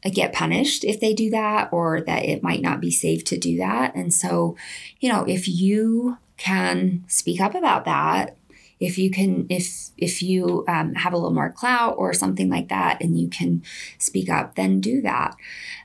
get 0.03 0.33
punished 0.33 0.83
if 0.83 0.99
they 0.99 1.13
do 1.13 1.29
that 1.29 1.69
or 1.71 2.01
that 2.01 2.23
it 2.23 2.43
might 2.43 2.61
not 2.61 2.79
be 2.79 2.91
safe 2.91 3.23
to 3.25 3.37
do 3.37 3.57
that. 3.57 3.95
And 3.95 4.13
so, 4.13 4.55
you 4.99 5.11
know, 5.11 5.23
if 5.23 5.47
you 5.47 6.17
can 6.37 7.03
speak 7.07 7.41
up 7.41 7.55
about 7.55 7.85
that, 7.85 8.37
if 8.79 8.97
you 8.97 9.09
can 9.09 9.47
if 9.49 9.89
if 9.97 10.21
you 10.21 10.63
um, 10.67 10.93
have 10.95 11.13
a 11.13 11.17
little 11.17 11.33
more 11.33 11.51
clout 11.51 11.95
or 11.97 12.13
something 12.13 12.49
like 12.49 12.69
that 12.69 13.01
and 13.01 13.19
you 13.19 13.27
can 13.27 13.63
speak 13.97 14.29
up 14.29 14.55
then 14.55 14.79
do 14.79 15.01
that 15.01 15.35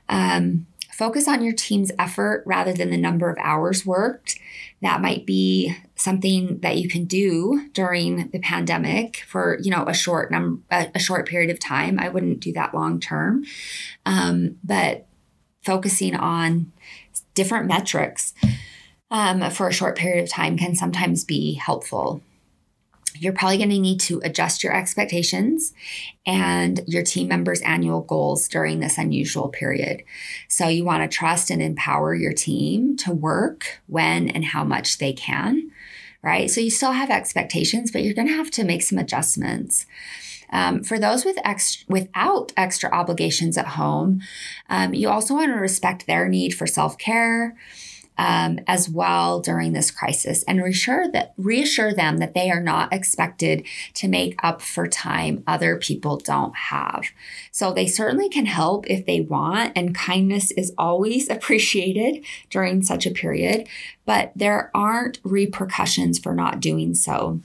um, 0.09 0.67
focus 0.91 1.27
on 1.27 1.43
your 1.43 1.53
team's 1.53 1.91
effort 1.97 2.43
rather 2.45 2.73
than 2.73 2.91
the 2.91 2.97
number 2.97 3.29
of 3.29 3.37
hours 3.39 3.85
worked 3.85 4.39
that 4.83 5.01
might 5.01 5.25
be 5.25 5.75
something 5.95 6.59
that 6.59 6.77
you 6.77 6.89
can 6.89 7.05
do 7.05 7.69
during 7.73 8.29
the 8.29 8.39
pandemic 8.39 9.23
for 9.27 9.57
you 9.61 9.71
know 9.71 9.85
a 9.87 9.93
short 9.93 10.31
num 10.31 10.63
a, 10.69 10.99
short 10.99 11.27
period 11.27 11.49
of 11.49 11.59
time. 11.59 11.99
I 11.99 12.09
wouldn't 12.09 12.41
do 12.41 12.53
that 12.53 12.75
long 12.75 12.99
term. 12.99 13.45
Um, 14.05 14.57
but 14.63 15.07
focusing 15.63 16.15
on 16.15 16.71
different 17.33 17.67
metrics 17.67 18.33
um, 19.09 19.49
for 19.51 19.67
a 19.67 19.73
short 19.73 19.97
period 19.97 20.23
of 20.23 20.29
time 20.29 20.57
can 20.57 20.75
sometimes 20.75 21.23
be 21.23 21.53
helpful 21.53 22.21
you're 23.15 23.33
probably 23.33 23.57
going 23.57 23.69
to 23.69 23.79
need 23.79 23.99
to 24.01 24.21
adjust 24.23 24.63
your 24.63 24.73
expectations 24.73 25.73
and 26.25 26.81
your 26.87 27.03
team 27.03 27.27
members' 27.27 27.61
annual 27.61 28.01
goals 28.01 28.47
during 28.47 28.79
this 28.79 28.97
unusual 28.97 29.49
period. 29.49 30.03
So, 30.47 30.67
you 30.67 30.83
want 30.85 31.09
to 31.09 31.15
trust 31.15 31.49
and 31.49 31.61
empower 31.61 32.15
your 32.15 32.33
team 32.33 32.97
to 32.97 33.11
work 33.11 33.81
when 33.87 34.29
and 34.29 34.45
how 34.45 34.63
much 34.63 34.97
they 34.97 35.13
can, 35.13 35.71
right? 36.21 36.49
So, 36.49 36.61
you 36.61 36.69
still 36.69 36.93
have 36.93 37.09
expectations, 37.09 37.91
but 37.91 38.03
you're 38.03 38.13
going 38.13 38.27
to 38.27 38.33
have 38.35 38.51
to 38.51 38.63
make 38.63 38.81
some 38.81 38.97
adjustments. 38.97 39.85
Um, 40.49 40.83
for 40.83 40.99
those 40.99 41.25
with 41.25 41.37
ex- 41.43 41.83
without 41.89 42.53
extra 42.55 42.91
obligations 42.91 43.57
at 43.57 43.65
home, 43.69 44.21
um, 44.69 44.93
you 44.93 45.09
also 45.09 45.33
want 45.33 45.51
to 45.51 45.59
respect 45.59 46.05
their 46.05 46.29
need 46.29 46.51
for 46.51 46.67
self 46.67 46.97
care 46.97 47.55
um, 48.17 48.59
as 48.67 48.89
well 48.89 49.39
during 49.39 49.73
this 49.73 49.91
crisis 49.91 50.43
and 50.43 50.63
reassure 50.63 51.09
that 51.11 51.33
reassure 51.37 51.93
them 51.93 52.17
that 52.17 52.33
they 52.33 52.49
are 52.49 52.61
not 52.61 52.93
expected 52.93 53.65
to 53.95 54.07
make 54.07 54.35
up 54.43 54.61
for 54.61 54.87
time 54.87 55.43
other 55.47 55.77
people 55.77 56.17
don't 56.17 56.55
have. 56.55 57.05
So 57.51 57.73
they 57.73 57.87
certainly 57.87 58.29
can 58.29 58.45
help 58.45 58.89
if 58.89 59.05
they 59.05 59.21
want, 59.21 59.73
and 59.75 59.95
kindness 59.95 60.51
is 60.51 60.73
always 60.77 61.29
appreciated 61.43 62.23
during 62.49 62.81
such 62.81 63.05
a 63.05 63.11
period, 63.11 63.67
but 64.05 64.31
there 64.35 64.71
aren't 64.73 65.19
repercussions 65.23 66.19
for 66.19 66.33
not 66.33 66.59
doing 66.59 66.93
so. 66.93 67.41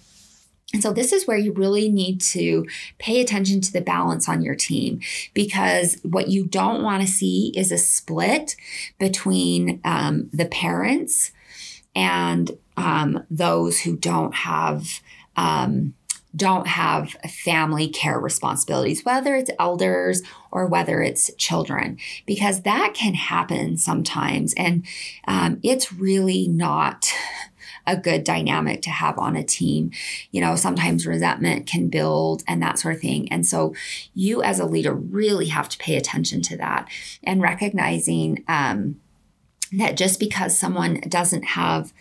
And 0.74 0.82
so, 0.82 0.92
this 0.92 1.12
is 1.12 1.26
where 1.26 1.38
you 1.38 1.52
really 1.52 1.88
need 1.88 2.20
to 2.20 2.66
pay 2.98 3.20
attention 3.20 3.62
to 3.62 3.72
the 3.72 3.80
balance 3.80 4.28
on 4.28 4.42
your 4.42 4.54
team 4.54 5.00
because 5.32 5.98
what 6.02 6.28
you 6.28 6.44
don't 6.44 6.82
want 6.82 7.00
to 7.02 7.08
see 7.08 7.52
is 7.56 7.72
a 7.72 7.78
split 7.78 8.54
between 8.98 9.80
um, 9.84 10.28
the 10.32 10.44
parents 10.44 11.32
and 11.96 12.50
um, 12.76 13.24
those 13.30 13.80
who 13.80 13.96
don't 13.96 14.34
have 14.34 15.00
um, 15.36 15.94
don't 16.36 16.66
have 16.66 17.10
family 17.28 17.88
care 17.88 18.18
responsibilities, 18.18 19.04
whether 19.04 19.34
it's 19.34 19.50
elders 19.58 20.22
or 20.50 20.66
whether 20.66 21.00
it's 21.00 21.30
children, 21.36 21.98
because 22.26 22.62
that 22.62 22.92
can 22.94 23.14
happen 23.14 23.76
sometimes. 23.76 24.52
And 24.54 24.84
um, 25.26 25.58
it's 25.62 25.92
really 25.92 26.46
not 26.46 27.10
a 27.88 27.96
good 27.96 28.22
dynamic 28.22 28.82
to 28.82 28.90
have 28.90 29.18
on 29.18 29.34
a 29.34 29.42
team. 29.42 29.90
You 30.30 30.42
know, 30.42 30.54
sometimes 30.54 31.06
resentment 31.06 31.66
can 31.66 31.88
build 31.88 32.44
and 32.46 32.62
that 32.62 32.78
sort 32.78 32.94
of 32.94 33.00
thing. 33.00 33.32
And 33.32 33.44
so 33.46 33.74
you 34.14 34.42
as 34.42 34.60
a 34.60 34.66
leader 34.66 34.94
really 34.94 35.46
have 35.46 35.68
to 35.70 35.78
pay 35.78 35.96
attention 35.96 36.42
to 36.42 36.56
that 36.58 36.88
and 37.24 37.42
recognizing 37.42 38.44
um, 38.46 39.00
that 39.72 39.96
just 39.96 40.20
because 40.20 40.56
someone 40.56 41.00
doesn't 41.08 41.44
have 41.44 41.92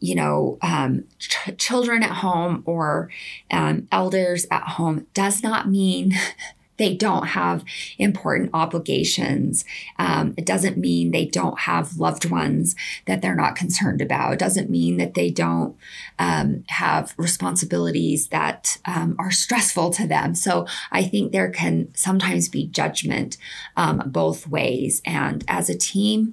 you 0.00 0.14
know, 0.14 0.58
um, 0.60 1.04
ch- 1.18 1.56
children 1.56 2.02
at 2.02 2.10
home 2.10 2.62
or 2.66 3.08
um, 3.50 3.88
elders 3.90 4.46
at 4.50 4.62
home 4.64 5.06
does 5.14 5.42
not 5.42 5.66
mean 5.66 6.12
they 6.76 6.94
don't 6.94 7.28
have 7.28 7.64
important 7.98 8.50
obligations. 8.52 9.64
Um, 9.98 10.34
it 10.36 10.46
doesn't 10.46 10.76
mean 10.76 11.10
they 11.10 11.26
don't 11.26 11.60
have 11.60 11.98
loved 11.98 12.30
ones 12.30 12.74
that 13.06 13.22
they're 13.22 13.34
not 13.34 13.56
concerned 13.56 14.00
about. 14.00 14.34
It 14.34 14.38
doesn't 14.38 14.70
mean 14.70 14.96
that 14.96 15.14
they 15.14 15.30
don't 15.30 15.76
um, 16.18 16.64
have 16.68 17.14
responsibilities 17.16 18.28
that 18.28 18.78
um, 18.84 19.14
are 19.18 19.30
stressful 19.30 19.90
to 19.90 20.06
them. 20.06 20.34
So 20.34 20.66
I 20.90 21.04
think 21.04 21.32
there 21.32 21.50
can 21.50 21.94
sometimes 21.94 22.48
be 22.48 22.66
judgment 22.66 23.36
um, 23.76 24.02
both 24.06 24.48
ways. 24.48 25.00
And 25.04 25.44
as 25.46 25.70
a 25.70 25.78
team 25.78 26.32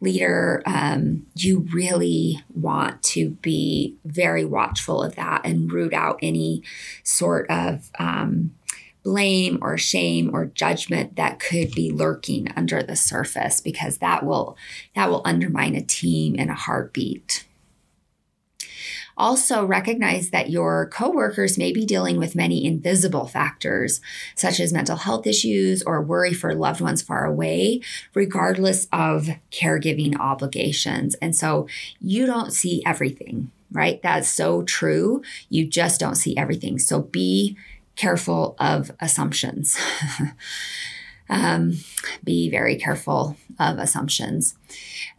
leader, 0.00 0.62
um, 0.66 1.26
you 1.34 1.66
really 1.72 2.42
want 2.54 3.02
to 3.02 3.30
be 3.30 3.96
very 4.04 4.44
watchful 4.44 5.02
of 5.02 5.14
that 5.16 5.42
and 5.44 5.72
root 5.72 5.94
out 5.94 6.18
any 6.20 6.62
sort 7.02 7.48
of 7.48 7.90
um, 7.98 8.55
blame 9.06 9.56
or 9.62 9.78
shame 9.78 10.28
or 10.34 10.46
judgment 10.46 11.14
that 11.14 11.38
could 11.38 11.70
be 11.70 11.92
lurking 11.92 12.52
under 12.56 12.82
the 12.82 12.96
surface 12.96 13.60
because 13.60 13.98
that 13.98 14.26
will 14.26 14.56
that 14.96 15.08
will 15.08 15.22
undermine 15.24 15.76
a 15.76 15.80
team 15.80 16.34
in 16.34 16.50
a 16.50 16.54
heartbeat. 16.54 17.46
Also, 19.16 19.64
recognize 19.64 20.30
that 20.30 20.50
your 20.50 20.88
coworkers 20.88 21.56
may 21.56 21.72
be 21.72 21.86
dealing 21.86 22.18
with 22.18 22.34
many 22.34 22.66
invisible 22.66 23.26
factors, 23.26 24.00
such 24.34 24.58
as 24.58 24.72
mental 24.72 24.96
health 24.96 25.24
issues 25.24 25.84
or 25.84 26.02
worry 26.02 26.34
for 26.34 26.52
loved 26.52 26.80
ones 26.80 27.00
far 27.00 27.24
away, 27.24 27.80
regardless 28.12 28.88
of 28.92 29.28
caregiving 29.52 30.18
obligations. 30.18 31.14
And 31.22 31.34
so 31.34 31.68
you 32.00 32.26
don't 32.26 32.52
see 32.52 32.82
everything, 32.84 33.52
right? 33.70 34.02
That's 34.02 34.28
so 34.28 34.64
true. 34.64 35.22
You 35.48 35.64
just 35.64 36.00
don't 36.00 36.16
see 36.16 36.36
everything. 36.36 36.80
So 36.80 37.02
be 37.02 37.56
careful 37.96 38.56
of 38.58 38.90
assumptions. 39.00 39.76
um, 41.28 41.74
be 42.24 42.50
very 42.50 42.76
careful 42.76 43.36
of 43.58 43.78
assumptions. 43.78 44.56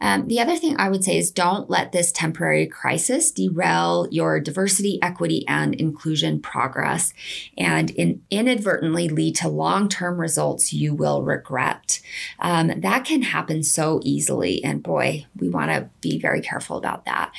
Um, 0.00 0.28
the 0.28 0.40
other 0.40 0.56
thing 0.56 0.76
I 0.78 0.88
would 0.88 1.02
say 1.02 1.18
is 1.18 1.30
don't 1.30 1.68
let 1.68 1.92
this 1.92 2.12
temporary 2.12 2.66
crisis 2.66 3.30
derail 3.30 4.06
your 4.10 4.38
diversity, 4.38 4.98
equity, 5.02 5.44
and 5.48 5.74
inclusion 5.74 6.40
progress 6.40 7.12
and 7.56 7.90
in, 7.90 8.22
inadvertently 8.30 9.08
lead 9.08 9.34
to 9.36 9.48
long 9.48 9.88
term 9.88 10.20
results 10.20 10.72
you 10.72 10.94
will 10.94 11.22
regret. 11.22 12.00
Um, 12.38 12.80
that 12.80 13.04
can 13.04 13.22
happen 13.22 13.62
so 13.62 14.00
easily. 14.04 14.62
And 14.62 14.82
boy, 14.82 15.26
we 15.36 15.48
want 15.48 15.70
to 15.70 15.88
be 16.00 16.18
very 16.18 16.40
careful 16.40 16.76
about 16.76 17.04
that. 17.04 17.32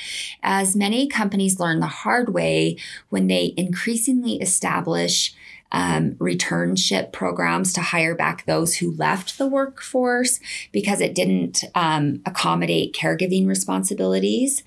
As 0.44 0.76
many 0.76 1.08
companies 1.08 1.60
learn 1.60 1.80
the 1.80 1.88
hard 1.88 2.34
way 2.34 2.78
when 3.10 3.28
they 3.28 3.54
increasingly 3.56 4.42
establish 4.42 5.34
um, 5.72 6.16
returnship 6.16 7.12
programs 7.12 7.74
to 7.74 7.82
hire 7.82 8.16
back 8.16 8.46
those 8.46 8.78
who 8.78 8.92
left 8.96 9.38
the 9.38 9.48
workforce 9.48 10.40
because 10.72 11.02
it 11.02 11.14
didn't 11.16 11.64
um, 11.76 12.22
accommodate 12.26 12.94
caregiving 12.94 13.48
responsibilities. 13.48 14.64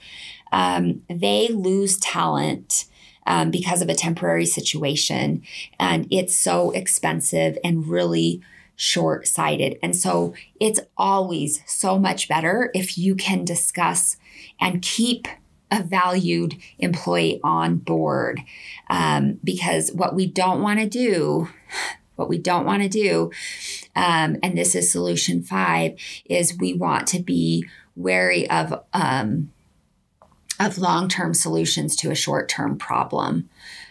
Um, 0.53 1.03
they 1.09 1.49
lose 1.49 1.99
talent. 1.99 2.87
Um, 3.25 3.53
because 3.53 3.83
of 3.83 3.89
a 3.89 3.95
temporary 3.95 4.47
situation. 4.47 5.45
And 5.79 6.09
it's 6.11 6.37
so 6.37 6.73
expensive 6.73 7.57
and 7.63 7.87
really 7.87 8.43
short 8.75 9.29
sighted. 9.29 9.79
And 9.81 9.95
so 9.95 10.35
it's 10.59 10.81
always 10.97 11.63
so 11.65 12.01
much 12.01 12.27
better 12.29 12.73
if 12.75 12.99
you 12.99 13.15
can 13.15 13.45
discuss 13.45 14.17
and 14.61 14.83
keep 14.83 15.29
a 15.73 15.83
valued 15.83 16.57
employee 16.79 17.41
on 17.43 17.79
board. 17.79 18.41
Um, 18.91 19.41
because 19.43 19.91
what 19.93 20.15
we 20.15 20.27
don't 20.27 20.63
want 20.63 20.79
to 20.79 20.87
do, 20.87 21.49
what 22.17 22.29
we 22.29 22.39
don't 22.39 22.67
want 22.67 22.83
to 22.83 22.89
do, 22.89 23.33
um, 23.97 24.37
and 24.43 24.57
this 24.57 24.75
is 24.75 24.93
solution 24.93 25.43
five, 25.43 25.99
is 26.27 26.59
we 26.59 26.75
want 26.75 27.09
to 27.09 27.21
be 27.21 27.67
wary 27.97 28.49
of 28.49 28.85
um, 28.93 29.51
of 30.61 30.79
long 30.79 31.09
term 31.09 31.33
solutions 31.35 31.97
to 31.97 32.11
a 32.11 32.15
short 32.15 32.49
term 32.49 32.77
problem, 32.77 33.49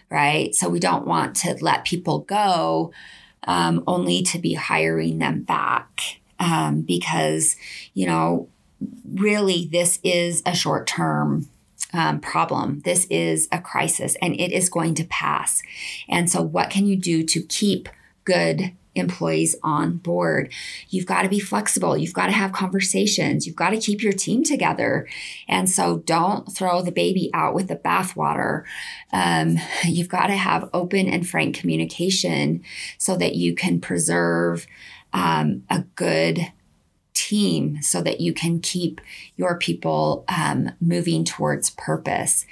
right? 0.09 0.53
So 0.53 0.69
we 0.69 0.79
don't 0.79 1.07
want 1.07 1.35
to 1.37 1.57
let 1.61 1.83
people 1.83 2.19
go 2.19 2.93
um, 3.45 3.83
only 3.87 4.21
to 4.21 4.37
be 4.37 4.53
hiring 4.53 5.17
them 5.17 5.41
back 5.41 6.21
um, 6.39 6.81
because 6.81 7.55
you 7.95 8.05
know 8.05 8.47
really 9.13 9.67
this 9.71 9.99
is 10.03 10.41
a 10.45 10.55
short 10.55 10.87
term 10.87 11.49
um, 11.93 12.19
problem. 12.19 12.81
This 12.85 13.05
is 13.09 13.47
a 13.51 13.59
crisis 13.59 14.15
and 14.21 14.39
it 14.39 14.51
is 14.51 14.69
going 14.69 14.95
to 14.95 15.03
pass. 15.05 15.61
And 16.07 16.29
so, 16.29 16.41
what 16.41 16.69
can 16.69 16.85
you 16.85 16.95
do 16.95 17.23
to 17.23 17.41
keep 17.43 17.89
good 18.23 18.73
employees 18.95 19.55
on 19.63 19.97
board. 19.97 20.51
You've 20.89 21.05
got 21.05 21.21
to 21.21 21.29
be 21.29 21.39
flexible. 21.39 21.97
You've 21.97 22.13
got 22.13 22.25
to 22.25 22.33
have 22.33 22.51
conversations. 22.51 23.47
You've 23.47 23.55
got 23.55 23.69
to 23.69 23.79
keep 23.79 24.01
your 24.01 24.13
team 24.13 24.43
together. 24.43 25.07
And 25.47 25.69
so 25.69 25.99
don't 25.99 26.51
throw 26.51 26.81
the 26.81 26.91
baby 26.91 27.29
out 27.33 27.53
with 27.53 27.67
the 27.67 27.75
bathwater. 27.75 28.63
Um, 29.13 29.57
you've 29.85 30.09
got 30.09 30.27
to 30.27 30.35
have 30.35 30.69
open 30.73 31.07
and 31.07 31.27
frank 31.27 31.55
communication 31.55 32.63
so 32.97 33.15
that 33.17 33.35
you 33.35 33.55
can 33.55 33.79
preserve 33.79 34.67
um, 35.13 35.63
a 35.69 35.83
good 35.95 36.51
team 37.13 37.81
so 37.81 38.01
that 38.01 38.21
you 38.21 38.33
can 38.33 38.59
keep 38.59 39.01
your 39.35 39.57
people 39.57 40.23
um, 40.27 40.71
moving 40.79 41.23
towards 41.23 41.69
purpose. 41.71 42.45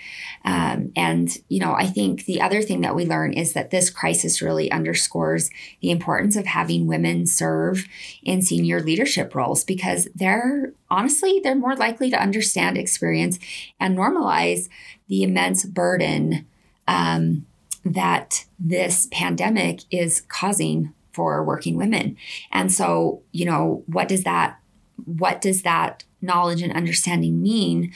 Um, 0.43 0.91
and, 0.95 1.37
you 1.47 1.59
know, 1.59 1.73
I 1.73 1.85
think 1.85 2.25
the 2.25 2.41
other 2.41 2.61
thing 2.61 2.81
that 2.81 2.95
we 2.95 3.05
learn 3.05 3.33
is 3.33 3.53
that 3.53 3.71
this 3.71 3.89
crisis 3.89 4.41
really 4.41 4.71
underscores 4.71 5.49
the 5.81 5.91
importance 5.91 6.35
of 6.35 6.45
having 6.45 6.87
women 6.87 7.25
serve 7.25 7.85
in 8.23 8.41
senior 8.41 8.81
leadership 8.81 9.33
roles 9.33 9.63
because 9.63 10.07
they're 10.15 10.73
honestly, 10.89 11.39
they're 11.43 11.55
more 11.55 11.75
likely 11.75 12.09
to 12.09 12.21
understand, 12.21 12.77
experience, 12.77 13.39
and 13.79 13.97
normalize 13.97 14.67
the 15.07 15.23
immense 15.23 15.65
burden 15.65 16.45
um, 16.87 17.45
that 17.85 18.45
this 18.59 19.07
pandemic 19.11 19.81
is 19.91 20.21
causing 20.27 20.93
for 21.19 21.43
working 21.43 21.75
women. 21.75 22.15
And 22.49 22.71
so, 22.71 23.21
you 23.33 23.43
know, 23.43 23.83
what 23.87 24.07
does 24.07 24.23
that 24.23 24.57
what 25.03 25.41
does 25.41 25.63
that 25.63 26.05
knowledge 26.21 26.61
and 26.61 26.71
understanding 26.71 27.41
mean 27.41 27.91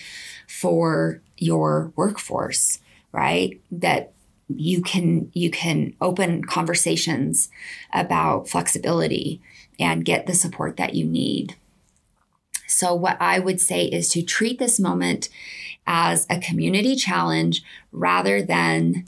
for 0.46 1.22
your 1.38 1.94
workforce, 1.96 2.80
right? 3.14 3.62
That 3.72 4.12
you 4.54 4.82
can 4.82 5.32
you 5.34 5.50
can 5.50 5.94
open 6.02 6.44
conversations 6.44 7.50
about 7.94 8.50
flexibility 8.50 9.42
and 9.80 10.04
get 10.04 10.28
the 10.28 10.34
support 10.34 10.76
that 10.76 10.94
you 10.94 11.06
need. 11.06 11.56
So 12.68 12.94
what 12.94 13.16
I 13.22 13.40
would 13.40 13.62
say 13.62 13.86
is 13.86 14.10
to 14.10 14.22
treat 14.22 14.60
this 14.60 14.82
moment 14.82 15.30
as 15.88 16.28
a 16.30 16.42
community 16.42 16.98
challenge 16.98 17.64
rather 17.94 18.42
than 18.42 19.06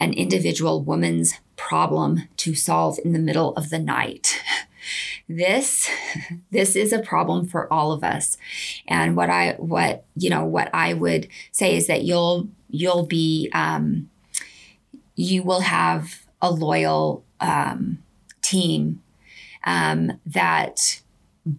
an 0.00 0.14
individual 0.14 0.82
woman's 0.82 1.34
problem 1.58 2.22
to 2.38 2.54
solve 2.54 2.98
in 3.04 3.12
the 3.12 3.18
middle 3.18 3.54
of 3.56 3.68
the 3.68 3.78
night. 3.78 4.42
This 5.28 5.90
this 6.50 6.74
is 6.74 6.94
a 6.94 7.02
problem 7.02 7.46
for 7.46 7.70
all 7.70 7.92
of 7.92 8.02
us. 8.02 8.38
And 8.86 9.14
what 9.14 9.28
I 9.28 9.56
what 9.58 10.06
you 10.16 10.30
know 10.30 10.46
what 10.46 10.70
I 10.72 10.94
would 10.94 11.28
say 11.52 11.76
is 11.76 11.86
that 11.88 12.04
you'll 12.04 12.48
you'll 12.70 13.04
be 13.04 13.50
um, 13.52 14.08
you 15.16 15.42
will 15.42 15.60
have 15.60 16.26
a 16.40 16.50
loyal 16.50 17.24
um, 17.40 17.98
team 18.40 19.02
um, 19.64 20.18
that 20.24 21.02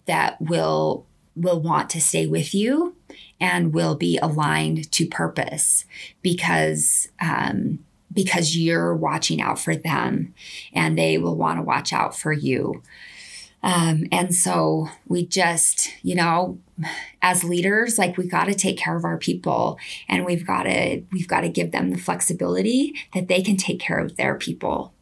that 0.06 0.40
will 0.40 1.06
will 1.36 1.60
want 1.60 1.90
to 1.90 2.00
stay 2.00 2.26
with 2.26 2.52
you 2.54 2.96
and 3.40 3.72
will 3.72 3.94
be 3.94 4.18
aligned 4.18 4.90
to 4.92 5.06
purpose 5.06 5.84
because 6.22 7.08
um, 7.20 7.78
because 8.12 8.56
you're 8.56 8.94
watching 8.94 9.40
out 9.40 9.58
for 9.58 9.76
them 9.76 10.34
and 10.72 10.98
they 10.98 11.18
will 11.18 11.36
want 11.36 11.58
to 11.58 11.62
watch 11.62 11.92
out 11.92 12.16
for 12.16 12.32
you. 12.32 12.82
Um, 13.62 14.06
and 14.10 14.34
so 14.34 14.88
we 15.06 15.26
just, 15.26 15.90
you 16.02 16.14
know, 16.14 16.58
as 17.20 17.44
leaders, 17.44 17.98
like 17.98 18.16
we've 18.16 18.30
got 18.30 18.44
to 18.44 18.54
take 18.54 18.78
care 18.78 18.96
of 18.96 19.04
our 19.04 19.18
people 19.18 19.78
and 20.08 20.24
we've 20.24 20.46
got 20.46 20.62
to, 20.62 21.02
we've 21.12 21.28
got 21.28 21.42
to 21.42 21.48
give 21.48 21.70
them 21.70 21.90
the 21.90 21.98
flexibility 21.98 22.94
that 23.12 23.28
they 23.28 23.42
can 23.42 23.56
take 23.56 23.78
care 23.78 23.98
of 23.98 24.16
their 24.16 24.34
people. 24.34 24.94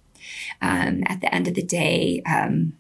Um, 0.61 1.05
at 1.07 1.21
the 1.21 1.33
end 1.33 1.47
of 1.47 1.55
the 1.55 1.63
day, 1.63 2.23
um, 2.27 2.75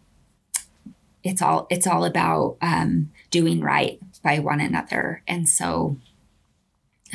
it's 1.22 1.40
all, 1.40 1.66
it's 1.70 1.86
all 1.86 2.04
about 2.04 2.56
um, 2.60 3.10
doing 3.30 3.60
right 3.60 4.00
by 4.22 4.40
one 4.40 4.60
another. 4.60 5.22
And 5.28 5.48
so, 5.48 5.96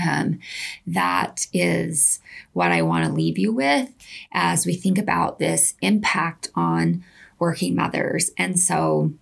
um, 0.06 0.40
that 0.88 1.48
is 1.54 2.20
what 2.54 2.72
I 2.72 2.82
want 2.82 3.06
to 3.06 3.12
leave 3.12 3.38
you 3.38 3.52
with 3.52 3.90
as 4.32 4.66
we 4.66 4.76
think 4.76 4.98
about 4.98 5.40
this 5.40 5.76
impact 5.82 6.50
on 6.56 7.04
working 7.40 7.76
mothers. 7.76 8.32
And 8.38 8.60
so, 8.60 9.14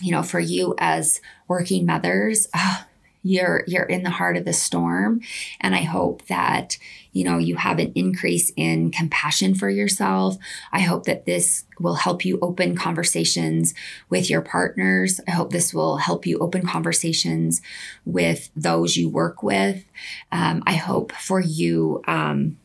you 0.00 0.10
know, 0.10 0.22
for 0.22 0.40
you 0.40 0.74
as 0.78 1.20
working 1.48 1.86
mothers, 1.86 2.48
oh, 2.54 2.84
you're 3.24 3.64
you're 3.66 3.84
in 3.84 4.04
the 4.04 4.10
heart 4.10 4.36
of 4.36 4.44
the 4.44 4.52
storm. 4.52 5.20
And 5.60 5.74
i 5.74 5.82
hope 5.82 6.26
that 6.26 6.78
you 7.12 7.24
know 7.24 7.38
you 7.38 7.56
have 7.56 7.78
an 7.78 7.90
increase 7.94 8.52
in 8.56 8.92
compassion 8.92 9.54
for 9.54 9.68
yourself. 9.68 10.36
I 10.70 10.80
hope 10.80 11.04
that 11.04 11.24
this 11.24 11.64
will 11.80 11.94
help 11.94 12.24
you 12.24 12.38
open 12.40 12.76
conversations 12.76 13.74
with 14.10 14.30
your 14.30 14.42
partners. 14.42 15.20
I 15.26 15.32
hope 15.32 15.50
this 15.50 15.74
will 15.74 15.96
help 15.96 16.26
you 16.26 16.38
open 16.38 16.66
conversations 16.66 17.62
with 18.04 18.50
those 18.54 18.96
you 18.96 19.08
work 19.08 19.42
with. 19.42 19.84
Um, 20.30 20.62
i 20.66 20.74
hope 20.74 21.12
for 21.12 21.40
you 21.40 22.02
um, 22.06 22.58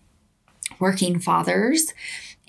working 0.80 1.20
fathers 1.20 1.94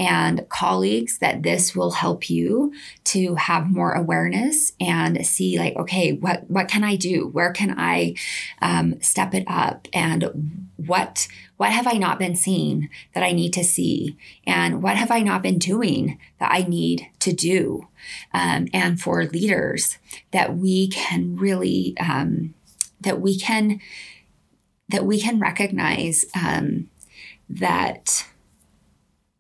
and 0.01 0.49
colleagues 0.49 1.19
that 1.19 1.43
this 1.43 1.77
will 1.77 1.91
help 1.91 2.31
you 2.31 2.73
to 3.05 3.35
have 3.35 3.71
more 3.71 3.93
awareness 3.93 4.73
and 4.81 5.25
see 5.27 5.59
like 5.59 5.77
okay 5.77 6.13
what 6.13 6.51
what 6.51 6.69
can 6.69 6.83
i 6.83 6.97
do? 6.97 7.29
Where 7.29 7.53
can 7.53 7.79
i 7.79 8.15
um, 8.63 9.01
step 9.03 9.35
it 9.35 9.45
up? 9.47 9.87
And 9.93 10.71
what 10.77 11.29
what 11.59 11.71
have 11.71 11.87
i 11.87 11.93
not 11.93 12.19
been 12.19 12.35
seeing 12.35 12.89
that 13.15 13.23
i 13.23 13.33
need 13.33 13.53
to 13.53 13.63
see? 13.63 14.17
And 14.47 14.83
what 14.83 14.97
have 14.97 15.11
i 15.11 15.21
not 15.21 15.43
been 15.43 15.59
doing 15.59 16.19
that 16.39 16.51
i 16.51 16.63
need 16.63 17.07
to 17.21 17.33
do? 17.33 17.87
Um, 18.33 18.69
and 18.73 18.99
for 18.99 19.25
leaders 19.25 19.99
that 20.31 20.57
we 20.57 20.89
can 20.89 21.37
really 21.37 21.95
um, 22.01 22.55
that 23.03 23.21
we 23.21 23.39
can 23.39 23.81
that 24.89 25.05
we 25.05 25.21
can 25.21 25.39
recognize 25.39 26.25
um, 26.35 26.89
that 27.51 28.27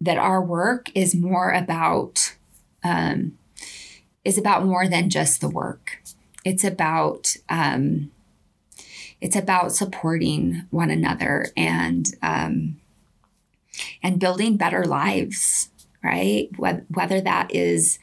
that 0.00 0.18
our 0.18 0.42
work 0.42 0.90
is 0.94 1.14
more 1.14 1.52
about 1.52 2.34
um, 2.82 3.38
is 4.24 4.38
about 4.38 4.64
more 4.64 4.88
than 4.88 5.10
just 5.10 5.40
the 5.40 5.48
work. 5.48 6.02
It's 6.44 6.64
about 6.64 7.36
um, 7.48 8.10
it's 9.20 9.36
about 9.36 9.72
supporting 9.72 10.66
one 10.70 10.90
another 10.90 11.46
and 11.56 12.08
um, 12.22 12.80
and 14.02 14.18
building 14.18 14.56
better 14.56 14.84
lives, 14.84 15.70
right? 16.02 16.48
Whether 16.56 17.20
that 17.20 17.54
is 17.54 17.98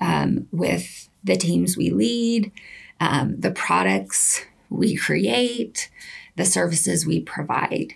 um, 0.00 0.46
with 0.52 1.08
the 1.24 1.36
teams 1.36 1.76
we 1.76 1.90
lead, 1.90 2.52
um, 3.00 3.40
the 3.40 3.50
products 3.50 4.44
we 4.70 4.96
create, 4.96 5.90
the 6.36 6.44
services 6.44 7.04
we 7.04 7.20
provide, 7.20 7.94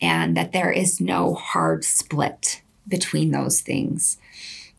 and 0.00 0.36
that 0.36 0.52
there 0.52 0.70
is 0.70 1.00
no 1.00 1.34
hard 1.34 1.84
split 1.84 2.62
between 2.88 3.30
those 3.30 3.60
things. 3.60 4.18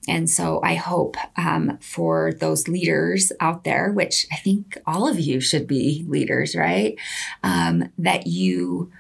And 0.08 0.30
so 0.30 0.60
I 0.64 0.76
hope 0.76 1.16
um, 1.38 1.78
for 1.80 2.34
those 2.34 2.68
leaders 2.68 3.32
out 3.40 3.64
there, 3.64 3.92
which 3.92 4.28
I 4.32 4.36
think 4.38 4.78
all 4.86 5.08
of 5.08 5.20
you 5.20 5.40
should 5.40 5.66
be 5.66 6.06
leaders, 6.08 6.56
right? 6.56 6.98
Um, 7.42 7.90
that 7.98 8.28
you 8.28 8.92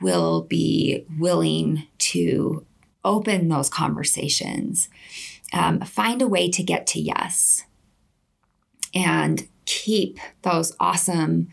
will 0.00 0.42
be 0.42 1.04
willing 1.18 1.86
to 1.98 2.64
open 3.04 3.48
those 3.48 3.68
conversations, 3.68 4.88
um, 5.52 5.80
find 5.80 6.22
a 6.22 6.28
way 6.28 6.50
to 6.50 6.62
get 6.62 6.86
to 6.88 7.00
yes, 7.00 7.64
and 8.94 9.48
keep 9.66 10.18
those 10.42 10.74
awesome 10.80 11.48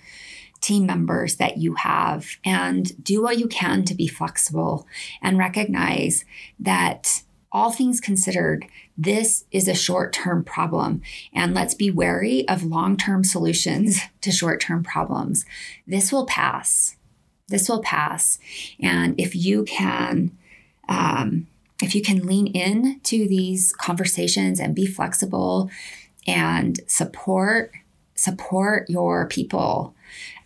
team 0.63 0.85
members 0.85 1.35
that 1.35 1.57
you 1.57 1.75
have 1.75 2.37
and 2.45 3.03
do 3.03 3.21
what 3.21 3.37
you 3.37 3.47
can 3.47 3.83
to 3.83 3.93
be 3.93 4.07
flexible 4.07 4.87
and 5.21 5.37
recognize 5.37 6.23
that 6.57 7.21
all 7.51 7.69
things 7.69 7.99
considered, 7.99 8.65
this 8.97 9.43
is 9.51 9.67
a 9.67 9.75
short 9.75 10.13
term 10.13 10.43
problem. 10.43 11.01
And 11.33 11.53
let's 11.53 11.75
be 11.75 11.91
wary 11.91 12.47
of 12.47 12.63
long 12.63 12.97
term 12.97 13.23
solutions 13.23 13.99
to 14.21 14.31
short 14.31 14.61
term 14.61 14.83
problems. 14.83 15.45
This 15.85 16.11
will 16.11 16.25
pass. 16.25 16.95
This 17.49 17.67
will 17.67 17.83
pass. 17.83 18.39
And 18.79 19.19
if 19.19 19.35
you 19.35 19.65
can, 19.65 20.35
um, 20.87 21.47
if 21.81 21.93
you 21.93 22.01
can 22.01 22.25
lean 22.25 22.47
in 22.47 23.01
to 23.01 23.27
these 23.27 23.73
conversations 23.73 24.61
and 24.61 24.73
be 24.73 24.87
flexible 24.87 25.69
and 26.25 26.79
support 26.87 27.71
support 28.15 28.89
your 28.89 29.27
people 29.27 29.93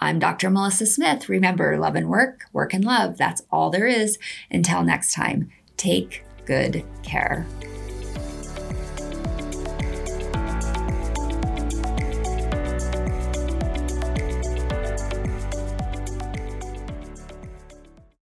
I'm 0.03 0.19
Dr. 0.19 0.49
Melissa 0.49 0.87
Smith. 0.87 1.29
Remember, 1.29 1.79
love 1.79 1.95
and 1.95 2.09
work, 2.09 2.45
work 2.53 2.73
and 2.73 2.85
love. 2.85 3.19
That's 3.19 3.43
all 3.51 3.71
there 3.71 3.87
is. 3.87 4.19
Until 4.51 4.83
next 4.83 5.13
time, 5.13 5.51
take 5.77 6.25
good 6.51 6.83
care. 7.05 7.47